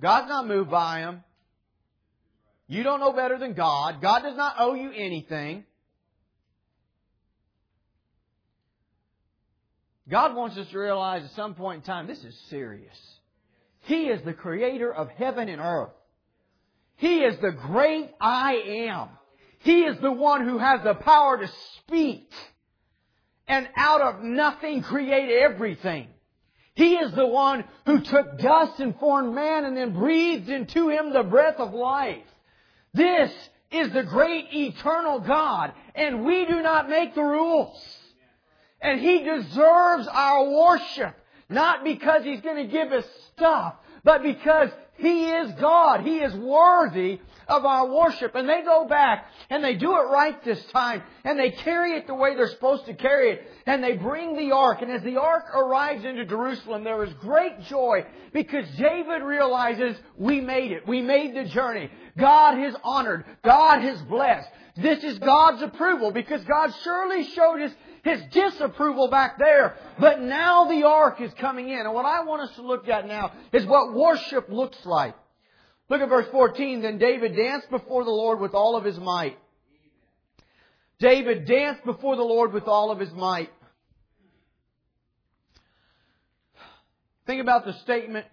God's 0.00 0.28
not 0.28 0.46
moved 0.46 0.70
by 0.70 1.00
them. 1.00 1.24
You 2.68 2.82
don't 2.82 3.00
know 3.00 3.12
better 3.12 3.38
than 3.38 3.54
God. 3.54 4.00
God 4.00 4.22
does 4.22 4.36
not 4.36 4.56
owe 4.58 4.74
you 4.74 4.90
anything. 4.90 5.64
God 10.08 10.34
wants 10.34 10.56
us 10.58 10.68
to 10.68 10.78
realize 10.78 11.24
at 11.24 11.30
some 11.32 11.54
point 11.54 11.82
in 11.82 11.86
time 11.86 12.06
this 12.06 12.22
is 12.22 12.38
serious. 12.50 12.96
He 13.80 14.08
is 14.08 14.22
the 14.22 14.34
creator 14.34 14.92
of 14.92 15.08
heaven 15.10 15.48
and 15.48 15.60
earth. 15.60 15.92
He 16.96 17.20
is 17.20 17.38
the 17.40 17.52
great 17.52 18.10
I 18.20 18.54
am. 18.54 19.08
He 19.60 19.82
is 19.82 19.98
the 20.00 20.12
one 20.12 20.46
who 20.46 20.58
has 20.58 20.82
the 20.84 20.94
power 20.94 21.38
to 21.38 21.50
speak 21.78 22.30
and 23.48 23.68
out 23.76 24.00
of 24.00 24.22
nothing 24.22 24.82
create 24.82 25.30
everything. 25.30 26.08
He 26.74 26.94
is 26.94 27.12
the 27.14 27.26
one 27.26 27.64
who 27.86 28.00
took 28.00 28.38
dust 28.38 28.80
and 28.80 28.98
formed 28.98 29.34
man 29.34 29.64
and 29.64 29.76
then 29.76 29.94
breathed 29.94 30.48
into 30.48 30.88
him 30.88 31.12
the 31.12 31.22
breath 31.22 31.56
of 31.58 31.72
life. 31.72 32.24
This 32.92 33.32
is 33.70 33.92
the 33.92 34.02
great 34.02 34.46
eternal 34.52 35.20
God 35.20 35.72
and 35.94 36.24
we 36.24 36.44
do 36.46 36.62
not 36.62 36.88
make 36.88 37.14
the 37.14 37.22
rules. 37.22 37.82
And 38.84 39.00
He 39.00 39.24
deserves 39.24 40.06
our 40.06 40.48
worship. 40.48 41.16
Not 41.48 41.82
because 41.84 42.22
He's 42.22 42.42
going 42.42 42.66
to 42.66 42.72
give 42.72 42.92
us 42.92 43.04
stuff, 43.34 43.74
but 44.04 44.22
because 44.22 44.70
He 44.96 45.30
is 45.30 45.52
God. 45.60 46.02
He 46.02 46.18
is 46.18 46.34
worthy 46.34 47.18
of 47.48 47.64
our 47.64 47.86
worship. 47.86 48.34
And 48.34 48.48
they 48.48 48.62
go 48.62 48.86
back 48.86 49.26
and 49.50 49.64
they 49.64 49.74
do 49.74 49.92
it 49.92 50.04
right 50.10 50.42
this 50.44 50.62
time 50.66 51.02
and 51.24 51.38
they 51.38 51.50
carry 51.50 51.92
it 51.92 52.06
the 52.06 52.14
way 52.14 52.34
they're 52.34 52.48
supposed 52.48 52.86
to 52.86 52.94
carry 52.94 53.32
it 53.32 53.50
and 53.66 53.82
they 53.82 53.96
bring 53.96 54.36
the 54.36 54.54
ark. 54.54 54.82
And 54.82 54.90
as 54.90 55.02
the 55.02 55.16
ark 55.16 55.44
arrives 55.54 56.04
into 56.04 56.24
Jerusalem, 56.26 56.84
there 56.84 57.02
is 57.04 57.12
great 57.14 57.62
joy 57.62 58.04
because 58.32 58.66
David 58.76 59.22
realizes 59.22 59.96
we 60.16 60.40
made 60.40 60.72
it. 60.72 60.86
We 60.86 61.00
made 61.00 61.34
the 61.34 61.44
journey. 61.44 61.90
God 62.18 62.58
has 62.58 62.74
honored. 62.84 63.24
God 63.42 63.80
has 63.80 64.00
blessed. 64.02 64.48
This 64.76 65.04
is 65.04 65.18
God's 65.18 65.62
approval 65.62 66.10
because 66.10 66.42
God 66.44 66.74
surely 66.82 67.24
showed 67.24 67.60
us 67.62 67.72
his 68.04 68.22
disapproval 68.30 69.08
back 69.08 69.38
there. 69.38 69.76
But 69.98 70.20
now 70.20 70.66
the 70.66 70.84
ark 70.84 71.20
is 71.20 71.32
coming 71.34 71.70
in. 71.70 71.80
And 71.80 71.94
what 71.94 72.04
I 72.04 72.22
want 72.24 72.42
us 72.42 72.54
to 72.56 72.62
look 72.62 72.88
at 72.88 73.08
now 73.08 73.32
is 73.52 73.64
what 73.66 73.94
worship 73.94 74.48
looks 74.48 74.78
like. 74.84 75.14
Look 75.88 76.00
at 76.00 76.08
verse 76.08 76.26
14. 76.30 76.82
Then 76.82 76.98
David 76.98 77.34
danced 77.34 77.70
before 77.70 78.04
the 78.04 78.10
Lord 78.10 78.40
with 78.40 78.54
all 78.54 78.76
of 78.76 78.84
his 78.84 78.98
might. 78.98 79.38
David 80.98 81.46
danced 81.46 81.84
before 81.84 82.16
the 82.16 82.22
Lord 82.22 82.52
with 82.52 82.64
all 82.64 82.90
of 82.90 83.00
his 83.00 83.12
might. 83.12 83.50
Think 87.26 87.40
about 87.40 87.64
the 87.64 87.72
statement, 87.80 88.26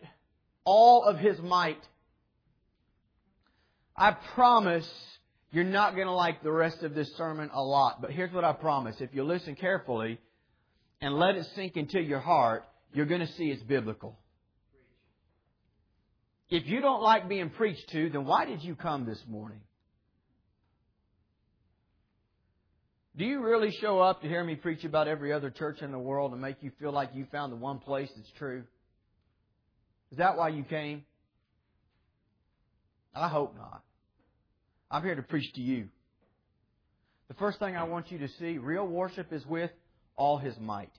all 0.66 1.06
of 1.06 1.18
his 1.18 1.40
might. 1.40 1.82
I 3.96 4.12
promise 4.12 4.90
you're 5.52 5.64
not 5.66 5.96
going 5.96 6.08
to 6.08 6.14
like 6.14 6.44
the 6.44 6.52
rest 6.52 6.82
of 6.84 6.96
this 6.96 7.12
sermon 7.18 7.50
a 7.54 7.62
lot, 7.62 8.02
but 8.02 8.12
here's 8.12 8.34
what 8.34 8.44
I 8.44 8.54
promise. 8.54 8.96
If 9.00 9.14
you 9.14 9.24
listen 9.24 9.56
carefully 9.56 10.20
and 11.02 11.14
let 11.16 11.36
it 11.36 11.46
sink 11.56 11.76
into 11.76 12.00
your 12.00 12.20
heart, 12.20 12.64
you're 12.94 13.06
going 13.06 13.22
to 13.22 13.32
see 13.34 13.46
it's 13.46 13.64
biblical. 13.64 14.18
If 16.50 16.68
you 16.68 16.82
don't 16.82 17.02
like 17.02 17.30
being 17.30 17.50
preached 17.50 17.90
to, 17.92 18.10
then 18.10 18.26
why 18.26 18.46
did 18.46 18.62
you 18.62 18.76
come 18.76 19.06
this 19.06 19.22
morning? 19.28 19.62
Do 23.18 23.26
you 23.26 23.42
really 23.42 23.72
show 23.82 24.00
up 24.00 24.22
to 24.22 24.28
hear 24.28 24.44
me 24.44 24.56
preach 24.56 24.86
about 24.86 25.08
every 25.08 25.34
other 25.34 25.50
church 25.50 25.82
in 25.82 25.92
the 25.92 26.00
world 26.00 26.32
and 26.32 26.42
make 26.42 26.58
you 26.62 26.72
feel 26.80 26.94
like 26.94 27.10
you 27.14 27.26
found 27.32 27.52
the 27.52 27.58
one 27.58 27.80
place 27.80 28.10
that's 28.16 28.32
true? 28.38 28.64
Is 30.12 30.18
that 30.18 30.38
why 30.38 30.50
you 30.50 30.64
came? 30.64 31.04
I 33.14 33.28
hope 33.28 33.56
not. 33.56 33.84
I'm 34.92 35.04
here 35.04 35.16
to 35.16 35.22
preach 35.22 35.54
to 35.54 35.62
you. 35.62 35.88
The 37.30 37.34
first 37.36 37.60
thing 37.60 37.78
I 37.78 37.84
want 37.84 38.12
you 38.12 38.18
to 38.20 38.28
see, 38.40 38.58
real 38.58 38.86
worship 38.86 39.32
is 39.32 39.46
with 39.46 39.72
all 40.18 40.38
his 40.38 40.54
might. 40.60 40.92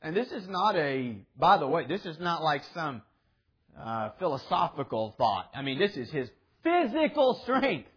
And 0.00 0.14
this 0.14 0.30
is 0.30 0.46
not 0.48 0.76
a, 0.76 1.16
by 1.36 1.58
the 1.58 1.66
way, 1.66 1.86
this 1.88 2.04
is 2.06 2.20
not 2.20 2.42
like 2.42 2.62
some 2.72 3.02
uh, 3.76 4.10
philosophical 4.20 5.14
thought. 5.18 5.50
I 5.54 5.62
mean, 5.62 5.78
this 5.78 5.96
is 5.96 6.08
his 6.10 6.28
physical 6.62 7.40
strength. 7.42 7.88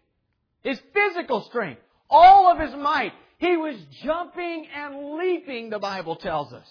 His 0.62 0.80
physical 0.92 1.42
strength. 1.48 1.80
All 2.10 2.50
of 2.50 2.58
his 2.58 2.74
might. 2.74 3.12
He 3.38 3.56
was 3.56 3.76
jumping 4.02 4.66
and 4.74 5.14
leaping, 5.16 5.70
the 5.70 5.78
Bible 5.78 6.16
tells 6.16 6.52
us. 6.52 6.66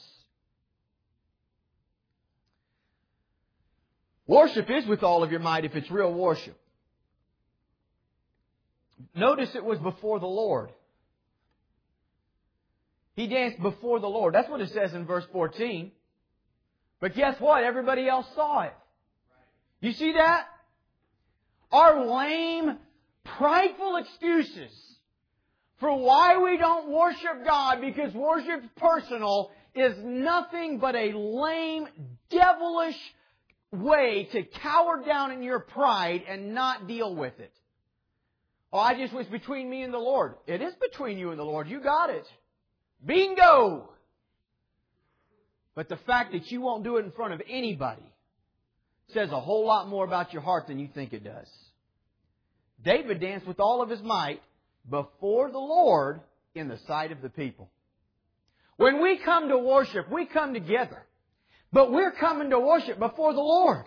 Worship 4.28 4.69
is 4.69 4.86
with 4.86 5.03
all 5.03 5.23
of 5.23 5.32
your 5.32 5.39
might 5.39 5.65
if 5.65 5.75
it's 5.75 5.89
real 5.89 6.13
worship. 6.13 6.57
Notice 9.15 9.55
it 9.55 9.63
was 9.63 9.80
before 9.80 10.19
the 10.19 10.28
Lord. 10.28 10.69
He 13.15 13.28
danced 13.28 13.61
before 13.61 13.99
the 13.99 14.07
Lord. 14.07 14.36
That's 14.36 14.49
what 14.49 14.61
it 14.61 14.69
says 14.71 14.93
in 14.93 15.05
verse 15.05 15.25
14. 15.32 15.91
But 16.99 17.15
guess 17.15 17.39
what? 17.39 17.63
Everybody 17.63 18.07
else 18.07 18.28
saw 18.36 18.61
it. 18.61 18.73
You 19.82 19.93
see 19.93 20.13
that? 20.13 20.45
Our 21.71 22.05
lame, 22.05 22.78
prideful 23.23 23.97
excuses 23.97 24.71
for 25.80 25.95
why 25.95 26.38
we 26.38 26.57
don't 26.57 26.89
worship 26.89 27.45
God 27.45 27.82
because 27.82 28.13
worship's 28.13 28.67
personal 28.78 29.51
is 29.75 29.95
nothing 30.03 30.80
but 30.80 30.95
a 30.95 31.13
lame, 31.13 31.88
devilish 32.30 32.97
way 33.72 34.30
to 34.32 34.43
cower 34.43 35.03
down 35.05 35.32
in 35.32 35.43
your 35.43 35.59
pride 35.59 36.24
and 36.28 36.53
not 36.53 36.88
deal 36.88 37.15
with 37.15 37.39
it. 37.39 37.53
Oh, 38.72 38.80
I 38.80 38.95
just 38.95 39.13
was 39.13 39.28
between 39.28 39.70
me 39.70 39.84
and 39.84 39.93
the 39.93 39.99
Lord. 39.99 40.36
It 40.45 40.61
is 40.61 40.74
between 40.76 41.18
you 41.18 41.32
and 41.32 41.39
the 41.39 41.43
Lord. 41.43 41.70
You 41.70 41.80
got 41.80 42.09
it. 42.09 42.26
Bingo! 43.05 43.89
But 45.76 45.89
the 45.89 45.97
fact 45.97 46.34
that 46.34 46.51
you 46.51 46.61
won't 46.61 46.84
do 46.84 46.97
it 46.97 47.05
in 47.05 47.11
front 47.11 47.34
of 47.34 47.41
anybody 47.47 48.03
says 49.13 49.32
a 49.32 49.39
whole 49.39 49.65
lot 49.65 49.88
more 49.88 50.03
about 50.03 50.34
your 50.34 50.41
heart 50.41 50.68
than 50.68 50.80
you 50.80 50.89
think 50.93 51.13
it 51.13 51.24
does. 51.24 51.47
David 52.84 53.22
danced 53.22 53.47
with 53.47 53.59
all 53.59 53.82
of 53.82 53.89
his 53.89 54.01
might 54.01 54.41
before 54.89 55.49
the 55.51 55.59
Lord 55.59 56.22
in 56.55 56.68
the 56.68 56.80
sight 56.88 57.11
of 57.11 57.22
the 57.22 57.30
people. 57.30 57.70
When 58.78 59.01
we 59.01 59.18
come 59.18 59.49
to 59.49 59.57
worship, 59.57 60.11
we 60.11 60.26
come 60.26 60.53
together. 60.53 61.07
But 61.72 61.91
we're 61.91 62.11
coming 62.11 62.49
to 62.51 62.59
worship 62.59 62.99
before 62.99 63.34
the 63.34 63.41
Lord. 63.41 63.86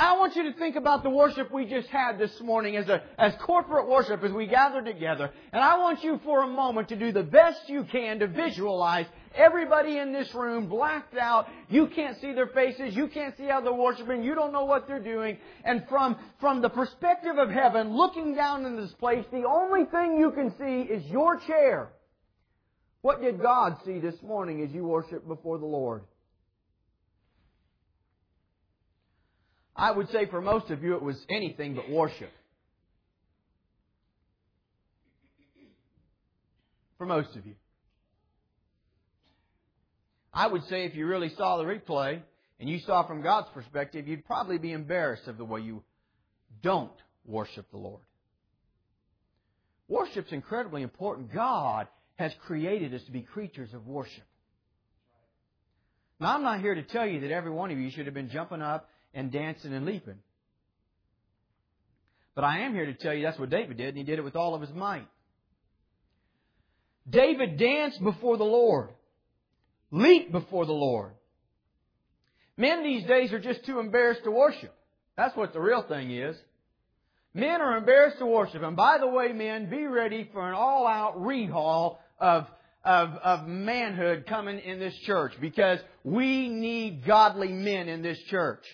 I 0.00 0.16
want 0.16 0.34
you 0.34 0.44
to 0.44 0.58
think 0.58 0.76
about 0.76 1.02
the 1.02 1.10
worship 1.10 1.52
we 1.52 1.66
just 1.66 1.88
had 1.88 2.18
this 2.18 2.40
morning 2.40 2.74
as 2.74 2.88
a, 2.88 3.02
as 3.18 3.34
corporate 3.42 3.86
worship 3.86 4.24
as 4.24 4.32
we 4.32 4.46
gather 4.46 4.82
together. 4.82 5.30
And 5.52 5.62
I 5.62 5.76
want 5.76 6.02
you 6.02 6.18
for 6.24 6.42
a 6.42 6.46
moment 6.46 6.88
to 6.88 6.96
do 6.96 7.12
the 7.12 7.22
best 7.22 7.68
you 7.68 7.84
can 7.84 8.18
to 8.20 8.26
visualize 8.26 9.04
everybody 9.34 9.98
in 9.98 10.14
this 10.14 10.34
room 10.34 10.68
blacked 10.70 11.18
out. 11.18 11.48
You 11.68 11.86
can't 11.88 12.18
see 12.18 12.32
their 12.32 12.46
faces. 12.46 12.96
You 12.96 13.08
can't 13.08 13.36
see 13.36 13.44
how 13.44 13.60
they're 13.60 13.74
worshiping. 13.74 14.22
You 14.22 14.34
don't 14.34 14.54
know 14.54 14.64
what 14.64 14.88
they're 14.88 15.04
doing. 15.04 15.36
And 15.66 15.84
from, 15.90 16.16
from 16.40 16.62
the 16.62 16.70
perspective 16.70 17.36
of 17.36 17.50
heaven, 17.50 17.94
looking 17.94 18.34
down 18.34 18.64
in 18.64 18.76
this 18.76 18.92
place, 18.92 19.26
the 19.30 19.44
only 19.44 19.84
thing 19.84 20.16
you 20.18 20.30
can 20.30 20.54
see 20.58 20.90
is 20.90 21.04
your 21.10 21.38
chair. 21.40 21.90
What 23.02 23.20
did 23.20 23.38
God 23.38 23.76
see 23.84 23.98
this 23.98 24.16
morning 24.22 24.62
as 24.62 24.70
you 24.70 24.84
worship 24.84 25.28
before 25.28 25.58
the 25.58 25.66
Lord? 25.66 26.04
I 29.80 29.90
would 29.92 30.10
say 30.10 30.26
for 30.26 30.42
most 30.42 30.68
of 30.70 30.82
you 30.82 30.94
it 30.96 31.02
was 31.02 31.16
anything 31.30 31.74
but 31.74 31.88
worship. 31.88 32.30
For 36.98 37.06
most 37.06 37.34
of 37.34 37.46
you. 37.46 37.54
I 40.34 40.46
would 40.46 40.64
say 40.64 40.84
if 40.84 40.94
you 40.94 41.06
really 41.06 41.30
saw 41.30 41.56
the 41.56 41.64
replay 41.64 42.20
and 42.60 42.68
you 42.68 42.80
saw 42.80 43.06
from 43.06 43.22
God's 43.22 43.48
perspective, 43.54 44.06
you'd 44.06 44.26
probably 44.26 44.58
be 44.58 44.72
embarrassed 44.72 45.26
of 45.26 45.38
the 45.38 45.46
way 45.46 45.62
you 45.62 45.82
don't 46.62 46.92
worship 47.24 47.64
the 47.70 47.78
Lord. 47.78 48.02
Worship's 49.88 50.30
incredibly 50.30 50.82
important. 50.82 51.32
God 51.32 51.88
has 52.16 52.32
created 52.46 52.92
us 52.92 53.02
to 53.06 53.12
be 53.12 53.22
creatures 53.22 53.72
of 53.72 53.86
worship. 53.86 54.24
Now, 56.20 56.34
I'm 56.34 56.42
not 56.42 56.60
here 56.60 56.74
to 56.74 56.82
tell 56.82 57.06
you 57.06 57.20
that 57.20 57.30
every 57.30 57.50
one 57.50 57.70
of 57.70 57.78
you 57.78 57.90
should 57.90 58.04
have 58.04 58.14
been 58.14 58.28
jumping 58.28 58.60
up 58.60 58.90
and 59.14 59.32
dancing 59.32 59.72
and 59.74 59.86
leaping. 59.86 60.18
But 62.34 62.44
I 62.44 62.60
am 62.60 62.74
here 62.74 62.86
to 62.86 62.94
tell 62.94 63.12
you 63.12 63.22
that's 63.22 63.38
what 63.38 63.50
David 63.50 63.76
did, 63.76 63.88
and 63.88 63.98
he 63.98 64.04
did 64.04 64.18
it 64.18 64.22
with 64.22 64.36
all 64.36 64.54
of 64.54 64.60
his 64.60 64.72
might. 64.72 65.08
David 67.08 67.58
danced 67.58 68.02
before 68.02 68.36
the 68.36 68.44
Lord, 68.44 68.90
leaped 69.90 70.30
before 70.30 70.64
the 70.64 70.72
Lord. 70.72 71.12
Men 72.56 72.84
these 72.84 73.04
days 73.06 73.32
are 73.32 73.40
just 73.40 73.64
too 73.64 73.78
embarrassed 73.80 74.24
to 74.24 74.30
worship. 74.30 74.74
That's 75.16 75.36
what 75.36 75.52
the 75.52 75.60
real 75.60 75.82
thing 75.82 76.10
is. 76.10 76.36
Men 77.32 77.60
are 77.60 77.76
embarrassed 77.76 78.18
to 78.18 78.26
worship. 78.26 78.62
And 78.62 78.76
by 78.76 78.98
the 78.98 79.06
way, 79.06 79.32
men, 79.32 79.70
be 79.70 79.86
ready 79.86 80.28
for 80.32 80.46
an 80.46 80.54
all-out 80.54 81.18
rehaul 81.18 81.98
of, 82.18 82.46
of, 82.84 83.10
of 83.22 83.46
manhood 83.46 84.26
coming 84.28 84.58
in 84.58 84.78
this 84.78 84.94
church 85.06 85.32
because 85.40 85.78
we 86.04 86.48
need 86.48 87.06
godly 87.06 87.52
men 87.52 87.88
in 87.88 88.02
this 88.02 88.18
church. 88.28 88.64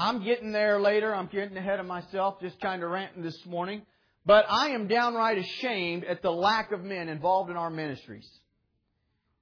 I'm 0.00 0.24
getting 0.24 0.50
there 0.50 0.80
later. 0.80 1.14
I'm 1.14 1.26
getting 1.26 1.58
ahead 1.58 1.78
of 1.78 1.84
myself, 1.84 2.40
just 2.40 2.58
kind 2.58 2.82
of 2.82 2.90
ranting 2.90 3.22
this 3.22 3.38
morning. 3.44 3.82
But 4.24 4.46
I 4.48 4.68
am 4.68 4.88
downright 4.88 5.36
ashamed 5.36 6.04
at 6.04 6.22
the 6.22 6.30
lack 6.30 6.72
of 6.72 6.82
men 6.82 7.10
involved 7.10 7.50
in 7.50 7.56
our 7.58 7.68
ministries. 7.68 8.26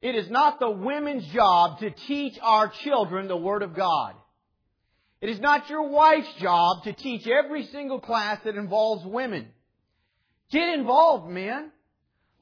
It 0.02 0.16
is 0.16 0.28
not 0.28 0.58
the 0.58 0.68
women's 0.68 1.24
job 1.28 1.78
to 1.78 1.90
teach 1.90 2.36
our 2.42 2.66
children 2.68 3.28
the 3.28 3.36
Word 3.36 3.62
of 3.62 3.72
God. 3.72 4.14
It 5.20 5.30
is 5.30 5.38
not 5.38 5.70
your 5.70 5.90
wife's 5.90 6.34
job 6.40 6.82
to 6.84 6.92
teach 6.92 7.28
every 7.28 7.66
single 7.66 8.00
class 8.00 8.40
that 8.44 8.56
involves 8.56 9.06
women. 9.06 9.46
Get 10.50 10.68
involved, 10.70 11.30
men. 11.30 11.70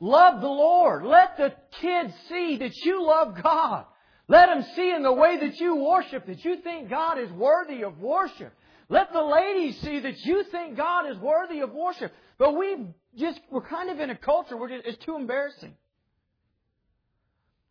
Love 0.00 0.40
the 0.40 0.48
Lord. 0.48 1.04
Let 1.04 1.36
the 1.36 1.52
kids 1.82 2.14
see 2.30 2.56
that 2.60 2.76
you 2.76 3.06
love 3.06 3.42
God. 3.42 3.84
Let 4.28 4.46
them 4.46 4.64
see 4.74 4.92
in 4.92 5.02
the 5.02 5.12
way 5.12 5.38
that 5.40 5.60
you 5.60 5.76
worship 5.76 6.26
that 6.26 6.44
you 6.44 6.56
think 6.62 6.90
God 6.90 7.18
is 7.18 7.30
worthy 7.30 7.82
of 7.82 7.98
worship. 8.00 8.52
Let 8.88 9.12
the 9.12 9.22
ladies 9.22 9.80
see 9.80 10.00
that 10.00 10.18
you 10.24 10.44
think 10.50 10.76
God 10.76 11.08
is 11.08 11.16
worthy 11.18 11.60
of 11.60 11.72
worship. 11.72 12.12
But 12.38 12.56
we 12.56 12.76
just, 13.16 13.40
we're 13.50 13.66
kind 13.66 13.90
of 13.90 14.00
in 14.00 14.10
a 14.10 14.16
culture 14.16 14.56
where 14.56 14.68
it's 14.70 15.04
too 15.04 15.16
embarrassing. 15.16 15.74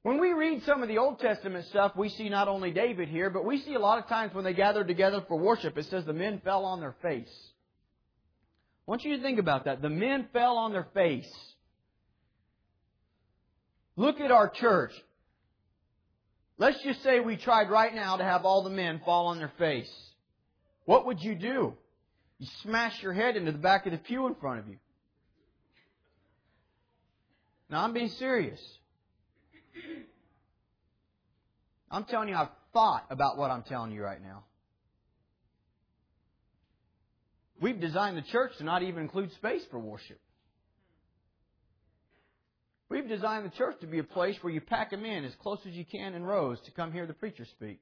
When 0.03 0.19
we 0.19 0.33
read 0.33 0.63
some 0.63 0.83
of 0.83 0.87
the 0.87 0.99
Old 0.99 1.19
Testament 1.19 1.65
stuff, 1.65 1.93
we 1.95 2.09
see 2.09 2.29
not 2.29 2.47
only 2.47 2.71
David 2.71 3.09
here, 3.09 3.29
but 3.29 3.43
we 3.43 3.59
see 3.61 3.73
a 3.73 3.79
lot 3.79 3.97
of 3.97 4.07
times 4.07 4.33
when 4.33 4.43
they 4.43 4.53
gathered 4.53 4.87
together 4.87 5.23
for 5.27 5.37
worship, 5.37 5.77
it 5.77 5.87
says 5.87 6.05
the 6.05 6.13
men 6.13 6.41
fell 6.43 6.63
on 6.63 6.79
their 6.79 6.95
face. 7.01 7.33
I 8.87 8.91
want 8.91 9.03
you 9.03 9.17
to 9.17 9.23
think 9.23 9.39
about 9.39 9.65
that. 9.65 9.81
The 9.81 9.89
men 9.89 10.27
fell 10.31 10.57
on 10.57 10.73
their 10.73 10.87
face. 10.93 11.27
Look 13.95 14.19
at 14.19 14.29
our 14.29 14.47
church. 14.47 14.91
Let's 16.57 16.81
just 16.83 17.03
say 17.03 17.19
we 17.19 17.35
tried 17.35 17.69
right 17.69 17.93
now 17.93 18.17
to 18.17 18.23
have 18.23 18.45
all 18.45 18.63
the 18.63 18.69
men 18.69 19.01
fall 19.03 19.27
on 19.27 19.37
their 19.37 19.51
face. 19.57 19.91
What 20.85 21.05
would 21.05 21.21
you 21.21 21.35
do? 21.35 21.73
You 22.39 22.47
smash 22.63 23.01
your 23.01 23.13
head 23.13 23.35
into 23.35 23.51
the 23.51 23.57
back 23.57 23.85
of 23.85 23.91
the 23.91 23.97
pew 23.97 24.27
in 24.27 24.35
front 24.35 24.59
of 24.59 24.67
you. 24.67 24.77
Now, 27.69 27.83
I'm 27.83 27.93
being 27.93 28.09
serious. 28.09 28.59
I'm 31.89 32.03
telling 32.05 32.29
you, 32.29 32.35
I've 32.35 32.49
thought 32.73 33.05
about 33.09 33.37
what 33.37 33.51
I'm 33.51 33.63
telling 33.63 33.91
you 33.91 34.03
right 34.03 34.21
now. 34.21 34.43
We've 37.59 37.79
designed 37.79 38.17
the 38.17 38.21
church 38.21 38.51
to 38.57 38.63
not 38.63 38.83
even 38.83 39.01
include 39.01 39.31
space 39.33 39.61
for 39.71 39.79
worship. 39.79 40.19
We've 42.89 43.07
designed 43.07 43.45
the 43.45 43.57
church 43.57 43.79
to 43.81 43.87
be 43.87 43.99
a 43.99 44.03
place 44.03 44.35
where 44.41 44.53
you 44.53 44.61
pack 44.61 44.91
them 44.91 45.05
in 45.05 45.25
as 45.25 45.33
close 45.41 45.59
as 45.67 45.73
you 45.73 45.85
can 45.85 46.13
in 46.13 46.23
rows 46.23 46.59
to 46.65 46.71
come 46.71 46.91
hear 46.91 47.07
the 47.07 47.13
preacher 47.13 47.45
speak. 47.45 47.79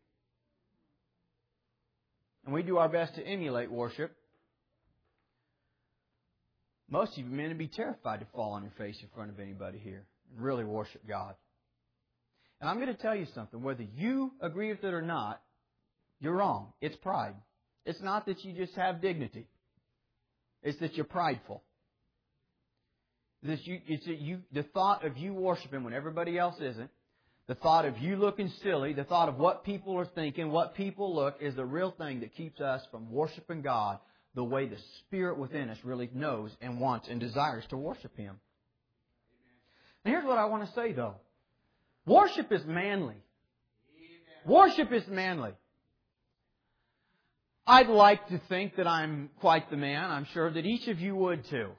And 2.46 2.54
we 2.54 2.64
do 2.64 2.78
our 2.78 2.90
best 2.90 3.16
to 3.16 3.26
emulate 3.26 3.72
worship. 3.72 4.16
Most 6.90 7.14
of 7.14 7.18
you 7.20 7.26
men 7.26 7.50
would 7.50 7.58
be 7.58 7.68
terrified 7.68 8.20
to 8.20 8.26
fall 8.34 8.54
on 8.54 8.64
your 8.64 8.74
face 8.78 8.98
in 9.02 9.10
front 9.16 9.30
of 9.30 9.40
anybody 9.40 9.80
here 9.80 10.06
and 10.32 10.44
really 10.44 10.64
worship 10.64 11.02
God. 11.08 11.36
And 12.62 12.70
I'm 12.70 12.78
going 12.78 12.96
to 12.96 13.02
tell 13.02 13.16
you 13.16 13.28
something. 13.34 13.62
Whether 13.62 13.86
you 13.96 14.32
agree 14.40 14.70
with 14.70 14.84
it 14.84 14.94
or 14.94 15.02
not, 15.02 15.42
you're 16.22 16.34
wrong. 16.34 16.72
It's 16.80 16.96
pride. 16.98 17.36
It's 17.86 18.02
not 18.02 18.26
that 18.28 18.46
you 18.46 18.54
just 18.54 18.76
have 18.76 19.02
dignity. 19.02 19.48
It's 20.62 20.80
that 20.80 20.96
you're 20.96 21.06
prideful. 21.06 21.62
This 23.44 23.60
you, 23.66 23.82
it's 23.88 24.06
that 24.06 24.20
you, 24.20 24.40
the 24.54 24.64
thought 24.64 25.06
of 25.06 25.18
you 25.18 25.34
worshiping 25.34 25.84
when 25.84 25.94
everybody 25.94 26.38
else 26.38 26.56
isn't, 26.62 26.90
the 27.48 27.56
thought 27.56 27.86
of 27.86 27.98
you 27.98 28.16
looking 28.16 28.50
silly, 28.64 28.94
the 28.94 29.04
thought 29.04 29.28
of 29.28 29.38
what 29.38 29.66
people 29.66 30.00
are 30.00 30.06
thinking, 30.06 30.50
what 30.50 30.76
people 30.76 31.14
look, 31.14 31.36
is 31.42 31.56
the 31.56 31.66
real 31.66 31.92
thing 31.92 32.22
that 32.22 32.34
keeps 32.36 32.62
us 32.62 32.82
from 32.90 33.12
worshiping 33.12 33.62
God 33.62 34.00
the 34.36 34.44
way 34.44 34.68
the 34.68 34.78
Spirit 35.00 35.38
within 35.38 35.70
us 35.70 35.78
really 35.84 36.10
knows 36.14 36.52
and 36.62 36.80
wants 36.80 37.08
and 37.10 37.20
desires 37.20 37.66
to 37.70 37.78
worship 37.78 38.16
Him. 38.18 38.40
And 40.06 40.14
here's 40.14 40.26
what 40.26 40.38
I 40.38 40.46
want 40.46 40.66
to 40.66 40.74
say 40.74 40.94
though. 40.94 41.16
Worship 42.06 42.52
is 42.52 42.66
manly. 42.66 43.16
Worship 44.46 44.92
is 44.92 45.04
manly. 45.08 45.52
I'd 47.66 47.88
like 47.88 48.28
to 48.28 48.42
think 48.50 48.76
that 48.76 48.88
I'm 48.88 49.30
quite 49.40 49.70
the 49.70 49.78
man. 49.78 50.12
I'm 50.12 50.28
sure 50.34 50.52
that 50.52 50.66
each 50.66 50.88
of 50.88 51.00
you 51.00 51.16
would 51.16 51.46
too. 51.50 51.70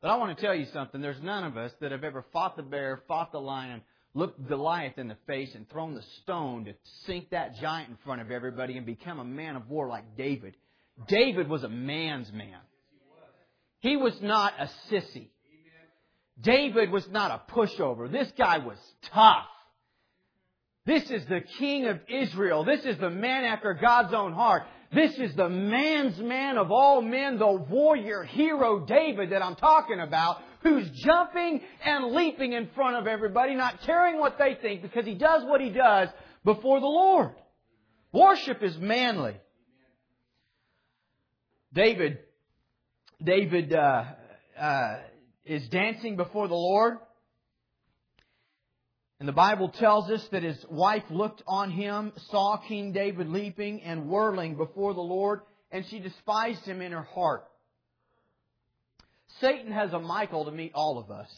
But 0.00 0.10
I 0.10 0.16
want 0.16 0.36
to 0.36 0.42
tell 0.42 0.54
you 0.54 0.66
something. 0.72 1.00
There's 1.00 1.22
none 1.22 1.44
of 1.44 1.56
us 1.56 1.72
that 1.80 1.92
have 1.92 2.04
ever 2.04 2.24
fought 2.32 2.56
the 2.56 2.62
bear, 2.62 3.02
fought 3.08 3.32
the 3.32 3.40
lion, 3.40 3.82
looked 4.14 4.46
Goliath 4.46 4.96
in 4.96 5.08
the 5.08 5.16
face, 5.26 5.54
and 5.54 5.68
thrown 5.68 5.94
the 5.94 6.04
stone 6.22 6.66
to 6.66 6.74
sink 7.06 7.30
that 7.30 7.56
giant 7.56 7.90
in 7.90 7.96
front 8.04 8.20
of 8.20 8.30
everybody 8.30 8.76
and 8.76 8.86
become 8.86 9.18
a 9.18 9.24
man 9.24 9.56
of 9.56 9.68
war 9.68 9.88
like 9.88 10.16
David. 10.16 10.54
David 11.08 11.48
was 11.48 11.64
a 11.64 11.68
man's 11.68 12.32
man. 12.32 12.60
He 13.80 13.96
was 13.96 14.20
not 14.20 14.54
a 14.58 14.68
sissy. 14.90 15.28
David 16.40 16.90
was 16.90 17.08
not 17.08 17.30
a 17.30 17.52
pushover. 17.52 18.10
This 18.10 18.30
guy 18.36 18.58
was 18.58 18.78
tough. 19.12 19.46
This 20.86 21.10
is 21.10 21.26
the 21.26 21.42
king 21.58 21.86
of 21.86 22.00
Israel. 22.08 22.64
This 22.64 22.84
is 22.84 22.98
the 22.98 23.10
man 23.10 23.44
after 23.44 23.74
God's 23.74 24.14
own 24.14 24.32
heart. 24.32 24.62
This 24.92 25.12
is 25.18 25.34
the 25.36 25.50
man's 25.50 26.18
man 26.18 26.56
of 26.56 26.70
all 26.70 27.02
men, 27.02 27.38
the 27.38 27.52
warrior 27.52 28.22
hero 28.22 28.86
David 28.86 29.30
that 29.32 29.42
I'm 29.42 29.56
talking 29.56 30.00
about, 30.00 30.38
who's 30.62 30.88
jumping 31.04 31.60
and 31.84 32.14
leaping 32.14 32.54
in 32.54 32.68
front 32.74 32.96
of 32.96 33.06
everybody, 33.06 33.54
not 33.54 33.82
caring 33.82 34.18
what 34.18 34.38
they 34.38 34.56
think 34.60 34.82
because 34.82 35.04
he 35.04 35.14
does 35.14 35.44
what 35.44 35.60
he 35.60 35.70
does 35.70 36.08
before 36.44 36.80
the 36.80 36.86
Lord. 36.86 37.32
Worship 38.12 38.62
is 38.62 38.76
manly. 38.78 39.36
David, 41.74 42.18
David, 43.22 43.74
uh, 43.74 44.04
uh, 44.58 44.98
is 45.44 45.68
dancing 45.68 46.16
before 46.16 46.48
the 46.48 46.54
Lord. 46.54 46.98
And 49.20 49.28
the 49.28 49.32
Bible 49.32 49.68
tells 49.68 50.10
us 50.10 50.24
that 50.30 50.44
his 50.44 50.64
wife 50.70 51.02
looked 51.10 51.42
on 51.46 51.70
him, 51.70 52.12
saw 52.30 52.56
King 52.56 52.92
David 52.92 53.28
leaping 53.28 53.82
and 53.82 54.08
whirling 54.08 54.54
before 54.54 54.94
the 54.94 55.00
Lord, 55.00 55.40
and 55.72 55.84
she 55.86 55.98
despised 55.98 56.64
him 56.64 56.80
in 56.80 56.92
her 56.92 57.02
heart. 57.02 57.44
Satan 59.40 59.72
has 59.72 59.92
a 59.92 59.98
Michal 59.98 60.44
to 60.44 60.52
meet 60.52 60.72
all 60.74 60.98
of 60.98 61.10
us. 61.10 61.28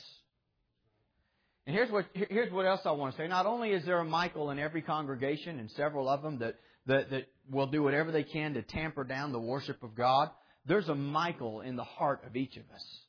And 1.67 1.75
here's 1.75 1.91
what, 1.91 2.07
here's 2.13 2.53
what 2.53 2.67
else 2.67 2.81
I 2.85 2.91
want 2.93 3.15
to 3.15 3.23
say. 3.23 3.29
Not 3.29 3.47
only 3.47 3.71
is 3.71 3.85
there 3.85 3.99
a 3.99 4.05
Michal 4.05 4.51
in 4.51 4.59
every 4.59 4.83
congregation, 4.83 5.59
and 5.59 5.71
several 5.71 6.09
of 6.09 6.23
them 6.23 6.39
that, 6.41 6.57
that, 6.87 7.11
that 7.11 7.29
will 7.51 7.67
do 7.67 7.83
whatever 7.83 8.13
they 8.13 8.25
can 8.25 8.55
to 8.55 8.63
tamper 8.63 9.05
down 9.05 9.33
the 9.33 9.41
worship 9.41 9.83
of 9.83 9.95
God, 9.95 10.31
there's 10.67 10.89
a 10.89 10.95
Michal 10.95 11.63
in 11.63 11.77
the 11.77 11.85
heart 11.85 12.25
of 12.27 12.37
each 12.37 12.57
of 12.57 12.65
us. 12.75 13.01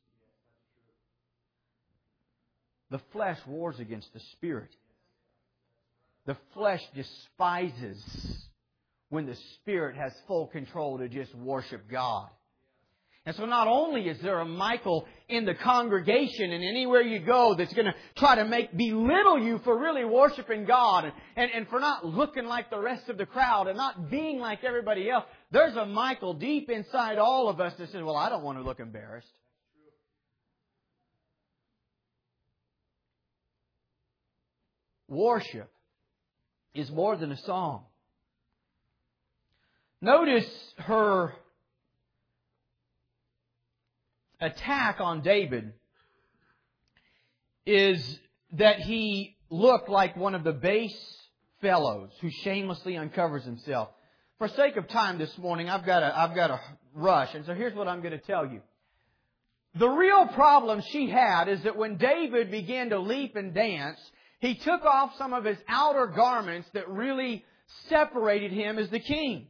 The 2.91 2.99
flesh 3.11 3.39
wars 3.47 3.79
against 3.79 4.13
the 4.13 4.19
spirit. 4.33 4.69
The 6.25 6.37
flesh 6.53 6.81
despises 6.93 8.03
when 9.09 9.25
the 9.25 9.35
spirit 9.55 9.95
has 9.95 10.13
full 10.27 10.47
control 10.47 10.99
to 10.99 11.09
just 11.09 11.33
worship 11.35 11.89
God. 11.89 12.29
And 13.23 13.35
so 13.35 13.45
not 13.45 13.67
only 13.67 14.07
is 14.07 14.19
there 14.21 14.39
a 14.39 14.45
Michal 14.45 15.05
in 15.29 15.45
the 15.45 15.53
congregation 15.53 16.51
and 16.51 16.63
anywhere 16.63 17.01
you 17.01 17.19
go 17.19 17.53
that's 17.53 17.73
going 17.73 17.85
to 17.85 17.93
try 18.17 18.35
to 18.35 18.45
make 18.45 18.75
belittle 18.75 19.39
you 19.39 19.59
for 19.63 19.77
really 19.77 20.03
worshiping 20.03 20.65
God 20.65 21.05
and, 21.05 21.13
and, 21.35 21.51
and 21.51 21.67
for 21.67 21.79
not 21.79 22.03
looking 22.03 22.45
like 22.45 22.71
the 22.71 22.79
rest 22.79 23.09
of 23.09 23.17
the 23.19 23.27
crowd 23.27 23.67
and 23.67 23.77
not 23.77 24.09
being 24.09 24.39
like 24.39 24.63
everybody 24.63 25.07
else, 25.07 25.25
there's 25.51 25.75
a 25.75 25.85
Michal 25.85 26.33
deep 26.33 26.69
inside 26.71 27.19
all 27.19 27.47
of 27.47 27.61
us 27.61 27.73
that 27.77 27.91
says, 27.91 28.01
well, 28.03 28.17
I 28.17 28.29
don't 28.29 28.43
want 28.43 28.57
to 28.57 28.63
look 28.63 28.79
embarrassed. 28.79 29.31
Worship 35.11 35.69
is 36.73 36.89
more 36.89 37.15
than 37.17 37.31
a 37.31 37.37
song. 37.37 37.83
Notice 40.01 40.49
her 40.77 41.33
attack 44.39 44.99
on 44.99 45.21
David 45.21 45.73
is 47.65 48.19
that 48.53 48.79
he 48.79 49.35
looked 49.49 49.89
like 49.89 50.15
one 50.15 50.33
of 50.33 50.43
the 50.43 50.53
base 50.53 50.97
fellows 51.61 52.09
who 52.21 52.31
shamelessly 52.43 52.97
uncovers 52.97 53.43
himself. 53.43 53.89
for 54.39 54.47
sake 54.47 54.75
of 54.77 54.87
time 54.87 55.19
this 55.19 55.37
morning, 55.37 55.69
I've 55.69 55.85
got 55.85 55.99
to, 55.99 56.19
I've 56.19 56.33
got 56.33 56.47
to 56.47 56.59
rush. 56.95 57.35
And 57.35 57.45
so 57.45 57.53
here's 57.53 57.75
what 57.75 57.87
I'm 57.87 58.01
going 58.01 58.17
to 58.17 58.25
tell 58.25 58.47
you. 58.47 58.61
The 59.75 59.87
real 59.87 60.25
problem 60.27 60.81
she 60.81 61.09
had 61.09 61.47
is 61.47 61.61
that 61.63 61.77
when 61.77 61.97
David 61.97 62.49
began 62.49 62.89
to 62.89 62.99
leap 62.99 63.35
and 63.35 63.53
dance, 63.53 63.99
he 64.41 64.55
took 64.55 64.83
off 64.83 65.11
some 65.17 65.33
of 65.33 65.45
his 65.45 65.57
outer 65.67 66.07
garments 66.07 66.67
that 66.73 66.89
really 66.89 67.45
separated 67.89 68.51
him 68.51 68.79
as 68.79 68.89
the 68.89 68.99
king. 68.99 69.47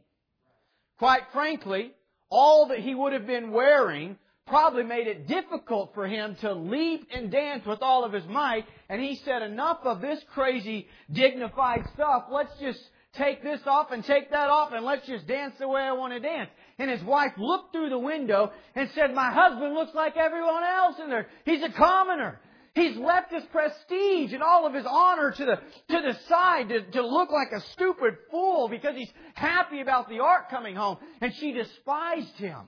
Quite 0.98 1.22
frankly, 1.32 1.92
all 2.30 2.68
that 2.68 2.78
he 2.78 2.94
would 2.94 3.14
have 3.14 3.26
been 3.26 3.52
wearing 3.52 4.18
probably 4.46 4.82
made 4.82 5.06
it 5.06 5.26
difficult 5.26 5.94
for 5.94 6.06
him 6.06 6.36
to 6.42 6.52
leap 6.52 7.08
and 7.10 7.30
dance 7.30 7.64
with 7.64 7.80
all 7.80 8.04
of 8.04 8.12
his 8.12 8.26
might. 8.26 8.66
And 8.90 9.00
he 9.00 9.18
said, 9.24 9.40
enough 9.40 9.78
of 9.84 10.02
this 10.02 10.20
crazy, 10.34 10.86
dignified 11.10 11.84
stuff. 11.94 12.24
Let's 12.30 12.52
just 12.60 12.78
take 13.16 13.42
this 13.42 13.60
off 13.66 13.92
and 13.92 14.04
take 14.04 14.30
that 14.30 14.50
off 14.50 14.72
and 14.74 14.84
let's 14.84 15.06
just 15.06 15.26
dance 15.26 15.54
the 15.58 15.68
way 15.68 15.80
I 15.80 15.92
want 15.92 16.12
to 16.12 16.20
dance. 16.20 16.50
And 16.78 16.90
his 16.90 17.02
wife 17.02 17.32
looked 17.38 17.72
through 17.72 17.88
the 17.88 17.98
window 17.98 18.52
and 18.74 18.90
said, 18.94 19.14
my 19.14 19.32
husband 19.32 19.72
looks 19.72 19.94
like 19.94 20.18
everyone 20.18 20.64
else 20.64 20.96
in 21.02 21.08
there. 21.08 21.28
He's 21.46 21.62
a 21.62 21.72
commoner. 21.72 22.38
He's 22.74 22.96
left 22.96 23.32
his 23.32 23.44
prestige 23.52 24.32
and 24.32 24.42
all 24.42 24.66
of 24.66 24.72
his 24.72 24.86
honor 24.88 25.30
to 25.30 25.44
the, 25.44 25.56
to 25.56 26.02
the 26.02 26.18
side 26.26 26.70
to, 26.70 26.90
to 26.92 27.06
look 27.06 27.30
like 27.30 27.52
a 27.52 27.60
stupid 27.72 28.14
fool 28.30 28.68
because 28.68 28.96
he's 28.96 29.12
happy 29.34 29.82
about 29.82 30.08
the 30.08 30.20
ark 30.20 30.48
coming 30.50 30.74
home. 30.74 30.96
And 31.20 31.34
she 31.34 31.52
despised 31.52 32.34
him. 32.36 32.60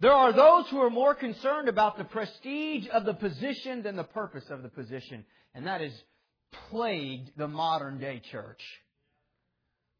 There 0.00 0.12
are 0.12 0.32
those 0.32 0.68
who 0.70 0.80
are 0.80 0.90
more 0.90 1.14
concerned 1.14 1.68
about 1.68 1.96
the 1.96 2.04
prestige 2.04 2.88
of 2.92 3.04
the 3.04 3.14
position 3.14 3.84
than 3.84 3.94
the 3.94 4.02
purpose 4.02 4.44
of 4.50 4.64
the 4.64 4.68
position. 4.68 5.24
And 5.54 5.68
that 5.68 5.80
has 5.80 5.92
plagued 6.68 7.30
the 7.36 7.46
modern 7.46 8.00
day 8.00 8.20
church. 8.32 8.60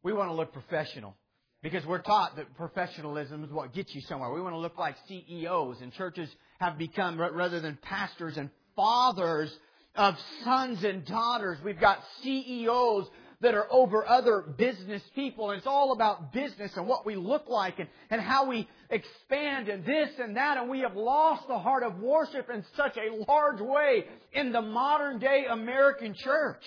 We 0.03 0.11
want 0.11 0.29
to 0.29 0.35
look 0.35 0.51
professional. 0.51 1.15
Because 1.63 1.85
we're 1.85 2.01
taught 2.01 2.35
that 2.35 2.55
professionalism 2.57 3.45
is 3.45 3.49
what 3.49 3.73
gets 3.73 3.95
you 3.95 4.01
somewhere. 4.01 4.29
We 4.31 4.41
want 4.41 4.53
to 4.53 4.59
look 4.59 4.77
like 4.77 4.95
CEOs, 5.07 5.81
and 5.81 5.93
churches 5.93 6.29
have 6.59 6.77
become, 6.77 7.19
rather 7.19 7.61
than 7.61 7.77
pastors 7.81 8.35
and 8.35 8.49
fathers 8.75 9.49
of 9.95 10.15
sons 10.43 10.83
and 10.83 11.05
daughters, 11.05 11.57
we've 11.63 11.79
got 11.79 11.99
CEOs 12.21 13.07
that 13.39 13.55
are 13.55 13.67
over 13.71 14.05
other 14.07 14.41
business 14.41 15.01
people. 15.15 15.51
And 15.51 15.57
it's 15.57 15.67
all 15.67 15.93
about 15.93 16.33
business 16.33 16.71
and 16.75 16.85
what 16.85 17.05
we 17.05 17.15
look 17.15 17.47
like 17.47 17.79
and, 17.79 17.87
and 18.09 18.19
how 18.19 18.45
we 18.47 18.67
expand 18.89 19.69
and 19.69 19.85
this 19.85 20.09
and 20.19 20.35
that. 20.35 20.57
And 20.57 20.69
we 20.69 20.79
have 20.79 20.95
lost 20.95 21.47
the 21.47 21.59
heart 21.59 21.83
of 21.83 21.99
worship 21.99 22.49
in 22.49 22.65
such 22.75 22.97
a 22.97 23.23
large 23.27 23.61
way 23.61 24.05
in 24.33 24.51
the 24.51 24.61
modern 24.61 25.19
day 25.19 25.45
American 25.49 26.13
church. 26.13 26.63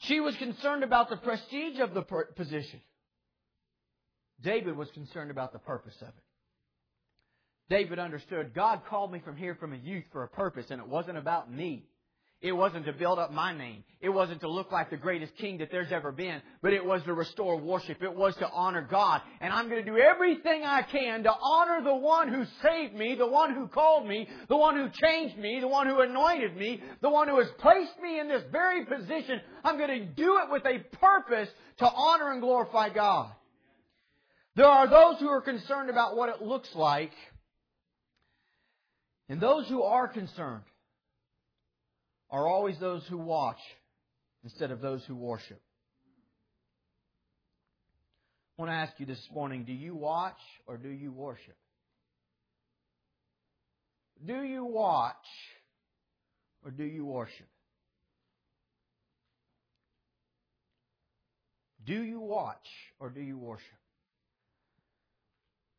She 0.00 0.20
was 0.20 0.34
concerned 0.36 0.82
about 0.82 1.10
the 1.10 1.16
prestige 1.16 1.78
of 1.78 1.94
the 1.94 2.02
position. 2.36 2.80
David 4.42 4.76
was 4.76 4.90
concerned 4.92 5.30
about 5.30 5.52
the 5.52 5.58
purpose 5.58 5.96
of 6.00 6.08
it. 6.08 6.14
David 7.68 7.98
understood 7.98 8.54
God 8.54 8.82
called 8.88 9.12
me 9.12 9.20
from 9.24 9.36
here 9.36 9.54
from 9.54 9.72
a 9.72 9.76
youth 9.76 10.04
for 10.10 10.24
a 10.24 10.28
purpose, 10.28 10.66
and 10.70 10.80
it 10.80 10.88
wasn't 10.88 11.18
about 11.18 11.52
me. 11.52 11.84
It 12.42 12.52
wasn't 12.52 12.86
to 12.86 12.94
build 12.94 13.18
up 13.18 13.32
my 13.32 13.54
name. 13.54 13.84
It 14.00 14.08
wasn't 14.08 14.40
to 14.40 14.48
look 14.48 14.72
like 14.72 14.88
the 14.88 14.96
greatest 14.96 15.36
king 15.36 15.58
that 15.58 15.70
there's 15.70 15.92
ever 15.92 16.10
been, 16.10 16.40
but 16.62 16.72
it 16.72 16.82
was 16.82 17.02
to 17.02 17.12
restore 17.12 17.58
worship. 17.58 18.02
It 18.02 18.14
was 18.14 18.34
to 18.36 18.48
honor 18.48 18.86
God. 18.90 19.20
And 19.42 19.52
I'm 19.52 19.68
going 19.68 19.84
to 19.84 19.90
do 19.90 19.98
everything 19.98 20.64
I 20.64 20.80
can 20.80 21.22
to 21.24 21.32
honor 21.32 21.82
the 21.84 21.94
one 21.94 22.32
who 22.32 22.44
saved 22.62 22.94
me, 22.94 23.14
the 23.14 23.26
one 23.26 23.54
who 23.54 23.68
called 23.68 24.08
me, 24.08 24.26
the 24.48 24.56
one 24.56 24.74
who 24.74 24.88
changed 25.06 25.36
me, 25.36 25.60
the 25.60 25.68
one 25.68 25.86
who 25.86 26.00
anointed 26.00 26.56
me, 26.56 26.82
the 27.02 27.10
one 27.10 27.28
who 27.28 27.38
has 27.38 27.48
placed 27.58 28.00
me 28.02 28.18
in 28.18 28.28
this 28.28 28.42
very 28.50 28.86
position. 28.86 29.42
I'm 29.62 29.76
going 29.76 30.00
to 30.00 30.06
do 30.06 30.38
it 30.38 30.50
with 30.50 30.64
a 30.64 30.78
purpose 30.96 31.50
to 31.80 31.90
honor 31.90 32.32
and 32.32 32.40
glorify 32.40 32.88
God. 32.88 33.32
There 34.56 34.66
are 34.66 34.88
those 34.88 35.20
who 35.20 35.28
are 35.28 35.42
concerned 35.42 35.90
about 35.90 36.16
what 36.16 36.30
it 36.30 36.40
looks 36.40 36.74
like, 36.74 37.12
and 39.28 39.42
those 39.42 39.68
who 39.68 39.82
are 39.82 40.08
concerned 40.08 40.62
are 42.30 42.46
always 42.46 42.78
those 42.78 43.04
who 43.08 43.18
watch 43.18 43.58
instead 44.44 44.70
of 44.70 44.80
those 44.80 45.04
who 45.06 45.16
worship. 45.16 45.60
I 48.58 48.62
want 48.62 48.70
to 48.72 48.76
ask 48.76 48.92
you 48.98 49.06
this 49.06 49.26
morning 49.32 49.64
do 49.64 49.72
you 49.72 49.94
watch 49.94 50.40
or 50.66 50.76
do 50.76 50.88
you 50.88 51.12
worship? 51.12 51.56
Do 54.24 54.42
you 54.42 54.64
watch 54.64 55.14
or 56.62 56.70
do 56.70 56.84
you 56.84 57.06
worship? 57.06 57.48
Do 61.86 62.02
you 62.02 62.20
watch 62.20 62.66
or 62.98 63.08
do 63.08 63.20
you 63.20 63.38
worship? 63.38 63.64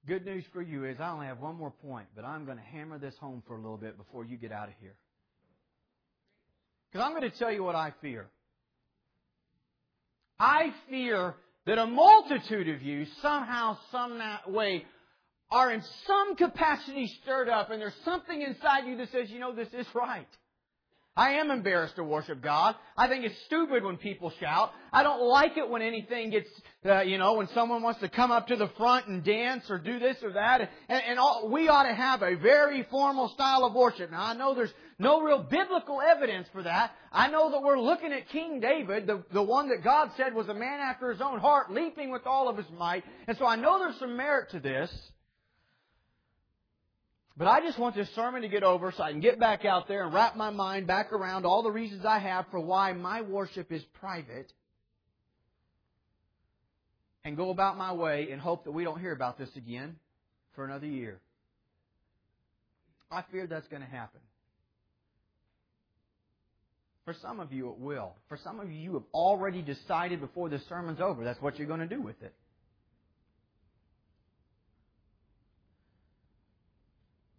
Good 0.08 0.26
news 0.26 0.44
for 0.52 0.64
you 0.64 0.86
is 0.86 0.98
I 1.00 1.12
only 1.12 1.28
have 1.28 1.40
one 1.40 1.56
more 1.56 1.70
point, 1.70 2.08
but 2.16 2.26
I'm 2.26 2.46
going 2.46 2.58
to 2.58 2.64
hammer 2.64 2.98
this 2.98 3.14
home 3.20 3.44
for 3.46 3.56
a 3.56 3.62
little 3.62 3.78
bit 3.78 3.98
before 3.98 4.26
you 4.26 4.36
get 4.36 4.52
out 4.52 4.68
of 4.68 4.74
here. 4.82 4.96
Because 6.92 7.06
I'm 7.06 7.18
going 7.18 7.30
to 7.30 7.38
tell 7.38 7.52
you 7.52 7.64
what 7.64 7.76
I 7.76 7.94
fear. 8.02 8.28
I 10.40 10.74
fear 10.90 11.36
that 11.66 11.78
a 11.78 11.86
multitude 11.86 12.68
of 12.70 12.82
you 12.82 13.06
somehow, 13.22 13.78
some 13.92 14.20
way, 14.48 14.84
are 15.52 15.72
in 15.72 15.84
some 16.08 16.36
capacity 16.36 17.08
stirred 17.22 17.50
up 17.50 17.70
and 17.70 17.82
there's 17.82 17.94
something 18.04 18.42
inside 18.42 18.88
you 18.88 18.98
that 18.98 19.12
says, 19.12 19.30
you 19.30 19.40
know, 19.40 19.54
this 19.54 19.68
is 19.74 19.86
right. 19.94 20.28
I 21.16 21.34
am 21.34 21.52
embarrassed 21.52 21.98
to 21.98 22.06
worship 22.06 22.42
God. 22.42 22.76
I 22.96 23.10
think 23.10 23.26
it's 23.26 23.36
stupid 23.46 23.84
when 23.84 23.98
people 23.98 24.32
shout. 24.40 24.72
I 24.94 25.04
don't 25.04 25.22
like 25.22 25.58
it 25.58 25.70
when 25.70 25.82
anything 25.82 26.30
gets, 26.30 26.48
uh, 26.86 27.02
you 27.02 27.18
know, 27.18 27.34
when 27.34 27.50
someone 27.54 27.84
wants 27.84 28.00
to 28.00 28.08
come 28.08 28.32
up 28.32 28.48
to 28.48 28.56
the 28.56 28.70
front 28.78 29.08
and 29.08 29.22
dance 29.22 29.66
or 29.70 29.78
do 29.78 30.00
this 30.00 30.16
or 30.24 30.32
that. 30.34 30.62
And, 30.88 31.04
and 31.10 31.20
all, 31.20 31.50
we 31.52 31.68
ought 31.68 31.84
to 31.84 31.94
have 31.94 32.22
a 32.22 32.36
very 32.36 32.88
formal 32.90 33.28
style 33.30 33.66
of 33.66 33.74
worship. 33.74 34.10
Now 34.10 34.24
I 34.24 34.34
know 34.36 34.56
there's 34.56 34.74
no 35.02 35.22
real 35.22 35.40
biblical 35.40 36.00
evidence 36.00 36.48
for 36.54 36.62
that. 36.62 36.92
I 37.12 37.28
know 37.28 37.50
that 37.52 37.64
we're 37.64 37.80
looking 37.80 38.14
at 38.14 38.30
King 38.30 38.60
David, 38.60 39.08
the, 39.08 39.24
the 39.34 39.42
one 39.42 39.70
that 39.70 39.84
God 39.84 40.12
said 40.16 40.36
was 40.36 40.48
a 40.48 40.54
man 40.54 40.80
after 40.80 41.10
his 41.10 41.22
own 41.22 41.40
heart, 41.40 41.72
leaping 41.72 42.12
with 42.12 42.28
all 42.28 42.48
of 42.48 42.56
his 42.56 42.68
might. 42.78 43.04
And 43.28 43.36
so 43.38 43.48
I 43.48 43.56
know 43.56 43.80
there's 43.80 43.98
some 43.98 44.16
merit 44.16 44.52
to 44.52 44.60
this. 44.60 44.92
But 47.36 47.48
I 47.48 47.62
just 47.62 47.80
want 47.80 47.96
this 47.96 48.14
sermon 48.14 48.44
to 48.44 48.48
get 48.48 48.62
over 48.62 48.94
so 48.96 49.02
I 49.02 49.12
can 49.12 49.22
get 49.22 49.40
back 49.40 49.66
out 49.66 49.88
there 49.88 50.04
and 50.04 50.14
wrap 50.14 50.36
my 50.36 50.52
mind 50.52 50.86
back 50.86 51.12
around 51.12 51.48
all 51.48 51.64
the 51.64 51.72
reasons 51.72 52.06
I 52.06 52.20
have 52.20 52.46
for 52.52 52.60
why 52.60 52.94
my 52.94 53.22
worship 53.22 53.72
is 53.72 53.82
private 54.00 54.54
and 57.24 57.36
go 57.36 57.50
about 57.50 57.76
my 57.76 57.94
way 57.94 58.30
and 58.32 58.40
hope 58.40 58.66
that 58.66 58.72
we 58.72 58.84
don't 58.84 59.00
hear 59.00 59.14
about 59.14 59.40
this 59.40 59.50
again 59.56 59.96
for 60.54 60.64
another 60.64 60.86
year. 60.86 61.20
I 63.10 63.24
fear 63.32 63.48
that's 63.48 63.68
going 63.68 63.82
to 63.82 63.90
happen. 63.90 64.22
For 67.06 67.16
some 67.22 67.40
of 67.40 67.52
you, 67.52 67.70
it 67.70 67.80
will. 67.80 68.16
For 68.30 68.38
some 68.44 68.60
of 68.60 68.72
you, 68.72 68.80
you 68.80 68.94
have 68.94 69.04
already 69.14 69.62
decided 69.62 70.22
before 70.22 70.50
the 70.50 70.60
sermon's 70.70 71.02
over 71.02 71.24
that's 71.24 71.42
what 71.42 71.58
you're 71.58 71.68
going 71.68 71.80
to 71.80 71.88
do 71.88 72.02
with 72.02 72.22
it. 72.22 72.34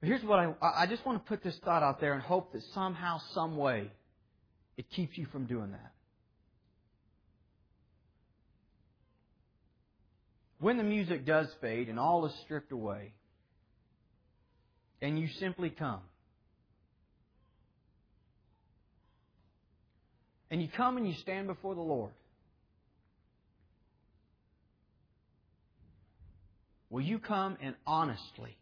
But 0.01 0.09
here's 0.09 0.25
what 0.25 0.41
I, 0.41 0.53
I 0.61 0.87
just 0.87 1.07
want 1.07 1.25
to 1.25 1.29
put 1.29 1.45
this 1.45 1.57
thought 1.65 1.85
out 1.85 2.01
there 2.01 2.15
and 2.15 2.23
hope 2.23 2.53
that 2.55 2.63
somehow, 2.75 3.21
some 3.35 3.57
way, 3.57 3.89
it 4.77 4.91
keeps 4.91 5.17
you 5.17 5.27
from 5.27 5.47
doing 5.47 5.71
that. 5.71 5.93
When 10.59 10.77
the 10.77 10.83
music 10.83 11.25
does 11.25 11.47
fade 11.61 11.89
and 11.89 12.01
all 12.01 12.27
is 12.27 12.33
stripped 12.45 12.73
away, 12.73 13.15
and 15.01 15.19
you 15.19 15.29
simply 15.39 15.71
come, 15.71 16.01
and 20.53 20.61
you 20.61 20.69
come 20.77 20.99
and 20.99 21.09
you 21.09 21.15
stand 21.15 21.47
before 21.47 21.75
the 21.75 21.81
Lord, 21.81 22.13
will 26.91 27.01
you 27.01 27.19
come 27.19 27.57
and 27.63 27.75
honestly 27.87 28.59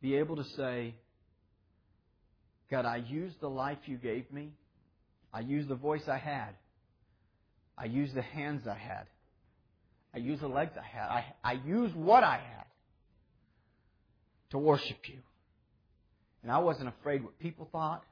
be 0.00 0.16
able 0.16 0.36
to 0.36 0.44
say, 0.56 0.94
God, 2.70 2.86
I 2.86 2.96
used 2.96 3.38
the 3.42 3.50
life 3.50 3.76
you 3.84 3.98
gave 3.98 4.32
me. 4.32 4.48
I 5.30 5.40
used 5.40 5.68
the 5.68 5.74
voice 5.74 6.08
I 6.08 6.16
had. 6.16 6.54
I 7.76 7.84
used 7.84 8.14
the 8.14 8.22
hands 8.22 8.66
I 8.66 8.78
had. 8.78 9.06
I 10.14 10.18
used 10.18 10.40
the 10.40 10.48
legs 10.48 10.72
I 10.78 10.86
had. 10.86 11.08
I, 11.10 11.24
I 11.44 11.52
used 11.66 11.94
what 11.94 12.24
I 12.24 12.36
had 12.36 12.64
to 14.52 14.58
worship 14.58 15.06
you. 15.06 15.18
And 16.42 16.50
I 16.50 16.60
wasn't 16.60 16.88
afraid 16.88 17.22
what 17.22 17.38
people 17.38 17.68
thought. 17.70 18.04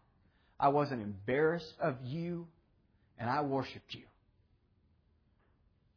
I 0.63 0.69
wasn't 0.69 1.03
embarrassed 1.03 1.75
of 1.79 1.97
you. 2.03 2.47
And 3.19 3.29
I 3.29 3.43
worshiped 3.43 3.95
you. 3.95 4.05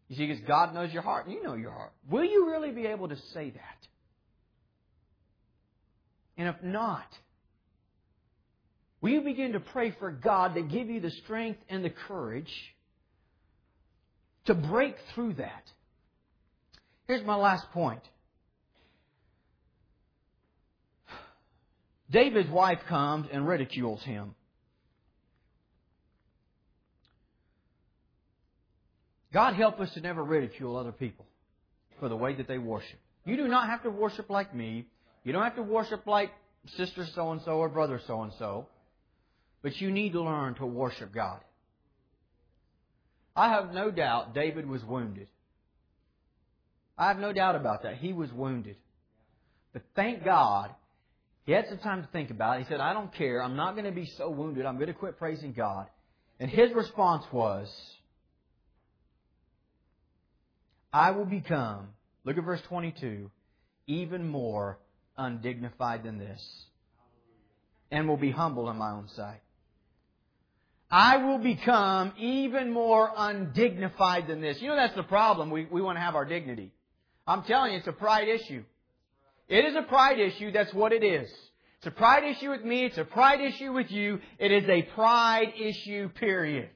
You 0.10 0.18
see, 0.18 0.28
because 0.28 0.44
God 0.46 0.74
knows 0.74 0.92
your 0.92 1.02
heart 1.02 1.26
and 1.26 1.34
you 1.34 1.42
know 1.42 1.56
your 1.56 1.72
heart. 1.72 1.94
Will 2.10 2.26
you 2.26 2.52
really 2.52 2.72
be 2.72 2.86
able 2.86 3.08
to 3.08 3.16
say 3.34 3.52
that? 3.52 3.88
And 6.38 6.50
if 6.50 6.62
not, 6.62 7.08
Will 9.06 9.12
you 9.12 9.22
begin 9.22 9.54
to 9.54 9.60
pray 9.60 9.92
for 10.00 10.10
God 10.10 10.56
to 10.56 10.64
give 10.64 10.90
you 10.90 11.00
the 11.00 11.12
strength 11.12 11.60
and 11.70 11.86
the 11.86 11.92
courage 11.92 12.52
to 14.46 14.56
break 14.56 14.96
through 15.14 15.36
that? 15.36 15.62
Here's 17.08 17.24
my 17.24 17.36
last 17.36 17.70
point. 17.72 18.02
David's 22.10 22.50
wife 22.50 22.80
comes 22.90 23.28
and 23.32 23.48
ridicules 23.48 24.02
him. 24.02 24.34
God 29.36 29.56
help 29.56 29.82
us 29.82 29.94
to 29.96 30.00
never 30.00 30.24
ridicule 30.24 30.78
other 30.78 30.94
people 30.94 31.26
for 32.00 32.08
the 32.08 32.16
way 32.16 32.36
that 32.36 32.48
they 32.48 32.58
worship. 32.58 32.98
You 33.26 33.36
do 33.36 33.50
not 33.50 33.68
have 33.68 33.84
to 33.84 33.90
worship 33.90 34.30
like 34.30 34.56
me. 34.56 34.88
You 35.26 35.34
don't 35.34 35.44
have 35.44 35.58
to 35.58 35.62
worship 35.62 36.08
like 36.08 36.32
sister 36.78 37.06
so 37.14 37.34
and 37.34 37.42
so 37.42 37.58
or 37.58 37.68
brother 37.68 38.00
so 38.08 38.22
and 38.22 38.32
so. 38.40 38.68
But 39.62 39.82
you 39.82 39.92
need 39.92 40.14
to 40.14 40.22
learn 40.22 40.56
to 40.56 40.66
worship 40.66 41.14
God. 41.14 41.42
I 43.36 43.50
have 43.50 43.74
no 43.74 43.92
doubt 43.92 44.34
David 44.34 44.70
was 44.70 44.82
wounded. 44.86 45.28
I 46.98 47.10
have 47.10 47.20
no 47.20 47.34
doubt 47.34 47.58
about 47.58 47.84
that. 47.84 47.98
He 47.98 48.14
was 48.14 48.32
wounded. 48.32 48.78
But 49.74 49.82
thank 49.98 50.24
God, 50.24 50.74
he 51.46 51.52
had 51.52 51.68
some 51.68 51.80
time 51.80 52.04
to 52.04 52.08
think 52.14 52.30
about 52.30 52.62
it. 52.62 52.64
He 52.64 52.70
said, 52.70 52.80
I 52.80 52.94
don't 52.94 53.14
care. 53.14 53.44
I'm 53.44 53.58
not 53.58 53.74
going 53.74 53.84
to 53.84 53.92
be 53.92 54.06
so 54.06 54.30
wounded. 54.30 54.66
I'm 54.66 54.76
going 54.76 54.88
to 54.88 54.94
quit 54.94 55.20
praising 55.20 55.52
God. 55.52 55.88
And 56.40 56.50
his 56.50 56.72
response 56.72 57.26
was, 57.34 57.68
I 60.96 61.12
will 61.12 61.26
become, 61.26 61.90
look 62.24 62.38
at 62.38 62.46
verse 62.46 62.62
22, 62.70 63.30
even 63.86 64.30
more 64.30 64.80
undignified 65.18 66.04
than 66.04 66.18
this, 66.18 66.42
and 67.92 68.08
will 68.08 68.16
be 68.16 68.32
humble 68.32 68.70
in 68.70 68.78
my 68.78 68.92
own 68.92 69.10
sight. 69.10 69.42
I 70.90 71.18
will 71.18 71.40
become 71.40 72.14
even 72.18 72.72
more 72.72 73.12
undignified 73.14 74.28
than 74.28 74.40
this. 74.40 74.62
You 74.62 74.70
know, 74.70 74.78
that's 74.78 74.96
the 74.96 75.04
problem. 75.04 75.50
We, 75.50 75.66
we 75.66 75.82
want 75.82 75.98
to 75.98 76.02
have 76.02 76.16
our 76.16 76.24
dignity. 76.24 76.72
I'm 77.28 77.44
telling 77.44 77.74
you, 77.74 77.80
it's 77.80 77.88
a 77.88 77.92
pride 77.92 78.30
issue. 78.30 78.64
It 79.50 79.66
is 79.66 79.76
a 79.76 79.82
pride 79.82 80.22
issue. 80.22 80.54
That's 80.54 80.74
what 80.74 80.94
it 80.94 81.04
is. 81.04 81.30
It's 81.80 81.88
a 81.88 81.92
pride 81.92 82.24
issue 82.24 82.52
with 82.52 82.64
me. 82.64 82.86
It's 82.86 82.98
a 82.98 83.04
pride 83.04 83.42
issue 83.42 83.74
with 83.74 83.92
you. 83.92 84.22
It 84.40 84.54
is 84.54 84.64
a 84.70 84.84
pride 84.96 85.56
issue, 85.60 86.08
period. 86.08 86.70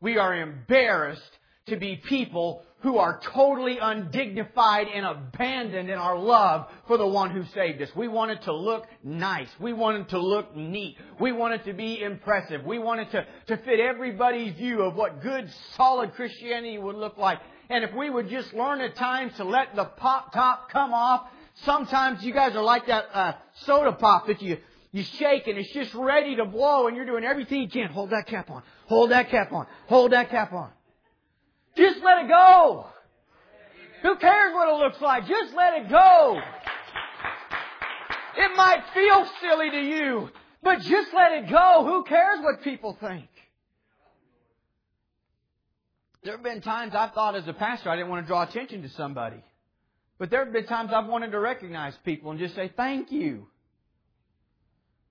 We 0.00 0.16
are 0.16 0.34
embarrassed 0.34 1.20
to 1.66 1.76
be 1.76 1.96
people 1.96 2.62
who 2.84 2.98
are 2.98 3.18
totally 3.32 3.78
undignified 3.78 4.88
and 4.94 5.06
abandoned 5.06 5.88
in 5.88 5.98
our 5.98 6.18
love 6.18 6.66
for 6.86 6.98
the 6.98 7.06
one 7.06 7.30
who 7.30 7.42
saved 7.54 7.80
us. 7.80 7.88
We 7.96 8.08
want 8.08 8.30
it 8.32 8.42
to 8.42 8.52
look 8.52 8.86
nice. 9.02 9.48
We 9.58 9.72
want 9.72 9.96
it 9.96 10.10
to 10.10 10.18
look 10.18 10.54
neat. 10.54 10.98
We 11.18 11.32
want 11.32 11.54
it 11.54 11.64
to 11.64 11.72
be 11.72 12.02
impressive. 12.02 12.62
We 12.62 12.78
want 12.78 13.00
it 13.00 13.10
to, 13.12 13.26
to 13.46 13.56
fit 13.64 13.80
everybody's 13.80 14.52
view 14.56 14.82
of 14.82 14.96
what 14.96 15.22
good, 15.22 15.50
solid 15.76 16.12
Christianity 16.12 16.76
would 16.76 16.96
look 16.96 17.16
like. 17.16 17.38
And 17.70 17.84
if 17.84 17.94
we 17.94 18.10
would 18.10 18.28
just 18.28 18.52
learn 18.52 18.82
at 18.82 18.96
times 18.96 19.32
to 19.38 19.44
let 19.44 19.74
the 19.74 19.86
pop 19.86 20.34
top 20.34 20.70
come 20.70 20.92
off, 20.92 21.22
sometimes 21.64 22.22
you 22.22 22.34
guys 22.34 22.54
are 22.54 22.62
like 22.62 22.86
that 22.88 23.06
uh, 23.14 23.32
soda 23.64 23.92
pop 23.92 24.26
that 24.26 24.42
you 24.42 24.58
you 24.92 25.04
shake 25.04 25.46
and 25.46 25.56
it's 25.56 25.72
just 25.72 25.94
ready 25.94 26.36
to 26.36 26.44
blow 26.44 26.86
and 26.86 26.96
you're 26.98 27.06
doing 27.06 27.24
everything 27.24 27.62
you 27.62 27.68
can. 27.68 27.88
Hold 27.88 28.10
that 28.10 28.26
cap 28.26 28.50
on. 28.50 28.62
Hold 28.88 29.10
that 29.10 29.30
cap 29.30 29.52
on. 29.52 29.66
Hold 29.86 30.12
that 30.12 30.28
cap 30.28 30.52
on. 30.52 30.70
Just 31.76 32.02
let 32.04 32.24
it 32.24 32.28
go. 32.28 32.86
Who 34.02 34.16
cares 34.16 34.54
what 34.54 34.68
it 34.68 34.84
looks 34.84 35.00
like? 35.00 35.26
Just 35.26 35.54
let 35.54 35.74
it 35.74 35.88
go. 35.88 36.40
It 38.36 38.56
might 38.56 38.82
feel 38.92 39.26
silly 39.40 39.70
to 39.70 39.80
you, 39.80 40.28
but 40.62 40.80
just 40.80 41.12
let 41.14 41.32
it 41.32 41.48
go. 41.48 41.84
Who 41.86 42.04
cares 42.04 42.40
what 42.42 42.62
people 42.62 42.96
think? 43.00 43.28
There 46.22 46.34
have 46.34 46.42
been 46.42 46.62
times 46.62 46.94
I've 46.94 47.12
thought 47.12 47.36
as 47.36 47.46
a 47.48 47.52
pastor 47.52 47.90
I 47.90 47.96
didn't 47.96 48.08
want 48.08 48.24
to 48.24 48.26
draw 48.26 48.42
attention 48.42 48.82
to 48.82 48.88
somebody. 48.90 49.42
But 50.18 50.30
there 50.30 50.44
have 50.44 50.52
been 50.52 50.66
times 50.66 50.90
I've 50.94 51.06
wanted 51.06 51.32
to 51.32 51.38
recognize 51.38 51.94
people 52.04 52.30
and 52.30 52.40
just 52.40 52.54
say 52.54 52.72
thank 52.76 53.12
you. 53.12 53.46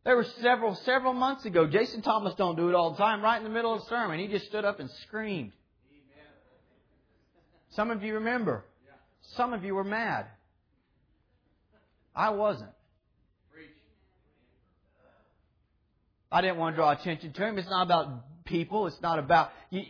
There 0.05 0.15
were 0.15 0.25
several, 0.41 0.75
several 0.83 1.13
months 1.13 1.45
ago, 1.45 1.67
Jason 1.67 2.01
Thomas 2.01 2.33
don't 2.35 2.57
do 2.57 2.67
it 2.69 2.75
all 2.75 2.91
the 2.91 2.97
time, 2.97 3.21
right 3.21 3.37
in 3.37 3.43
the 3.43 3.49
middle 3.49 3.73
of 3.73 3.81
the 3.81 3.89
sermon, 3.89 4.19
he 4.19 4.27
just 4.27 4.47
stood 4.47 4.65
up 4.65 4.79
and 4.79 4.89
screamed. 5.03 5.53
Some 7.75 7.91
of 7.91 8.03
you 8.03 8.15
remember. 8.15 8.65
Some 9.35 9.53
of 9.53 9.63
you 9.63 9.75
were 9.75 9.83
mad. 9.83 10.25
I 12.15 12.29
wasn't. 12.29 12.69
I 16.31 16.41
didn't 16.41 16.57
want 16.57 16.73
to 16.73 16.77
draw 16.77 16.91
attention 16.91 17.31
to 17.33 17.45
him. 17.45 17.57
It's 17.59 17.69
not 17.69 17.83
about 17.83 18.45
people. 18.45 18.87
It's 18.87 19.01
not 19.01 19.19
about. 19.19 19.51
You, 19.69 19.83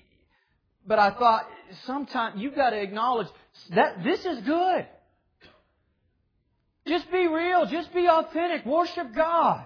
but 0.85 0.99
I 0.99 1.11
thought 1.11 1.47
sometimes 1.85 2.41
you've 2.41 2.55
got 2.55 2.71
to 2.71 2.81
acknowledge 2.81 3.27
that 3.73 4.03
this 4.03 4.25
is 4.25 4.41
good. 4.41 4.85
Just 6.85 7.09
be 7.11 7.27
real. 7.27 7.65
Just 7.65 7.93
be 7.93 8.07
authentic. 8.07 8.65
Worship 8.65 9.15
God. 9.15 9.65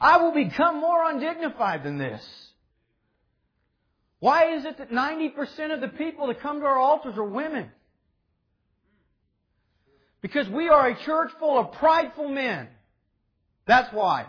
I 0.00 0.16
will 0.18 0.32
become 0.32 0.80
more 0.80 1.10
undignified 1.10 1.84
than 1.84 1.98
this. 1.98 2.22
Why 4.24 4.56
is 4.56 4.64
it 4.64 4.78
that 4.78 4.90
90% 4.90 5.74
of 5.74 5.82
the 5.82 5.88
people 5.88 6.28
that 6.28 6.40
come 6.40 6.60
to 6.60 6.64
our 6.64 6.78
altars 6.78 7.18
are 7.18 7.24
women? 7.24 7.70
Because 10.22 10.48
we 10.48 10.70
are 10.70 10.88
a 10.88 11.04
church 11.04 11.30
full 11.38 11.58
of 11.58 11.72
prideful 11.72 12.28
men. 12.30 12.68
That's 13.66 13.92
why. 13.92 14.24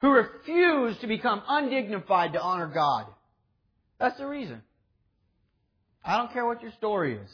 Who 0.00 0.10
refuse 0.10 0.96
to 0.98 1.08
become 1.08 1.42
undignified 1.48 2.34
to 2.34 2.40
honor 2.40 2.68
God. 2.68 3.06
That's 3.98 4.16
the 4.18 4.28
reason. 4.28 4.62
I 6.04 6.18
don't 6.18 6.32
care 6.32 6.46
what 6.46 6.62
your 6.62 6.70
story 6.78 7.16
is. 7.16 7.30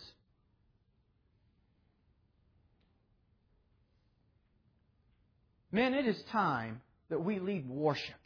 Men, 5.70 5.92
it 5.92 6.06
is 6.06 6.18
time 6.32 6.80
that 7.10 7.22
we 7.22 7.38
lead 7.38 7.68
worship. 7.68 8.16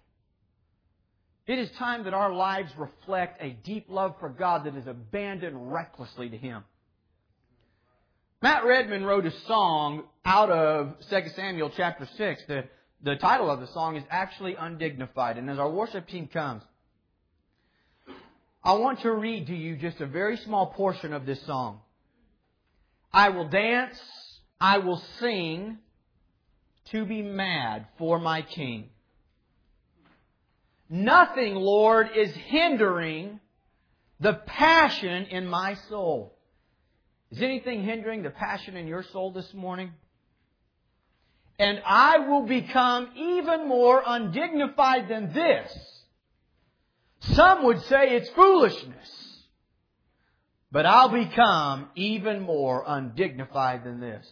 It 1.46 1.58
is 1.58 1.70
time 1.72 2.04
that 2.04 2.14
our 2.14 2.32
lives 2.32 2.70
reflect 2.76 3.42
a 3.42 3.50
deep 3.64 3.86
love 3.88 4.14
for 4.20 4.28
God 4.28 4.64
that 4.64 4.76
is 4.76 4.86
abandoned 4.86 5.72
recklessly 5.72 6.28
to 6.28 6.36
Him. 6.36 6.62
Matt 8.40 8.64
Redman 8.64 9.04
wrote 9.04 9.26
a 9.26 9.32
song 9.46 10.04
out 10.24 10.50
of 10.50 10.94
2 11.10 11.20
Samuel 11.34 11.70
chapter 11.76 12.08
6. 12.16 12.42
The, 12.46 12.64
the 13.02 13.16
title 13.16 13.50
of 13.50 13.60
the 13.60 13.68
song 13.68 13.96
is 13.96 14.04
actually 14.10 14.54
Undignified. 14.54 15.36
And 15.36 15.50
as 15.50 15.58
our 15.58 15.70
worship 15.70 16.08
team 16.08 16.28
comes, 16.28 16.62
I 18.64 18.74
want 18.74 19.00
to 19.00 19.12
read 19.12 19.48
to 19.48 19.54
you 19.54 19.76
just 19.76 20.00
a 20.00 20.06
very 20.06 20.36
small 20.36 20.66
portion 20.66 21.12
of 21.12 21.26
this 21.26 21.44
song. 21.44 21.80
I 23.12 23.30
will 23.30 23.48
dance, 23.48 23.98
I 24.60 24.78
will 24.78 25.02
sing 25.18 25.78
to 26.92 27.04
be 27.04 27.22
mad 27.22 27.86
for 27.98 28.20
my 28.20 28.42
King. 28.42 28.90
Nothing, 30.94 31.54
Lord, 31.54 32.10
is 32.14 32.34
hindering 32.34 33.40
the 34.20 34.34
passion 34.34 35.24
in 35.24 35.46
my 35.46 35.72
soul. 35.88 36.36
Is 37.30 37.40
anything 37.40 37.82
hindering 37.82 38.22
the 38.22 38.28
passion 38.28 38.76
in 38.76 38.86
your 38.86 39.02
soul 39.02 39.32
this 39.32 39.54
morning? 39.54 39.92
And 41.58 41.80
I 41.86 42.18
will 42.18 42.42
become 42.42 43.08
even 43.16 43.66
more 43.66 44.02
undignified 44.06 45.08
than 45.08 45.32
this. 45.32 45.72
Some 47.20 47.64
would 47.64 47.80
say 47.84 48.14
it's 48.14 48.28
foolishness. 48.28 49.38
But 50.70 50.84
I'll 50.84 51.08
become 51.08 51.88
even 51.94 52.42
more 52.42 52.84
undignified 52.86 53.82
than 53.84 53.98
this. 53.98 54.26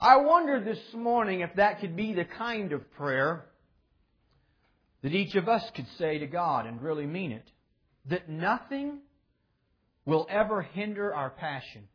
I 0.00 0.18
wonder 0.18 0.60
this 0.60 0.94
morning 0.94 1.40
if 1.40 1.56
that 1.56 1.80
could 1.80 1.96
be 1.96 2.12
the 2.12 2.24
kind 2.24 2.70
of 2.72 2.88
prayer 2.92 3.44
that 5.02 5.12
each 5.12 5.34
of 5.34 5.48
us 5.48 5.62
could 5.74 5.86
say 5.98 6.18
to 6.18 6.26
God 6.26 6.66
and 6.66 6.82
really 6.82 7.06
mean 7.06 7.32
it. 7.32 7.46
That 8.06 8.28
nothing 8.28 8.98
will 10.04 10.26
ever 10.30 10.62
hinder 10.62 11.14
our 11.14 11.30
passion. 11.30 11.88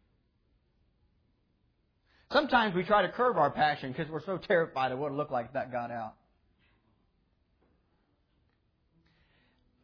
Sometimes 2.31 2.73
we 2.75 2.83
try 2.83 3.03
to 3.03 3.09
curb 3.09 3.37
our 3.37 3.51
passion 3.51 3.91
because 3.91 4.11
we're 4.11 4.23
so 4.23 4.37
terrified 4.37 4.91
of 4.91 4.99
what 4.99 5.11
it 5.11 5.15
looked 5.15 5.31
like 5.31 5.47
if 5.47 5.53
that 5.53 5.71
got 5.71 5.91
out. 5.91 6.15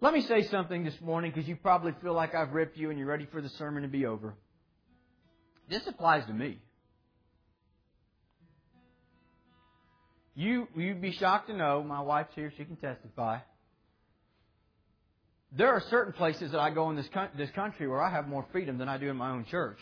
Let 0.02 0.14
me 0.14 0.22
say 0.22 0.48
something 0.48 0.86
this 0.86 1.00
morning 1.02 1.32
because 1.34 1.48
you 1.48 1.58
probably 1.58 1.94
feel 2.02 2.14
like 2.14 2.34
I've 2.34 2.54
ripped 2.54 2.78
you 2.78 2.90
and 2.90 2.98
you're 2.98 3.08
ready 3.08 3.28
for 3.32 3.42
the 3.42 3.50
sermon 3.50 3.84
to 3.84 3.90
be 3.90 4.06
over. 4.06 4.34
This 5.70 5.86
applies 5.88 6.26
to 6.28 6.34
me. 6.34 6.60
You, 10.40 10.70
you'd 10.74 11.02
be 11.02 11.12
shocked 11.12 11.50
to 11.50 11.54
know, 11.54 11.84
my 11.84 12.00
wife's 12.00 12.34
here, 12.34 12.50
she 12.56 12.64
can 12.64 12.78
testify. 12.78 13.40
There 15.52 15.68
are 15.68 15.84
certain 15.90 16.14
places 16.14 16.54
that 16.54 16.62
I 16.62 16.70
go 16.70 16.90
in 16.92 16.96
this, 16.96 17.10
this 17.38 17.50
country 17.52 17.90
where 17.90 18.02
I 18.02 18.10
have 18.10 18.26
more 18.26 18.46
freedom 18.54 18.78
than 18.78 18.88
I 18.88 18.98
do 18.98 19.10
in 19.10 19.18
my 19.18 19.32
own 19.32 19.44
church. 19.52 19.80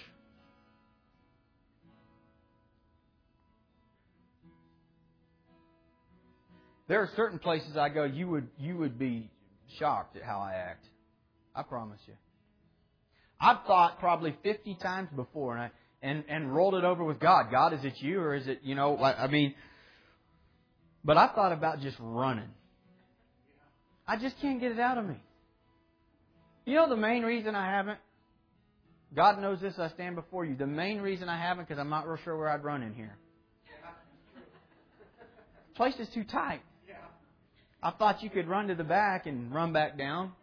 There 6.88 7.02
are 7.02 7.10
certain 7.16 7.38
places 7.38 7.78
I 7.78 7.90
go, 7.90 8.06
you 8.06 8.28
would 8.30 8.48
you 8.58 8.78
would 8.78 8.98
be 8.98 9.30
shocked 9.78 10.18
at 10.18 10.24
how 10.24 10.40
I 10.40 10.54
act. 10.56 10.88
I 11.54 11.62
promise 11.62 12.00
you. 12.08 12.14
I've 13.40 13.64
thought 13.68 14.00
probably 14.00 14.36
50 14.42 14.76
times 14.82 15.10
before, 15.16 15.54
and 15.54 15.62
I 15.62 15.72
and 16.02 16.24
and 16.30 16.56
rolled 16.56 16.76
it 16.76 16.84
over 16.84 17.04
with 17.04 17.20
God. 17.20 17.52
God, 17.52 17.74
is 17.74 17.84
it 17.84 17.94
you 17.98 18.20
or 18.20 18.34
is 18.34 18.48
it 18.48 18.62
you 18.64 18.74
know? 18.74 18.98
I 18.98 19.28
mean, 19.28 19.54
but 21.08 21.16
I 21.16 21.30
thought 21.34 21.54
about 21.54 21.80
just 21.80 21.96
running. 22.02 22.50
I 24.06 24.18
just 24.18 24.36
can't 24.42 24.60
get 24.60 24.74
it 24.74 24.80
out 24.80 24.98
of 24.98 25.06
me. 25.06 25.16
You 26.66 26.76
know 26.76 26.90
the 26.90 26.98
main 26.98 27.24
reason 27.24 27.56
I 27.56 27.66
haven't. 27.66 27.98
God 29.16 29.40
knows 29.42 29.62
this. 29.62 29.74
I 29.80 29.88
stand 29.88 30.18
before 30.18 30.44
you. 30.44 30.58
The 30.58 30.68
main 30.68 31.00
reason 31.00 31.30
I 31.30 31.42
haven't 31.42 31.66
because 31.66 31.80
I'm 31.80 31.90
not 31.90 32.06
real 32.06 32.18
sure 32.26 32.38
where 32.38 32.50
I'd 32.50 32.62
run 32.62 32.84
in 32.84 32.94
here. 32.94 33.16
place 35.76 35.96
is 35.98 36.10
too 36.14 36.26
tight. 36.26 36.60
I 37.82 37.92
thought 37.92 38.22
you 38.22 38.30
could 38.30 38.50
run 38.50 38.68
to 38.68 38.76
the 38.76 38.84
back 38.84 39.28
and 39.28 39.54
run 39.54 39.72
back 39.72 39.98
down. 39.98 40.34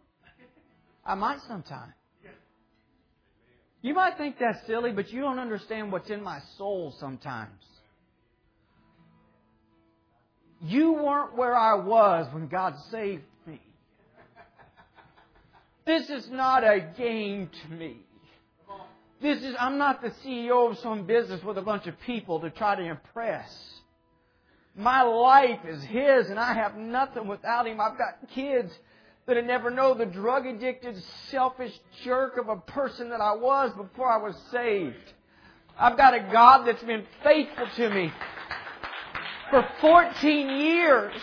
I 1.05 1.13
might 1.13 1.41
sometime. 1.47 1.93
You 3.83 3.93
might 3.93 4.17
think 4.17 4.37
that's 4.39 4.65
silly, 4.65 4.91
but 4.91 5.11
you 5.11 5.21
don't 5.21 5.37
understand 5.37 5.91
what's 5.91 6.09
in 6.09 6.23
my 6.23 6.39
soul 6.57 6.95
sometimes. 6.99 7.61
You 10.61 10.93
weren't 10.93 11.35
where 11.35 11.55
I 11.55 11.75
was 11.75 12.27
when 12.33 12.47
God 12.47 12.75
saved 12.91 13.23
me. 13.45 13.61
This 15.85 16.09
is 16.09 16.29
not 16.29 16.63
a 16.63 16.79
game 16.97 17.49
to 17.63 17.73
me. 17.73 17.97
This 19.21 19.41
is, 19.43 19.55
I'm 19.59 19.77
not 19.77 20.01
the 20.01 20.09
CEO 20.09 20.71
of 20.71 20.77
some 20.79 21.05
business 21.05 21.43
with 21.43 21.57
a 21.57 21.61
bunch 21.61 21.87
of 21.87 21.99
people 22.01 22.39
to 22.41 22.49
try 22.49 22.75
to 22.75 22.83
impress. 22.83 23.49
My 24.75 25.03
life 25.03 25.59
is 25.67 25.81
His 25.83 26.29
and 26.29 26.39
I 26.39 26.53
have 26.53 26.75
nothing 26.75 27.27
without 27.27 27.67
Him. 27.67 27.79
I've 27.79 27.97
got 27.97 28.29
kids 28.33 28.71
that 29.25 29.37
I 29.37 29.41
never 29.41 29.69
know 29.69 29.93
the 29.93 30.05
drug 30.05 30.45
addicted, 30.45 31.01
selfish 31.29 31.73
jerk 32.03 32.37
of 32.37 32.49
a 32.49 32.57
person 32.57 33.09
that 33.09 33.21
I 33.21 33.35
was 33.35 33.71
before 33.75 34.11
I 34.11 34.17
was 34.17 34.35
saved. 34.51 35.13
I've 35.77 35.97
got 35.97 36.13
a 36.13 36.19
God 36.31 36.65
that's 36.65 36.83
been 36.83 37.05
faithful 37.23 37.67
to 37.75 37.89
me 37.89 38.11
for 39.49 39.67
14 39.81 40.49
years. 40.49 41.13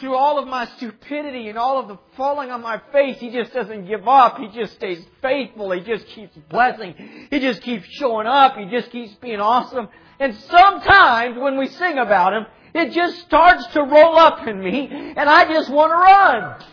Through 0.00 0.16
all 0.16 0.38
of 0.38 0.48
my 0.48 0.64
stupidity 0.76 1.50
and 1.50 1.58
all 1.58 1.78
of 1.78 1.86
the 1.88 1.98
falling 2.16 2.50
on 2.50 2.62
my 2.62 2.80
face, 2.90 3.18
He 3.18 3.30
just 3.30 3.52
doesn't 3.52 3.86
give 3.86 4.08
up. 4.08 4.38
He 4.38 4.48
just 4.48 4.74
stays 4.74 5.04
faithful. 5.20 5.72
He 5.72 5.80
just 5.80 6.06
keeps 6.06 6.34
blessing. 6.48 6.94
He 7.30 7.38
just 7.38 7.60
keeps 7.60 7.86
showing 7.86 8.26
up. 8.26 8.56
He 8.56 8.64
just 8.64 8.90
keeps 8.90 9.12
being 9.16 9.40
awesome. 9.40 9.88
And 10.18 10.34
sometimes 10.34 11.38
when 11.38 11.58
we 11.58 11.68
sing 11.68 11.98
about 11.98 12.32
Him, 12.32 12.46
it 12.74 12.92
just 12.92 13.18
starts 13.20 13.66
to 13.68 13.82
roll 13.82 14.18
up 14.18 14.46
in 14.46 14.60
me 14.60 14.88
and 14.90 15.28
I 15.28 15.44
just 15.52 15.70
want 15.70 15.90
to 15.90 15.96
run. 15.96 16.64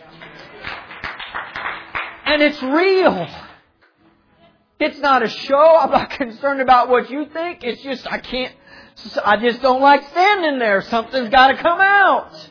And 2.26 2.42
it's 2.42 2.62
real. 2.62 3.28
It's 4.80 5.00
not 5.00 5.24
a 5.24 5.30
show. 5.30 5.78
I'm 5.78 5.92
not 5.92 6.12
concerned 6.12 6.62
about 6.62 6.90
what 6.90 7.10
you 7.10 7.26
think. 7.26 7.64
It's 7.64 7.82
just, 7.82 8.06
I 8.12 8.20
can't, 8.20 8.54
I 9.24 9.38
just 9.38 9.62
don't 9.62 9.82
like 9.82 10.08
standing 10.10 10.60
there. 10.60 10.82
Something's 10.82 11.30
got 11.30 11.48
to 11.50 11.58
come 11.58 11.80
out. 11.80 12.50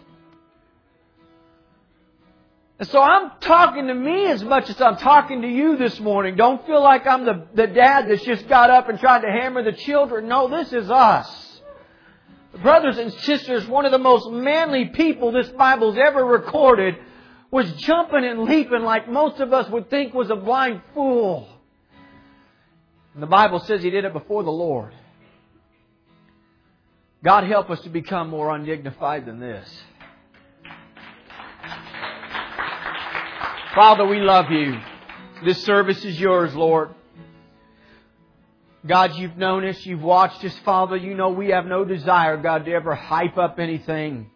And 2.79 2.89
so 2.89 3.01
I'm 3.01 3.33
talking 3.41 3.87
to 3.87 3.95
me 3.95 4.27
as 4.27 4.45
much 4.45 4.69
as 4.69 4.81
I'm 4.81 4.99
talking 4.99 5.43
to 5.43 5.49
you 5.49 5.77
this 5.77 5.99
morning. 5.99 6.37
Don't 6.37 6.65
feel 6.67 6.83
like 6.83 7.07
I'm 7.07 7.25
the, 7.25 7.47
the 7.55 7.67
dad 7.67 8.09
that's 8.09 8.23
just 8.23 8.49
got 8.49 8.71
up 8.71 8.89
and 8.89 9.01
tried 9.01 9.23
to 9.23 9.31
hammer 9.31 9.63
the 9.63 9.73
children. 9.73 10.29
No, 10.29 10.49
this 10.49 10.73
is 10.73 10.91
us. 10.91 11.61
Brothers 12.63 12.99
and 12.99 13.13
sisters, 13.13 13.67
one 13.67 13.87
of 13.87 13.93
the 13.93 13.99
most 13.99 14.31
manly 14.31 14.87
people 14.87 15.33
this 15.33 15.49
Bible's 15.49 15.97
ever 15.99 16.25
recorded 16.25 16.97
was 17.51 17.71
jumping 17.73 18.25
and 18.25 18.45
leaping 18.45 18.83
like 18.83 19.09
most 19.09 19.41
of 19.41 19.53
us 19.53 19.71
would 19.71 19.89
think 19.89 20.13
was 20.13 20.31
a 20.31 20.37
blind 20.37 20.83
fool. 20.95 21.49
And 23.15 23.23
the 23.23 23.27
Bible 23.27 23.61
says 23.61 23.83
he 23.83 23.91
did 23.91 24.05
it 24.05 24.13
before 24.13 24.43
the 24.43 24.51
Lord. 24.51 24.93
God 27.25 27.45
help 27.45 27.71
us 27.71 27.81
to 27.81 27.89
become 27.89 28.31
more 28.31 28.55
undignified 28.55 29.27
than 29.27 29.41
this. 29.41 29.69
Father, 33.75 34.07
we 34.07 34.21
love 34.21 34.51
you. 34.51 34.79
This 35.45 35.63
service 35.65 36.03
is 36.05 36.19
yours, 36.19 36.55
Lord. 36.55 36.91
God, 38.87 39.17
you've 39.17 39.37
known 39.37 39.67
us, 39.67 39.85
you've 39.85 40.03
watched 40.03 40.45
us, 40.45 40.57
Father. 40.61 40.97
You 40.97 41.15
know 41.15 41.31
we 41.31 41.49
have 41.49 41.67
no 41.67 41.85
desire, 41.85 42.37
God, 42.37 42.65
to 42.67 42.73
ever 42.73 42.95
hype 42.95 43.37
up 43.37 43.59
anything. 43.59 44.31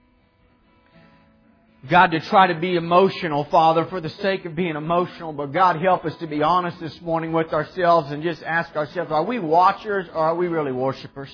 God, 1.88 2.10
to 2.10 2.20
try 2.20 2.48
to 2.48 2.60
be 2.60 2.74
emotional, 2.74 3.44
Father, 3.44 3.86
for 3.86 4.00
the 4.00 4.10
sake 4.10 4.44
of 4.44 4.54
being 4.54 4.76
emotional. 4.76 5.32
But 5.32 5.52
God, 5.52 5.80
help 5.80 6.04
us 6.04 6.14
to 6.16 6.26
be 6.26 6.42
honest 6.42 6.78
this 6.78 7.00
morning 7.00 7.32
with 7.32 7.54
ourselves 7.54 8.10
and 8.10 8.22
just 8.22 8.42
ask 8.42 8.76
ourselves, 8.76 9.10
are 9.10 9.24
we 9.24 9.38
watchers 9.38 10.06
or 10.08 10.16
are 10.16 10.34
we 10.34 10.48
really 10.48 10.72
worshipers? 10.72 11.32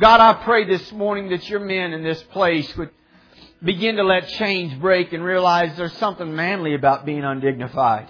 God, 0.00 0.20
I 0.20 0.44
pray 0.44 0.64
this 0.64 0.92
morning 0.92 1.30
that 1.30 1.48
your 1.48 1.58
men 1.58 1.92
in 1.92 2.04
this 2.04 2.22
place 2.30 2.76
would 2.76 2.90
begin 3.60 3.96
to 3.96 4.04
let 4.04 4.28
change 4.28 4.80
break 4.80 5.12
and 5.12 5.24
realize 5.24 5.76
there's 5.76 5.92
something 5.94 6.36
manly 6.36 6.74
about 6.74 7.04
being 7.04 7.24
undignified. 7.24 8.08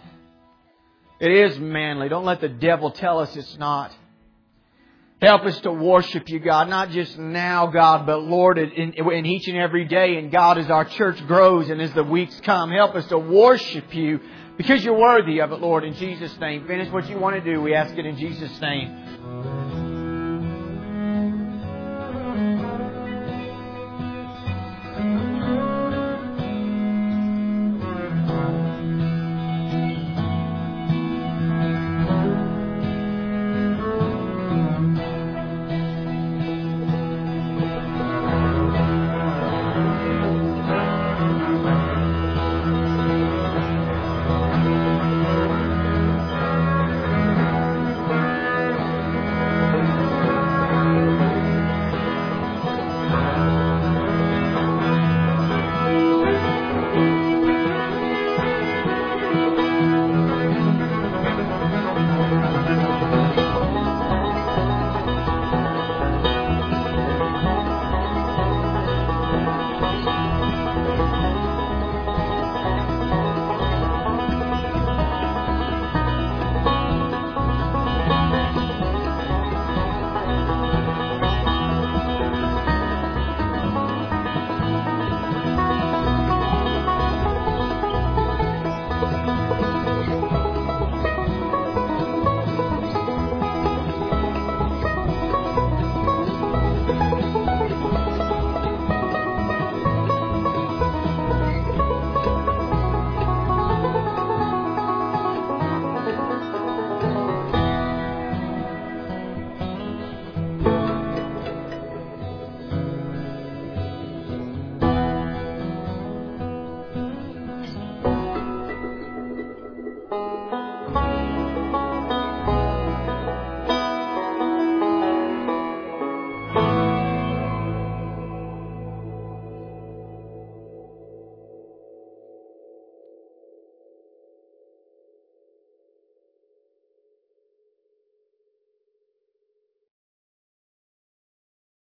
It 1.18 1.30
is 1.30 1.59
manly. 1.59 2.11
Don't 2.11 2.26
let 2.26 2.43
the 2.43 2.49
devil 2.51 2.91
tell 2.91 3.20
us 3.20 3.34
it's 3.34 3.57
not. 3.57 3.91
Help 5.22 5.47
us 5.47 5.59
to 5.61 5.72
worship 5.72 6.28
you, 6.28 6.39
God, 6.41 6.68
not 6.68 6.91
just 6.91 7.18
now, 7.18 7.68
God, 7.68 8.05
but 8.05 8.22
Lord, 8.22 8.59
in, 8.59 8.93
in, 8.93 9.26
each 9.26 9.49
and 9.49 9.57
every 9.57 9.86
day. 9.86 10.18
And 10.18 10.30
God, 10.30 10.59
as 10.59 10.70
our 10.70 10.84
church 10.84 11.26
grows 11.26 11.70
and 11.70 11.80
as 11.80 11.93
the 11.95 12.05
weeks 12.05 12.39
come, 12.43 12.70
help 12.70 12.97
us 12.97 13.07
to 13.07 13.18
worship 13.18 13.95
you 13.95 14.20
because 14.59 14.84
you're 14.84 14.99
worthy 14.99 15.41
of 15.41 15.53
it, 15.53 15.61
Lord, 15.61 15.84
in 15.84 15.95
Jesus' 15.95 16.39
name. 16.39 16.66
Finish 16.66 16.93
what 16.93 17.09
you 17.09 17.18
want 17.18 17.43
to 17.43 17.53
do. 17.53 17.62
We 17.62 17.74
ask 17.74 17.97
it 17.97 18.05
in 18.05 18.18
Jesus' 18.18 18.61
name. 18.61 19.68